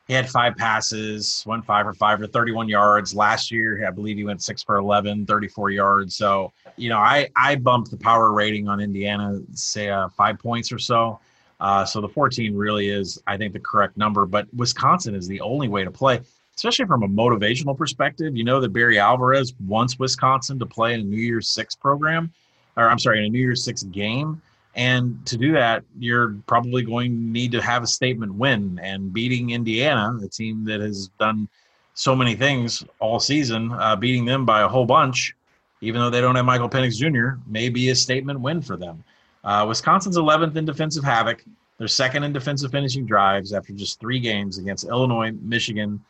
[0.07, 3.13] He had five passes, went five for five for 31 yards.
[3.13, 6.15] Last year, I believe he went six for 11, 34 yards.
[6.15, 10.71] So, you know, I I bumped the power rating on Indiana, say uh, five points
[10.71, 11.19] or so.
[11.59, 14.25] Uh, so the 14 really is, I think, the correct number.
[14.25, 16.21] But Wisconsin is the only way to play,
[16.55, 18.35] especially from a motivational perspective.
[18.35, 22.31] You know that Barry Alvarez wants Wisconsin to play in a New Year's Six program,
[22.77, 24.41] or I'm sorry, in a New Year's Six game.
[24.75, 28.79] And to do that, you're probably going to need to have a statement win.
[28.81, 31.49] And beating Indiana, a team that has done
[31.95, 35.35] so many things all season, uh, beating them by a whole bunch,
[35.81, 39.03] even though they don't have Michael Penix Jr., may be a statement win for them.
[39.43, 41.43] Uh, Wisconsin's 11th in defensive havoc.
[41.77, 46.03] They're second in defensive finishing drives after just three games against Illinois, Michigan,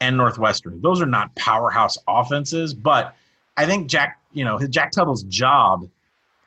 [0.00, 0.80] and Northwestern.
[0.80, 3.16] Those are not powerhouse offenses, but
[3.56, 5.88] I think Jack, you know, Jack Tuttle's job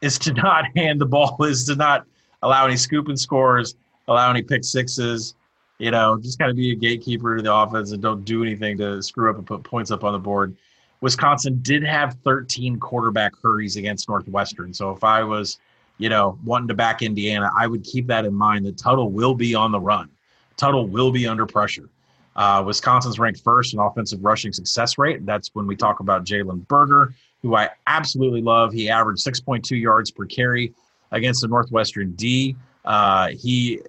[0.01, 2.05] is to not hand the ball, is to not
[2.41, 3.75] allow any scoop and scores,
[4.07, 5.35] allow any pick sixes.
[5.79, 8.77] You know, just kind of be a gatekeeper to the offense and don't do anything
[8.77, 10.55] to screw up and put points up on the board.
[11.01, 14.73] Wisconsin did have 13 quarterback hurries against Northwestern.
[14.75, 15.57] So if I was
[16.01, 19.35] you know, wanting to back Indiana, I would keep that in mind that Tuttle will
[19.35, 20.09] be on the run.
[20.57, 21.89] Tuttle will be under pressure.
[22.35, 25.25] Uh, Wisconsin's ranked first in offensive rushing success rate.
[25.25, 28.73] That's when we talk about Jalen Berger, who I absolutely love.
[28.73, 30.73] He averaged 6.2 yards per carry
[31.11, 32.55] against the Northwestern D.
[32.83, 33.79] Uh, he,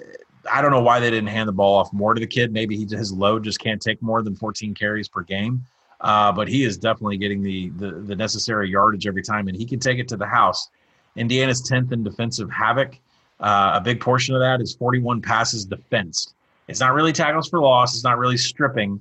[0.53, 2.53] I don't know why they didn't hand the ball off more to the kid.
[2.53, 5.65] Maybe he, his load just can't take more than 14 carries per game.
[6.03, 9.65] uh, but he is definitely getting the, the the necessary yardage every time, and he
[9.65, 10.69] can take it to the house.
[11.17, 12.99] Indiana's 10th in defensive havoc.
[13.41, 16.35] Uh, a big portion of that is 41 passes defensed.
[16.69, 17.95] It's not really tackles for loss.
[17.95, 19.01] It's not really stripping.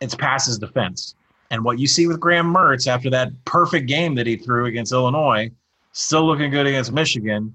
[0.00, 1.14] It's passes defense.
[1.50, 4.92] And what you see with Graham Mertz after that perfect game that he threw against
[4.92, 5.50] Illinois,
[5.92, 7.54] still looking good against Michigan.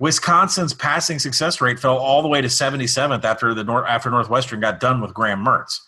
[0.00, 4.80] Wisconsin's passing success rate fell all the way to 77th after the after Northwestern got
[4.80, 5.80] done with Graham Mertz.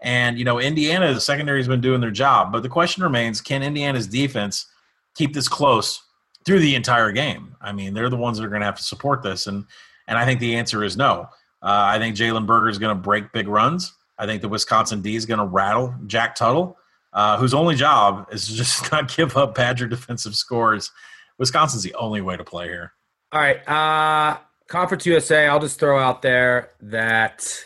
[0.00, 3.40] And you know, Indiana, the secondary has been doing their job, but the question remains:
[3.40, 4.66] Can Indiana's defense
[5.14, 6.02] keep this close
[6.46, 7.54] through the entire game?
[7.60, 9.64] I mean, they're the ones that are going to have to support this, and
[10.08, 11.28] and I think the answer is no.
[11.62, 13.92] Uh, I think Jalen Berger is going to break big runs.
[14.18, 16.78] I think the Wisconsin D is going to rattle Jack Tuttle,
[17.12, 20.90] uh, whose only job is to just not give up Badger defensive scores.
[21.38, 22.92] Wisconsin's the only way to play here.
[23.32, 23.68] All right.
[23.68, 24.38] Uh,
[24.68, 27.64] Conference USA, I'll just throw out there that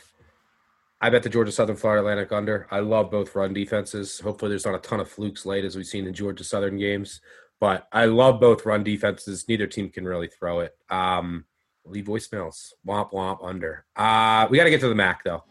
[1.00, 2.66] I bet the Georgia Southern Florida Atlantic under.
[2.70, 4.20] I love both run defenses.
[4.20, 7.20] Hopefully, there's not a ton of flukes late as we've seen in Georgia Southern games,
[7.60, 9.44] but I love both run defenses.
[9.46, 10.74] Neither team can really throw it.
[10.88, 11.44] Um,
[11.84, 12.72] leave voicemails.
[12.86, 13.84] Womp womp under.
[13.94, 15.44] Uh, we got to get to the MAC though.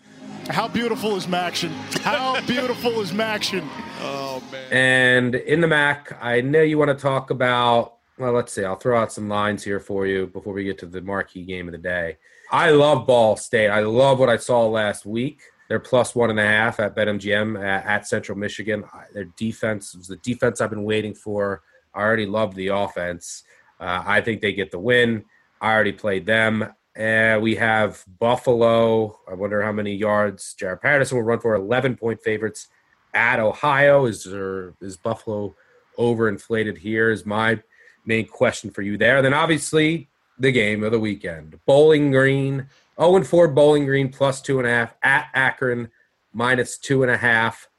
[0.50, 1.70] How beautiful is MACtion?
[2.02, 3.68] How beautiful is MACtion?
[4.02, 4.72] Oh man!
[4.72, 7.98] And in the MAC, I know you want to talk about.
[8.18, 8.66] Well, let's see.
[8.66, 11.70] I'll throw out some lines here for you before we get to the marquee game
[11.70, 12.18] of the day.
[12.52, 13.70] I love Ball State.
[13.70, 15.40] I love what I saw last week.
[15.70, 18.84] They're plus one and a half at BetMGM at, at Central Michigan.
[19.14, 21.62] Their defense was the defense I've been waiting for.
[21.94, 23.44] I already love the offense.
[23.80, 25.26] Uh, I think they get the win.
[25.62, 26.74] I already played them.
[26.98, 29.20] Uh, we have Buffalo.
[29.30, 31.56] I wonder how many yards Jaret Patterson will run for.
[31.56, 32.68] 11 point favorites
[33.14, 34.06] at Ohio.
[34.06, 35.56] Is there, is Buffalo
[35.98, 37.10] overinflated here?
[37.10, 37.62] Is my
[38.06, 39.18] main question for you there.
[39.18, 41.60] And then obviously the game of the weekend.
[41.66, 42.68] Bowling Green,
[43.00, 45.90] 0 4 Bowling Green plus two and a half at Akron
[46.34, 47.70] minus two and a half.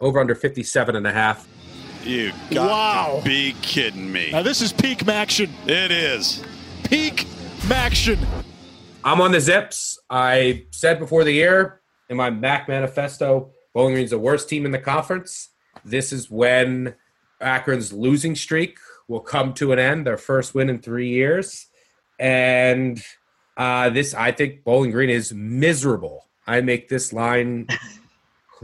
[0.00, 1.46] Over under 57 and a half.
[2.04, 3.18] You got Wow.
[3.20, 4.30] to be kidding me.
[4.32, 5.50] Now this is peak MACtion.
[5.66, 6.42] It is.
[6.84, 7.26] Peak
[7.62, 8.18] MACtion.
[9.02, 9.98] I'm on the Zips.
[10.10, 14.72] I said before the year in my MAC manifesto, Bowling Green's the worst team in
[14.72, 15.48] the conference.
[15.84, 16.94] This is when
[17.40, 18.78] Akron's losing streak
[19.08, 21.66] will come to an end, their first win in three years.
[22.18, 23.02] And
[23.56, 26.26] uh, this, I think Bowling Green is miserable.
[26.46, 27.66] I make this line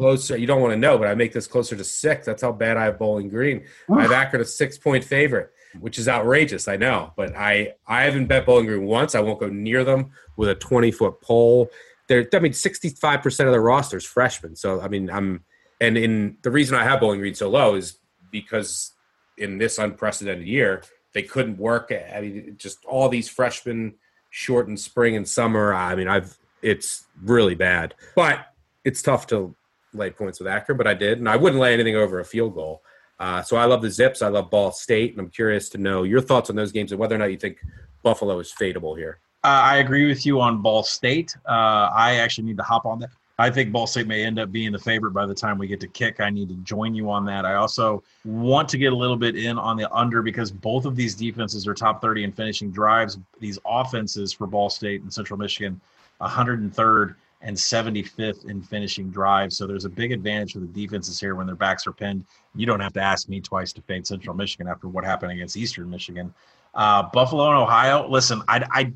[0.00, 0.34] closer.
[0.34, 2.24] You don't want to know, but I make this closer to six.
[2.24, 3.66] That's how bad I have Bowling Green.
[3.94, 6.68] I have Akron a six point favorite, which is outrageous.
[6.68, 9.14] I know, but I I haven't bet Bowling Green once.
[9.14, 11.70] I won't go near them with a twenty foot pole.
[12.08, 14.56] They're, I mean, sixty five percent of their roster is freshmen.
[14.56, 15.44] So I mean, I'm
[15.80, 17.98] and in the reason I have Bowling Green so low is
[18.30, 18.94] because
[19.36, 20.82] in this unprecedented year
[21.12, 21.92] they couldn't work.
[21.92, 23.96] I mean, just all these freshmen
[24.30, 25.74] shortened spring and summer.
[25.74, 28.46] I mean, I've it's really bad, but
[28.82, 29.54] it's tough to
[29.92, 32.54] lay points with Akron, but I did, and I wouldn't lay anything over a field
[32.54, 32.82] goal.
[33.18, 34.22] Uh, so I love the Zips.
[34.22, 36.98] I love Ball State, and I'm curious to know your thoughts on those games and
[36.98, 37.58] whether or not you think
[38.02, 39.18] Buffalo is fadeable here.
[39.44, 41.36] Uh, I agree with you on Ball State.
[41.46, 43.10] Uh, I actually need to hop on that.
[43.38, 45.80] I think Ball State may end up being the favorite by the time we get
[45.80, 46.20] to kick.
[46.20, 47.46] I need to join you on that.
[47.46, 50.94] I also want to get a little bit in on the under because both of
[50.94, 53.18] these defenses are top 30 in finishing drives.
[53.38, 55.80] These offenses for Ball State and Central Michigan,
[56.20, 59.56] 103rd and 75th in finishing drives.
[59.56, 62.24] So there's a big advantage for the defenses here when their backs are pinned.
[62.54, 65.56] You don't have to ask me twice to fade Central Michigan after what happened against
[65.56, 66.34] Eastern Michigan.
[66.74, 68.06] Uh, Buffalo and Ohio.
[68.08, 68.92] Listen, I, I,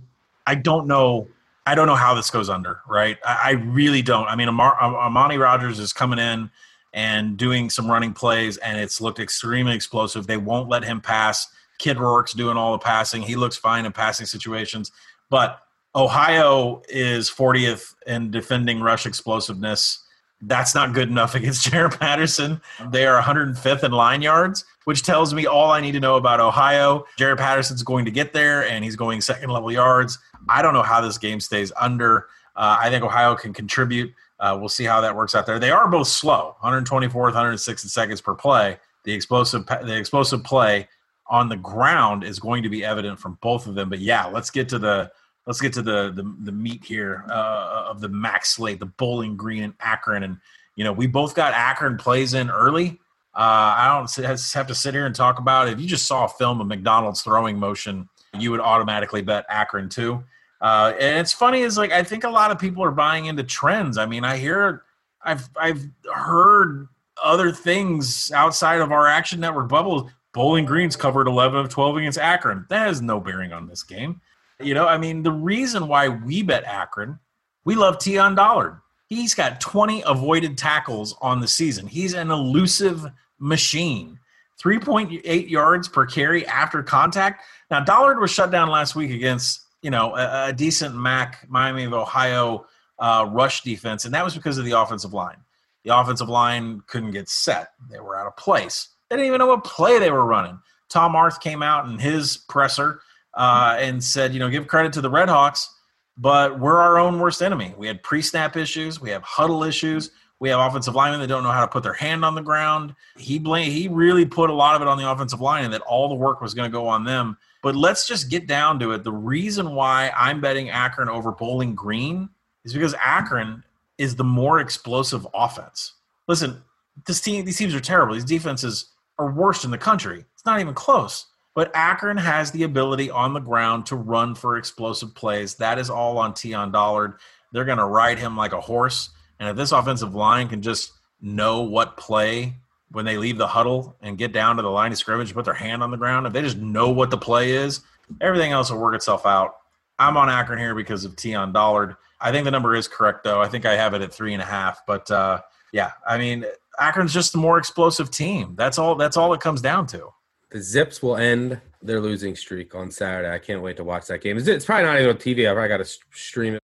[0.47, 1.29] I don't know.
[1.67, 2.81] I don't know how this goes under.
[2.87, 3.17] Right?
[3.25, 4.27] I, I really don't.
[4.27, 6.51] I mean, Amar, Armani Rogers is coming in
[6.93, 10.27] and doing some running plays, and it's looked extremely explosive.
[10.27, 11.49] They won't let him pass.
[11.79, 13.23] Kid Rourke's doing all the passing.
[13.23, 14.93] He looks fine in passing situations,
[15.29, 15.61] but
[15.97, 20.01] Ohio is 40th in defending rush explosiveness.
[20.41, 22.61] That's not good enough against Jaret Patterson.
[22.91, 26.41] They are 105th in line yards, which tells me all I need to know about
[26.41, 27.05] Ohio.
[27.19, 30.19] Jaret Patterson's going to get there, and he's going second level yards.
[30.49, 32.27] I don't know how this game stays under.
[32.57, 34.13] Uh, I think Ohio can contribute.
[34.41, 35.59] Uh, we'll see how that works out there.
[35.59, 38.79] They are both slow, 124th, 106 seconds per play.
[39.05, 40.89] The explosive, the explosive play
[41.29, 43.89] on the ground is going to be evident from both of them.
[43.89, 45.11] But yeah, let's get to the
[45.47, 49.37] let's get to the the, the meat here uh, of the MAC's slate, the Bowling
[49.37, 50.39] Green and Akron, and
[50.77, 53.01] you know we both got Akron plays in early.
[53.37, 55.73] Uh, I don't have to sit here and talk about it.
[55.73, 59.89] If you just saw a film of McDonald's throwing motion, you would automatically bet Akron
[59.89, 60.23] too.
[60.61, 63.43] Uh, and it's funny is like I think a lot of people are buying into
[63.43, 63.99] trends.
[63.99, 64.85] I mean, I hear,
[65.23, 65.85] I've I've
[66.15, 66.89] heard
[67.23, 70.11] other things outside of our Action Network bubble.
[70.33, 72.67] Bowling Green's covered 11 of 12 against Akron.
[72.69, 74.21] That has no bearing on this game.
[74.61, 77.19] You know, I mean, the reason why we bet Akron,
[77.65, 78.81] we love Teon Dollard.
[79.09, 81.87] He's got 20 avoided tackles on the season.
[81.87, 83.05] He's an elusive
[83.39, 84.19] machine.
[84.63, 87.45] 3.8 yards per carry after contact.
[87.71, 91.85] Now, Dollard was shut down last week against, you know, a, a decent MAC, Miami
[91.85, 92.67] of Ohio
[92.99, 95.37] uh, rush defense, and that was because of the offensive line.
[95.85, 97.69] The offensive line couldn't get set.
[97.91, 98.89] They were out of place.
[99.11, 100.59] They didn't even know what play they were running.
[100.89, 103.01] Tom Arth came out in his presser
[103.37, 105.79] uh, and said, you know, give credit to the Red Hawks,
[106.17, 107.75] but we're our own worst enemy.
[107.77, 109.01] We had pre-snap issues.
[109.01, 110.11] We have huddle issues.
[110.41, 112.95] We have offensive linemen that don't know how to put their hand on the ground.
[113.17, 115.81] He blame he really put a lot of it on the offensive line and that
[115.83, 117.37] all the work was going to go on them.
[117.63, 119.05] But let's just get down to it.
[119.05, 122.29] The reason why I'm betting Akron over Bowling Green
[122.65, 123.65] is because Akron
[123.97, 125.95] is the more explosive offense.
[126.29, 126.63] Listen,
[127.07, 128.15] this team, these teams are terrible.
[128.15, 130.25] These defenses are worst in the country.
[130.35, 131.27] It's not even close.
[131.55, 135.55] But Akron has the ability on the ground to run for explosive plays.
[135.57, 137.15] That is all on Teon Dollard.
[137.53, 139.11] They're going to ride him like a horse.
[139.39, 142.55] And if this offensive line can just know what play
[142.91, 145.55] when they leave the huddle and get down to the line of scrimmage, put their
[145.55, 147.81] hand on the ground, if they just know what the play is,
[148.21, 149.57] everything else will work itself out.
[149.99, 151.97] I'm on Akron here because of Teon Dollard.
[152.21, 153.41] I think the number is correct, though.
[153.41, 154.81] I think I have it at three and a half.
[154.87, 155.41] But uh,
[155.73, 156.45] yeah, I mean,
[156.81, 158.55] Akron's just a more explosive team.
[158.57, 158.97] That's all.
[158.97, 160.09] That's all it comes down to.
[160.55, 163.29] The Zips will end their losing streak on Saturday.
[163.29, 164.39] I can't wait to watch that game.
[164.39, 165.51] It's probably not even on TV.
[165.51, 166.63] I probably got to stream it.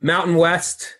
[0.00, 0.96] Mountain West.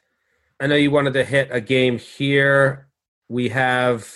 [0.61, 2.89] I know you wanted to hit a game here.
[3.31, 4.07] We have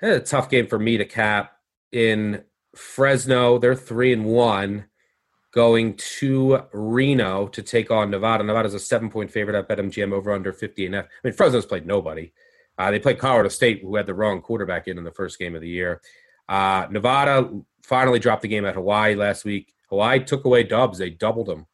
[0.00, 1.58] a tough game for me to cap
[1.90, 2.44] in
[2.76, 3.58] Fresno.
[3.58, 4.84] They're three and one
[5.50, 8.44] going to Reno to take on Nevada.
[8.44, 11.06] Nevada's a seven point favorite at BetMGM over under 50 and F.
[11.06, 12.32] I mean, Fresno's played nobody.
[12.78, 15.56] Uh, they played Colorado State, who had the wrong quarterback in in the first game
[15.56, 16.00] of the year.
[16.48, 17.50] Uh, Nevada
[17.82, 19.74] finally dropped the game at Hawaii last week.
[19.88, 21.66] Hawaii took away dubs; they doubled them,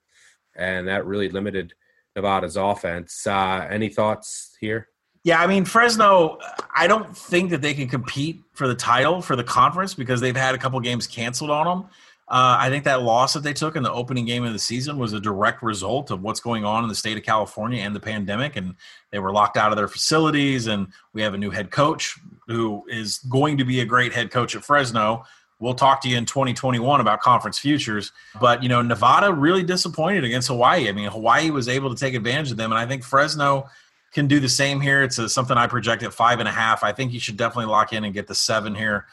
[0.55, 1.75] and that really limited
[2.15, 3.27] Nevada's offense.
[3.27, 4.89] Uh, any thoughts here?
[5.25, 6.39] Yeah, I mean Fresno.
[6.75, 10.37] I don't think that they can compete for the title for the conference because they've
[10.37, 11.91] had a couple games canceled on them.
[12.33, 14.97] Uh, I think that loss that they took in the opening game of the season
[14.97, 18.01] was a direct result of what's going on in the state of California and the
[18.01, 18.57] pandemic.
[18.57, 18.75] And
[19.11, 20.67] they were locked out of their facilities.
[20.67, 24.31] And we have a new head coach who is going to be a great head
[24.31, 25.25] coach at Fresno.
[25.59, 28.13] We'll talk to you in 2021 about conference futures.
[28.41, 30.89] But, you know, Nevada really disappointed against Hawaii.
[30.89, 32.73] I mean, Hawaii was able to take advantage of them.
[32.73, 33.69] And I think Fresno
[34.13, 35.03] can do the same here.
[35.03, 36.85] It's a, something I project at five and a half.
[36.85, 39.07] I think you should definitely lock in and get the seven here.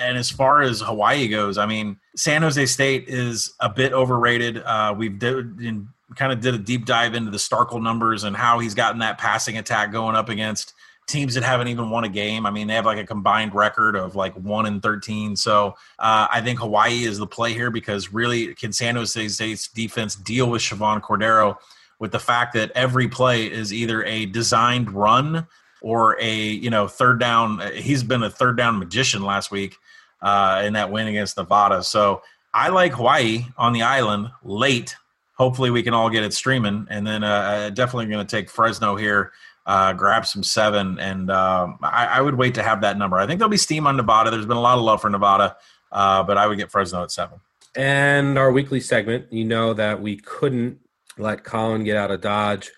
[0.00, 4.58] And as far as Hawaii goes, I mean, San Jose State is a bit overrated.
[4.58, 8.34] Uh, we've did, in, kind of did a deep dive into the Starkel numbers and
[8.34, 10.72] how he's gotten that passing attack going up against
[11.06, 12.46] teams that haven't even won a game.
[12.46, 15.36] I mean, they have like a combined record of like one and 13.
[15.36, 19.68] So uh, I think Hawaii is the play here because really can San Jose State's
[19.68, 21.58] defense deal with Chevan Cordeiro?
[21.98, 25.46] With the fact that every play is either a designed run
[25.80, 27.60] or a you know third down.
[27.74, 29.76] He's been a third down magician last week
[30.22, 31.82] uh, in that win against Nevada.
[31.82, 32.22] So
[32.52, 34.96] I like Hawaii on the island late.
[35.34, 38.96] Hopefully we can all get it streaming, and then uh, definitely going to take Fresno
[38.96, 39.32] here.
[39.66, 43.16] Uh, grab some seven, and um, I, I, would wait to have that number.
[43.16, 44.30] I think there'll be steam on Nevada.
[44.30, 45.56] There's been a lot of love for Nevada,
[45.90, 47.40] uh, but I would get Fresno at seven.
[47.74, 50.78] And our weekly segment, you know that we couldn't
[51.18, 52.70] let Collin get out of Dodge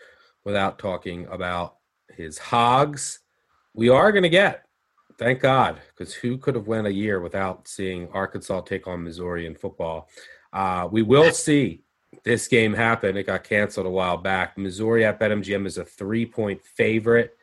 [0.45, 1.77] without talking about
[2.15, 3.21] his hogs.
[3.75, 4.65] We are going to get,
[5.19, 9.47] thank God, because who could have went a year without seeing Arkansas take on Missouri
[9.47, 10.09] in football?
[10.53, 11.83] Uh, we will see
[12.25, 13.17] this game happen.
[13.17, 14.57] It got canceled a while back.
[14.57, 17.37] Missouri at BetMGM is a three point favorite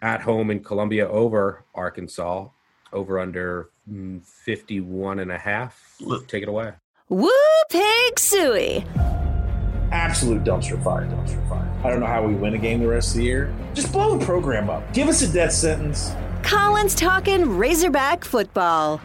[0.00, 2.48] at home in Columbia over Arkansas,
[2.92, 5.96] over under mm, 51 and a half.
[6.26, 6.72] Take it away.
[7.08, 7.30] Woo
[7.70, 8.84] pig suey
[9.92, 11.70] absolute dumpster fire, dumpster fire.
[11.84, 13.54] I don't know how we win a game the rest of the year.
[13.74, 14.92] Just blow the program up.
[14.92, 16.12] Give us a death sentence.
[16.42, 19.00] Collin's talking Razorback football.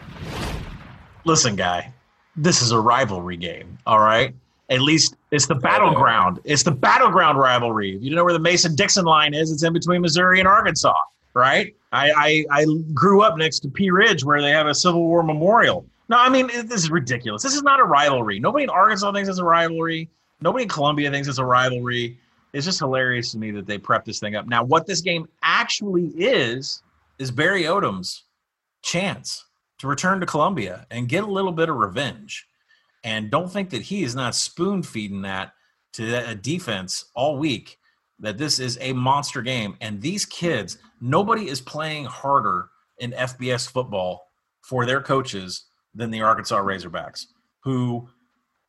[1.26, 1.92] Listen, guy,
[2.36, 4.34] this is a rivalry game, all right?
[4.70, 6.40] At least it's the battleground.
[6.44, 7.98] It's the battleground rivalry.
[7.98, 9.52] You know where the Mason Dixon line is?
[9.52, 10.96] It's in between Missouri and Arkansas,
[11.34, 11.76] right?
[11.92, 15.22] I, I, I grew up next to Pea Ridge where they have a Civil War
[15.22, 15.86] memorial.
[16.10, 17.44] No, I mean, this is ridiculous.
[17.44, 18.40] This is not a rivalry.
[18.40, 20.10] Nobody in Arkansas thinks it's a rivalry.
[20.44, 22.20] Nobody in Columbia thinks it's a rivalry.
[22.52, 24.46] It's just hilarious to me that they prep this thing up.
[24.46, 26.84] Now, what this game actually is,
[27.18, 28.24] is Barry Odom's
[28.82, 29.46] chance
[29.80, 32.46] to return to Columbia and get a little bit of revenge.
[33.06, 35.54] And don't think that he is not spoon feeding that
[35.94, 37.78] to a defense all week,
[38.20, 39.78] that this is a monster game.
[39.80, 42.68] And these kids, nobody is playing harder
[42.98, 44.28] in FBS football
[44.62, 47.28] for their coaches than the Arkansas Razorbacks,
[47.62, 48.10] who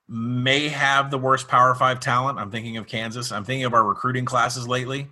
[0.08, 2.38] may have the worst Power Five talent.
[2.38, 3.32] I'm thinking of Kansas.
[3.32, 5.08] I'm thinking of our recruiting classes lately.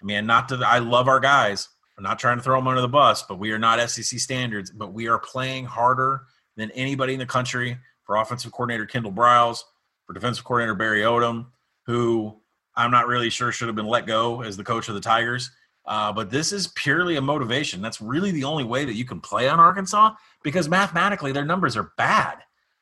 [0.00, 1.68] I mean, not to, I love our guys.
[1.96, 4.70] I'm not trying to throw them under the bus, but we are not SEC standards,
[4.70, 6.22] but we are playing harder
[6.56, 9.62] than anybody in the country for offensive coordinator Kendall Briles,
[10.06, 11.46] for defensive coordinator Barry Odom,
[11.86, 12.36] who
[12.76, 15.50] I'm not really sure should have been let go as the coach of the Tigers.
[15.86, 17.82] Uh, but this is purely a motivation.
[17.82, 21.76] That's really the only way that you can play on Arkansas because mathematically their numbers
[21.76, 22.38] are bad.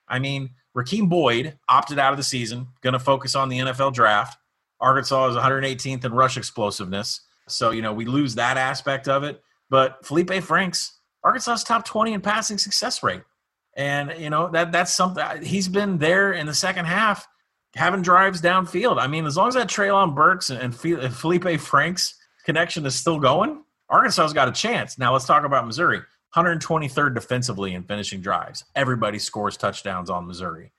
[0.08, 3.92] I mean, Rakeem Boyd opted out of the season, going to focus on the NFL
[3.92, 4.38] draft.
[4.80, 7.20] Arkansas is 118th in rush explosiveness.
[7.48, 9.42] So, you know, we lose that aspect of it.
[9.70, 13.22] But Feleipe Franks, Arkansas's top 20 in passing success rate.
[13.76, 17.26] And, you know, that that's something he's been there in the second half
[17.74, 18.98] having drives downfield.
[18.98, 23.62] I mean, as long as that Treylon Burks and Feleipe Franks connection is still going,
[23.88, 24.98] Arkansas's got a chance.
[24.98, 26.00] Now let's talk about Missouri.
[26.36, 28.64] 123rd defensively in finishing drives.
[28.74, 30.72] Everybody scores touchdowns on Missouri.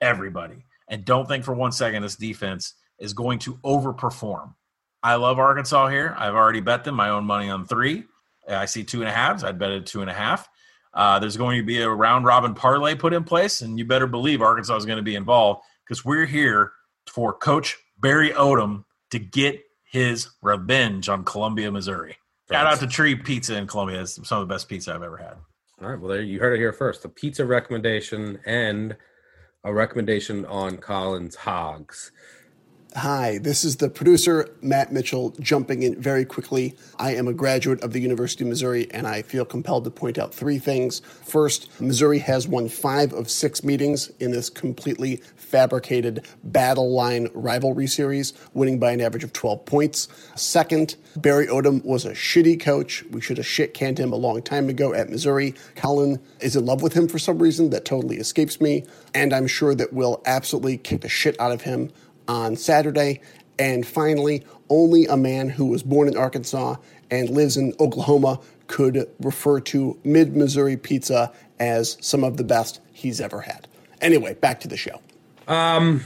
[0.00, 0.64] Everybody.
[0.88, 4.54] And don't think for one second this defense is going to overperform.
[5.02, 6.14] I love Arkansas here.
[6.18, 8.04] I've already bet them my own money on three.
[8.48, 9.44] I see two and a halves.
[9.44, 10.48] I'd bet it two and a half.
[10.94, 14.06] Uh, there's going to be a round robin parlay put in place, and you better
[14.06, 16.72] believe Arkansas is going to be involved because we're here
[17.06, 22.16] for Coach Barry Odom to get his revenge on Columbia, Missouri.
[22.50, 24.00] Shout out to Tree Pizza in Columbia.
[24.00, 25.34] It's some of the best pizza I've ever had.
[25.82, 26.00] All right.
[26.00, 27.02] Well, there you heard it here first.
[27.02, 28.96] The pizza recommendation and
[29.64, 32.10] a recommendation on Collin's Hogs.
[32.98, 36.74] Hi, this is the producer, Matt Mitchell, jumping in very quickly.
[36.98, 40.18] I am a graduate of the University of Missouri, and I feel compelled to point
[40.18, 40.98] out three things.
[40.98, 47.86] First, Missouri has won five of six meetings in this completely fabricated battle line rivalry
[47.86, 50.08] series, winning by an average of 12 points.
[50.34, 53.04] Second, Barry Odom was a shitty coach.
[53.12, 55.54] We should have shit canned him a long time ago at Missouri.
[55.76, 58.84] Collin is in love with him for some reason that totally escapes me,
[59.14, 61.92] and I'm sure that we'll absolutely kick the shit out of him
[62.28, 63.20] on Saturday.
[63.58, 66.76] And finally, only a man who was born in Arkansas
[67.10, 72.80] and lives in Oklahoma could refer to mid Missouri pizza as some of the best
[72.92, 73.66] he's ever had.
[74.00, 75.00] Anyway, back to the show.
[75.48, 76.04] Um,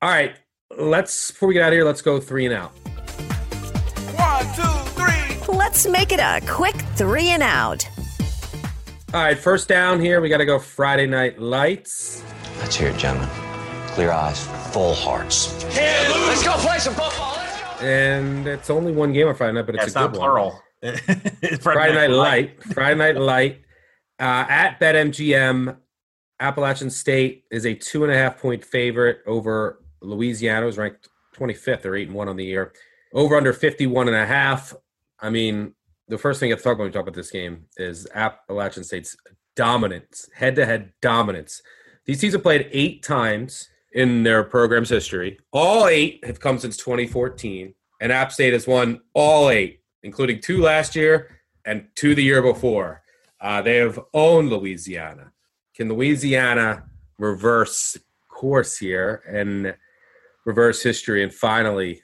[0.00, 0.36] all right,
[0.78, 2.70] let's before we get out of here, let's go three and out.
[4.16, 5.54] One, two, three.
[5.54, 7.86] Let's make it a quick three and out.
[9.12, 12.22] All right, first down here, we got to go Friday Night Lights.
[12.60, 13.45] Let's hear it, gentlemen.
[13.96, 15.56] Clear eyes, full hearts.
[15.70, 16.26] Can't lose.
[16.28, 17.38] Let's go play some football.
[17.80, 20.20] And it's only one game on Friday night, but it's, Yeah, a it's good not
[20.20, 20.60] plural.
[20.82, 21.58] one.
[21.60, 22.62] Friday, Night Light.
[22.74, 23.62] Friday Night Light.
[24.20, 25.78] Uh, at BetMGM,
[26.40, 31.86] Appalachian State is a two and a half point favorite over Louisiana, who's ranked 25th
[31.86, 32.74] or eight and one on the year.
[33.14, 34.74] Over under 51 and a half.
[35.20, 35.72] I mean,
[36.08, 38.06] the first thing you have to talk about when we talk about this game is
[38.14, 39.16] Appalachian State's
[39.54, 41.62] dominance, head to head dominance.
[42.04, 45.40] These teams have played eight times in their program's history.
[45.52, 50.60] All eight have come since 2014, and App State has won all eight, including two
[50.60, 53.02] last year and two the year before.
[53.40, 55.32] Uh, they have owned Louisiana.
[55.74, 56.84] Can Louisiana
[57.18, 57.96] reverse
[58.28, 59.74] course here and
[60.44, 62.02] reverse history and finally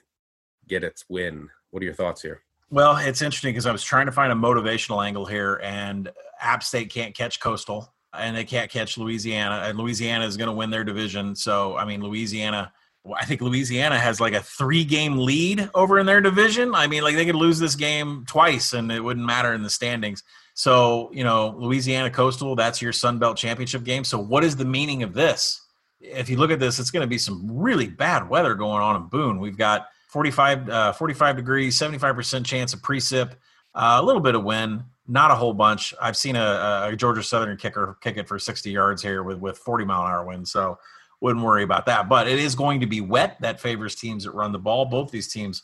[0.67, 1.47] get its win?
[1.69, 2.41] What are your thoughts here?
[2.71, 6.11] Well, it's interesting because I was trying to find a motivational angle here, and
[6.41, 10.53] App State can't catch Coastal, and they can't catch Louisiana, and Louisiana is going to
[10.53, 11.35] win their division.
[11.35, 12.71] So, I mean, Louisiana.
[13.19, 16.73] I think Louisiana has like a three-game lead over in their division.
[16.73, 19.69] I mean, like they could lose this game twice, and it wouldn't matter in the
[19.69, 20.23] standings.
[20.53, 24.05] So, you know, Louisiana Coastal, that's your Sun Belt Championship game.
[24.05, 25.61] So, what is the meaning of this?
[25.99, 28.95] If you look at this, it's going to be some really bad weather going on
[28.95, 29.39] in Boone.
[29.39, 33.31] We've got 45, uh, 45 degrees, 75% chance of precip,
[33.73, 35.93] uh, a little bit of wind, not a whole bunch.
[36.01, 39.57] I've seen a, a Georgia Southern kicker kick it for 60 yards here with, with
[39.57, 40.47] 40 mile an hour wind.
[40.47, 40.77] So,
[41.23, 42.09] wouldn't worry about that.
[42.09, 43.37] But it is going to be wet.
[43.39, 44.85] That favors teams that run the ball.
[44.85, 45.63] Both these teams,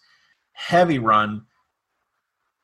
[0.54, 1.46] heavy run.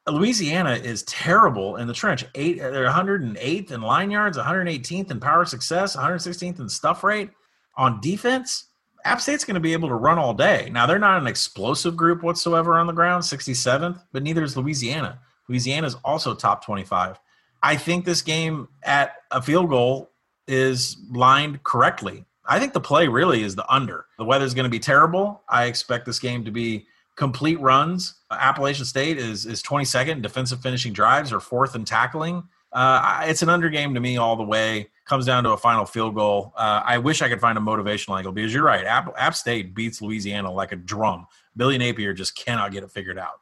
[0.08, 2.26] Louisiana is terrible in the trench.
[2.36, 7.32] Eight, they're 108th in line yards, 118th in power success, 116th in stuff rate
[7.76, 8.70] on defense.
[9.04, 10.70] App State's going to be able to run all day.
[10.72, 15.20] Now they're not an explosive group whatsoever on the ground, 67th, but neither is Louisiana.
[15.48, 17.20] Louisiana is also top 25.
[17.64, 20.12] I think this game at a field goal
[20.48, 22.26] is lined correctly.
[22.48, 24.06] I think the play really is the under.
[24.18, 25.42] The weather's going to be terrible.
[25.50, 26.86] I expect this game to be
[27.16, 28.16] complete runs.
[28.30, 32.44] Appalachian State is is 22nd in defensive finishing drives or fourth in tackling.
[32.72, 34.90] Uh, it's an under game to me all the way.
[35.06, 36.52] Comes down to a final field goal.
[36.58, 38.86] Uh, I wish I could find a motivational angle because you're right.
[38.86, 41.26] App, App State beats Louisiana like a drum.
[41.56, 43.40] Billy Napier just cannot get it figured out.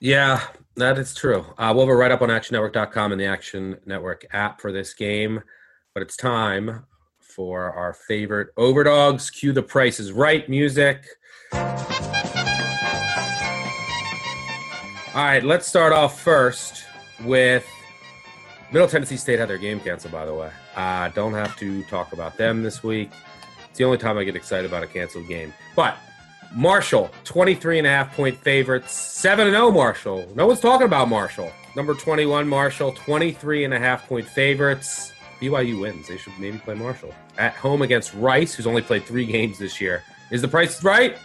[0.00, 0.42] Yeah,
[0.76, 1.46] that is true.
[1.56, 4.92] Uh, we'll have a write up on actionnetwork.com and the Action Network app for this
[4.92, 5.42] game.
[5.94, 6.84] But it's time
[7.18, 9.30] for our favorite overdogs.
[9.30, 11.06] Cue the price is right music.
[15.14, 16.84] All right, let's start off first
[17.24, 17.66] with
[18.70, 20.50] Middle Tennessee State had their game canceled, by the way.
[20.74, 23.10] Uh, don't have to talk about them this week.
[23.70, 25.54] It's the only time I get excited about a canceled game.
[25.74, 25.96] But
[26.56, 30.26] Marshall, 23 and a half point favorites, 7 and 0 Marshall.
[30.34, 31.52] No one's talking about Marshall.
[31.76, 35.12] Number 21 Marshall, 23 and a half point favorites.
[35.38, 36.08] BYU wins.
[36.08, 37.12] They should maybe play Marshall.
[37.36, 40.02] At home against Rice, who's only played three games this year.
[40.30, 41.18] Is the price right?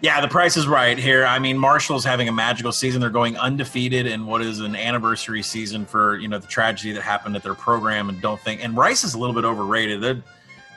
[0.00, 1.24] Yeah, the price is right here.
[1.24, 3.00] I mean, Marshall's having a magical season.
[3.00, 7.02] They're going undefeated in what is an anniversary season for you know the tragedy that
[7.02, 8.08] happened at their program.
[8.08, 10.00] And don't think and Rice is a little bit overrated.
[10.00, 10.20] They're,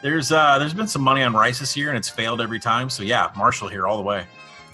[0.02, 2.90] there's uh, there's been some money on Rice this year, and it's failed every time.
[2.90, 4.26] So yeah, Marshall here all the way.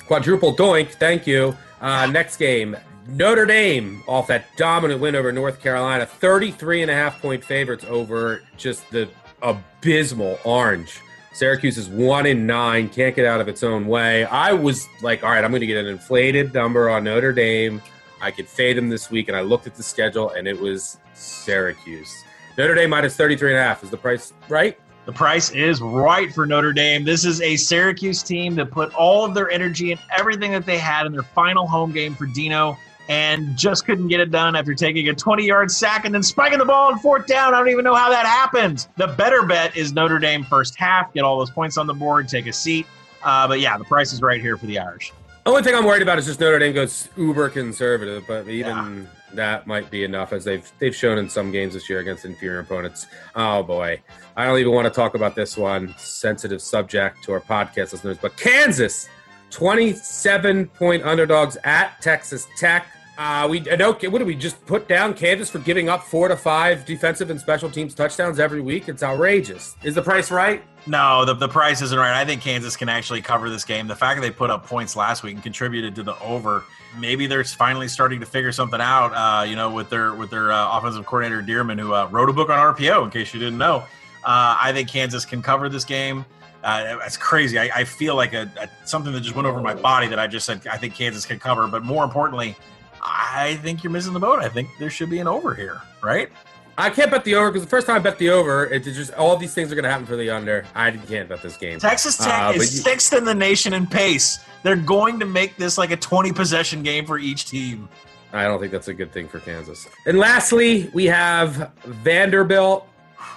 [0.08, 0.92] Quadruple doink.
[0.94, 1.56] Thank you.
[1.82, 2.78] Uh, next game,
[3.08, 7.86] Notre Dame off that dominant win over North Carolina, 33 and a half point favorites
[7.90, 9.10] over just the
[9.42, 11.02] abysmal Orange.
[11.34, 14.24] Syracuse is one in nine, can't get out of its own way.
[14.26, 17.82] I was like, all right, I'm going to get an inflated number on Notre Dame.
[18.22, 20.98] I could fade them this week, and I looked at the schedule, and it was
[21.16, 22.24] Syracuse.
[22.58, 23.84] Notre Dame minus 33 and a half.
[23.84, 24.80] Is the price right?
[25.06, 27.04] The price is right for Notre Dame.
[27.04, 30.78] This is a Syracuse team that put all of their energy and everything that they
[30.78, 32.78] had in their final home game for Dino
[33.10, 36.58] and just couldn't get it done after taking a 20 yard sack and then spiking
[36.58, 37.54] the ball on fourth down.
[37.54, 38.88] I don't even know how that happened.
[38.96, 42.30] The better bet is Notre Dame first half, get all those points on the board,
[42.30, 42.86] take a seat.
[43.24, 45.12] Uh, but yeah, the price is right here for the Irish.
[45.44, 48.78] The only thing I'm worried about is just Notre Dame goes uber conservative, but even
[48.78, 49.02] yeah.
[49.36, 52.60] That might be enough as they've they've shown in some games this year against inferior
[52.60, 53.08] opponents.
[53.36, 54.02] Oh boy,
[54.36, 55.94] I don't even want to talk about this one.
[55.98, 59.10] Sensitive subject to our podcast listeners, but Kansas
[59.52, 62.88] 27 point underdogs at Texas Tech.
[63.16, 66.28] Uh, we I know what do we just put down Kansas for giving up four
[66.28, 68.90] to five defensive and special teams touchdowns every week?
[68.90, 69.76] It's outrageous.
[69.84, 70.64] Is the price right?
[70.88, 72.20] No, the, the price isn't right.
[72.20, 73.88] I think Kansas can actually cover this game.
[73.88, 76.64] The fact that they put up points last week and contributed to the over,
[76.98, 79.14] maybe they're finally starting to figure something out.
[79.14, 82.34] Uh, you know, with their with their uh, offensive coordinator Dearmon, who uh, wrote a
[82.34, 83.04] book on RPO.
[83.04, 83.78] In case you didn't know,
[84.24, 86.26] uh, I think Kansas can cover this game.
[86.64, 87.60] Uh, it's crazy.
[87.60, 90.28] I, I feel like a, a, something that just went over my body that I
[90.28, 91.68] just said I think Kansas can cover.
[91.68, 92.56] But more importantly,
[93.02, 94.40] I think you're missing the boat.
[94.40, 96.30] I think there should be an over here, right?
[96.78, 99.14] I can't bet the over because the first time I bet the over, it's just
[99.14, 100.66] all these things are going to happen for the under.
[100.74, 101.80] I can't bet this game.
[101.80, 104.40] Texas Tech uh, is you, sixth in the nation in pace.
[104.64, 107.90] They're going to make this like a 20 possession game for each team.
[108.32, 109.88] I don't think that's a good thing for Kansas.
[110.08, 112.88] And lastly, we have Vanderbilt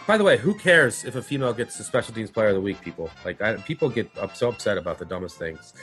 [0.06, 2.60] by the way, who cares if a female gets the special teams player of the
[2.60, 2.80] week?
[2.80, 5.74] People like I, people get up, so upset about the dumbest things.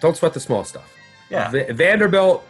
[0.00, 0.92] Don't sweat the small stuff.
[1.30, 1.50] Yeah.
[1.50, 2.44] V- Vanderbilt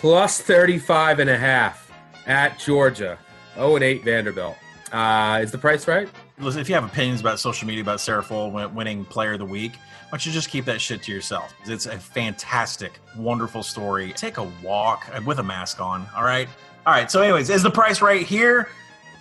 [0.00, 1.92] plus 35 and a half
[2.26, 3.18] at Georgia.
[3.56, 4.56] 0 and 8 Vanderbilt.
[4.92, 6.08] Uh, is the price right?
[6.38, 9.44] Listen, if you have opinions about social media about Sarah Full winning Player of the
[9.44, 11.52] Week, why don't you just keep that shit to yourself?
[11.64, 14.12] It's a fantastic, wonderful story.
[14.12, 16.06] Take a walk with a mask on.
[16.16, 16.48] All right.
[16.86, 17.10] All right.
[17.10, 18.68] So, anyways, is the price right here?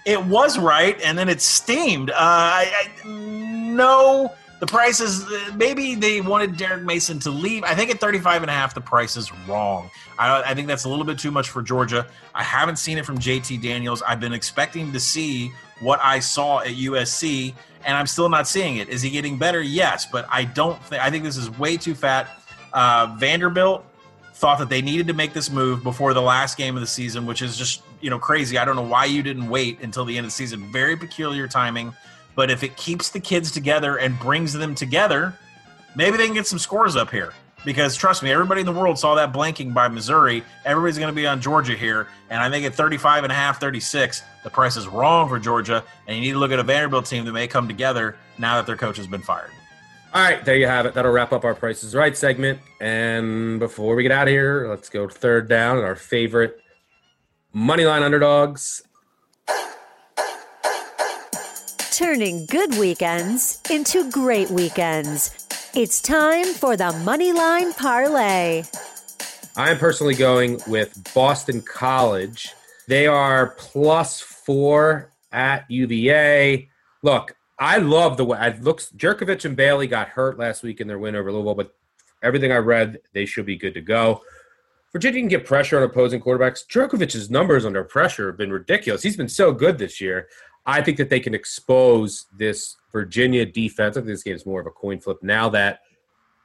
[0.06, 2.12] It was right, and then it steamed.
[2.12, 5.26] Uh, I, I, no, the price is
[5.56, 7.64] maybe they wanted Derek Mason to leave.
[7.64, 9.90] I think at 35 and a half, the price is wrong.
[10.18, 12.08] I, I think that's a little bit too much for Georgia.
[12.34, 14.02] I haven't seen it from JT Daniels.
[14.02, 15.52] I've been expecting to see
[15.82, 17.54] what I saw at USC,
[17.84, 18.88] and I'm still not seeing it.
[18.88, 19.62] Is he getting better?
[19.62, 21.04] Yes, but I don't think.
[21.04, 22.30] I think this is way too fat.
[22.72, 23.86] Uh, Vanderbilt
[24.36, 27.26] thought that they needed to make this move before the last game of the season,
[27.26, 28.58] which is just you know crazy.
[28.58, 30.72] I don't know why you didn't wait until the end of the season.
[30.72, 31.94] Very peculiar timing,
[32.36, 35.34] but if it keeps the kids together and brings them together,
[35.96, 37.34] maybe they can get some scores up here.
[37.64, 40.44] Because trust me, everybody in the world saw that blanking by Missouri.
[40.66, 42.08] Everybody's going to be on Georgia here.
[42.30, 45.84] And I think at 35 and a half, 36, the price is wrong for Georgia.
[46.08, 48.68] And you need to look at a Vanderbilt team that may come together now that
[48.68, 49.50] their coach has been fired.
[50.14, 50.94] All right, there you have it.
[50.94, 52.60] That'll wrap up our Prices Right segment.
[52.80, 56.62] And before we get out of here, let's go third down our favorite
[57.54, 58.84] moneyline underdogs.
[61.96, 65.48] Turning good weekends into great weekends.
[65.74, 68.64] It's time for the Moneyline Parlay.
[69.56, 72.52] I am personally going with Boston College.
[72.90, 76.68] They are plus four at UVA.
[77.02, 78.92] Look, I love the way it looks.
[78.92, 81.74] Jurkovec and Bailey got hurt last week in their win over Louisville, but
[82.22, 84.22] everything I read, they should be good to go.
[84.92, 86.68] Virginia can get pressure on opposing quarterbacks.
[86.68, 89.02] Jurkovec's numbers under pressure have been ridiculous.
[89.02, 90.28] He's been so good this year.
[90.66, 93.98] I think that they can expose this Virginia defense.
[93.98, 95.80] I think this game is more of a coin flip now that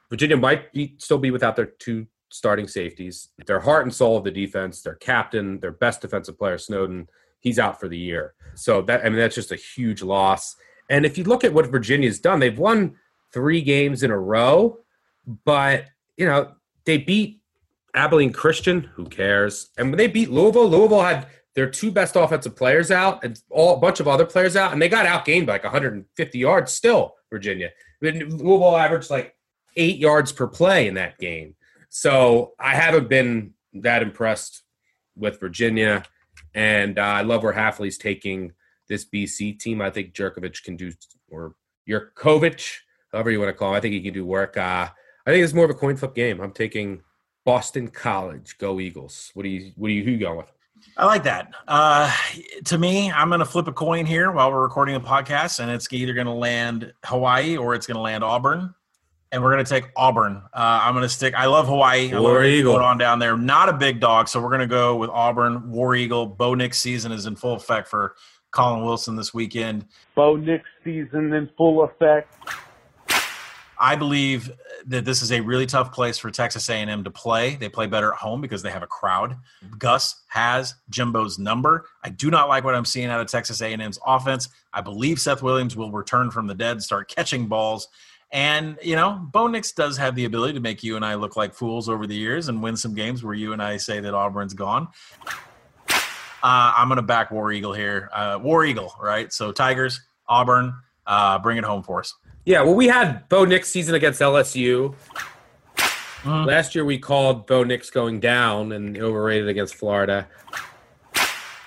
[0.09, 3.29] Virginia might be, still be without their two starting safeties.
[3.45, 7.07] Their heart and soul of the defense, their captain, their best defensive player, Snowden,
[7.39, 8.33] he's out for the year.
[8.55, 10.55] So that I mean that's just a huge loss.
[10.89, 12.95] And if you look at what Virginia's done, they've won
[13.33, 14.79] three games in a row,
[15.45, 15.85] but
[16.17, 16.53] you know
[16.85, 17.41] they beat
[17.93, 19.69] Abilene Christian, who cares?
[19.77, 23.75] And when they beat Louisville, Louisville had their two best offensive players out and all
[23.75, 26.71] a bunch of other players out, and they got outgained by like 150 yards.
[26.71, 27.71] Still, Virginia.
[28.01, 29.35] Louisville averaged like
[29.75, 31.55] eight yards per play in that game.
[31.89, 34.63] So I haven't been that impressed
[35.15, 36.03] with Virginia,
[36.53, 38.53] and uh, I love where Hafley's taking
[38.87, 39.81] this BC team.
[39.81, 40.91] I think Jurkovec can do,
[41.29, 41.55] or
[41.87, 42.77] Jurkovec,
[43.11, 43.75] however you want to call him.
[43.75, 44.55] I think he can do work.
[44.55, 44.87] Uh,
[45.25, 46.39] I think it's more of a coin flip game.
[46.39, 47.01] I'm taking
[47.45, 48.57] Boston College.
[48.57, 49.31] Go Eagles.
[49.33, 49.73] What do you?
[49.75, 50.03] What do you?
[50.03, 50.51] Who you going with?
[50.97, 51.53] I like that.
[51.67, 52.13] Uh,
[52.65, 55.71] to me, I'm going to flip a coin here while we're recording the podcast, and
[55.71, 58.73] it's either going to land Hawaii or it's going to land Auburn.
[59.33, 60.41] And we're going to take Auburn.
[60.53, 61.33] Uh, I'm going to stick.
[61.35, 62.11] I love Hawaii.
[62.13, 62.73] I War love Eagle.
[62.73, 63.37] going on down there.
[63.37, 65.71] Not a big dog, so we're going to go with Auburn.
[65.71, 66.25] War Eagle.
[66.25, 68.15] Bo Nix season is in full effect for
[68.51, 69.85] Collin Wilson this weekend.
[70.15, 72.33] Bo Nix season in full effect.
[73.81, 74.51] I believe
[74.85, 77.55] that this is a really tough place for Texas A&M to play.
[77.55, 79.35] They play better at home because they have a crowd.
[79.79, 81.87] Gus has Jimbo's number.
[82.03, 84.49] I do not like what I'm seeing out of Texas A&M's offense.
[84.71, 87.87] I believe Seth Williams will return from the dead, start catching balls.
[88.31, 91.35] And, you know, Bo Nix does have the ability to make you and I look
[91.35, 94.13] like fools over the years and win some games where you and I say that
[94.13, 94.89] Auburn's gone.
[95.89, 98.09] Uh, I'm going to back War Eagle here.
[98.13, 99.33] Uh, War Eagle, right?
[99.33, 100.73] So Tigers, Auburn,
[101.07, 102.13] uh, bring it home for us.
[102.45, 104.95] Yeah, well, we had Bo Nix season against LSU.
[106.23, 106.47] Mm.
[106.47, 110.27] Last year we called Bo Nix going down and overrated against Florida.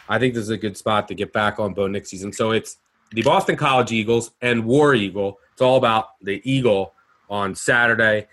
[0.08, 2.32] I think this is a good spot to get back on Bo Nix season.
[2.32, 2.78] So it's
[3.12, 5.38] the Boston College Eagles and War Eagle.
[5.52, 6.94] It's all about the Eagle
[7.30, 8.26] on Saturday.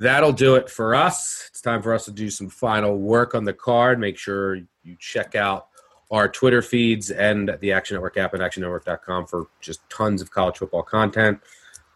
[0.00, 1.46] That'll do it for us.
[1.50, 4.00] It's time for us to do some final work on the card.
[4.00, 5.68] Make sure you check out
[6.10, 10.58] our Twitter feeds and the Action Network app at actionnetwork.com for just tons of college
[10.58, 11.40] football content.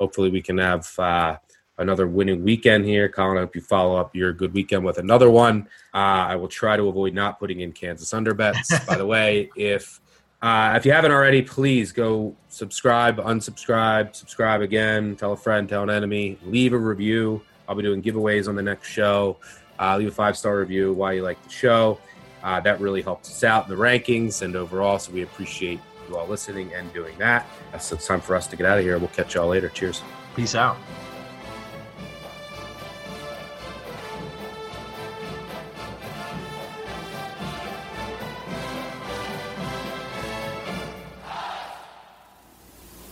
[0.01, 1.37] Hopefully, we can have uh,
[1.79, 3.09] another winning weekend here.
[3.09, 5.69] Collin, I hope you follow up your good weekend with another one.
[5.95, 8.79] Uh, I will try to avoid not putting in Kansas under bets.
[8.87, 10.01] By the way, if
[10.41, 15.83] uh, if you haven't already, please go subscribe, unsubscribe, subscribe again, tell a friend, tell
[15.83, 17.43] an enemy, leave a review.
[17.69, 19.37] I'll be doing giveaways on the next show.
[19.81, 21.99] Uh, leave a five star review why you like the show.
[22.43, 24.99] Uh, that really helps us out in the rankings and overall.
[24.99, 27.47] So we appreciate you all listening and doing that.
[27.81, 28.99] So it's time for us to get out of here.
[28.99, 29.69] We'll catch y'all later.
[29.69, 30.03] Cheers.
[30.35, 30.77] Peace out.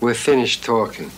[0.01, 1.11] We're finished talking.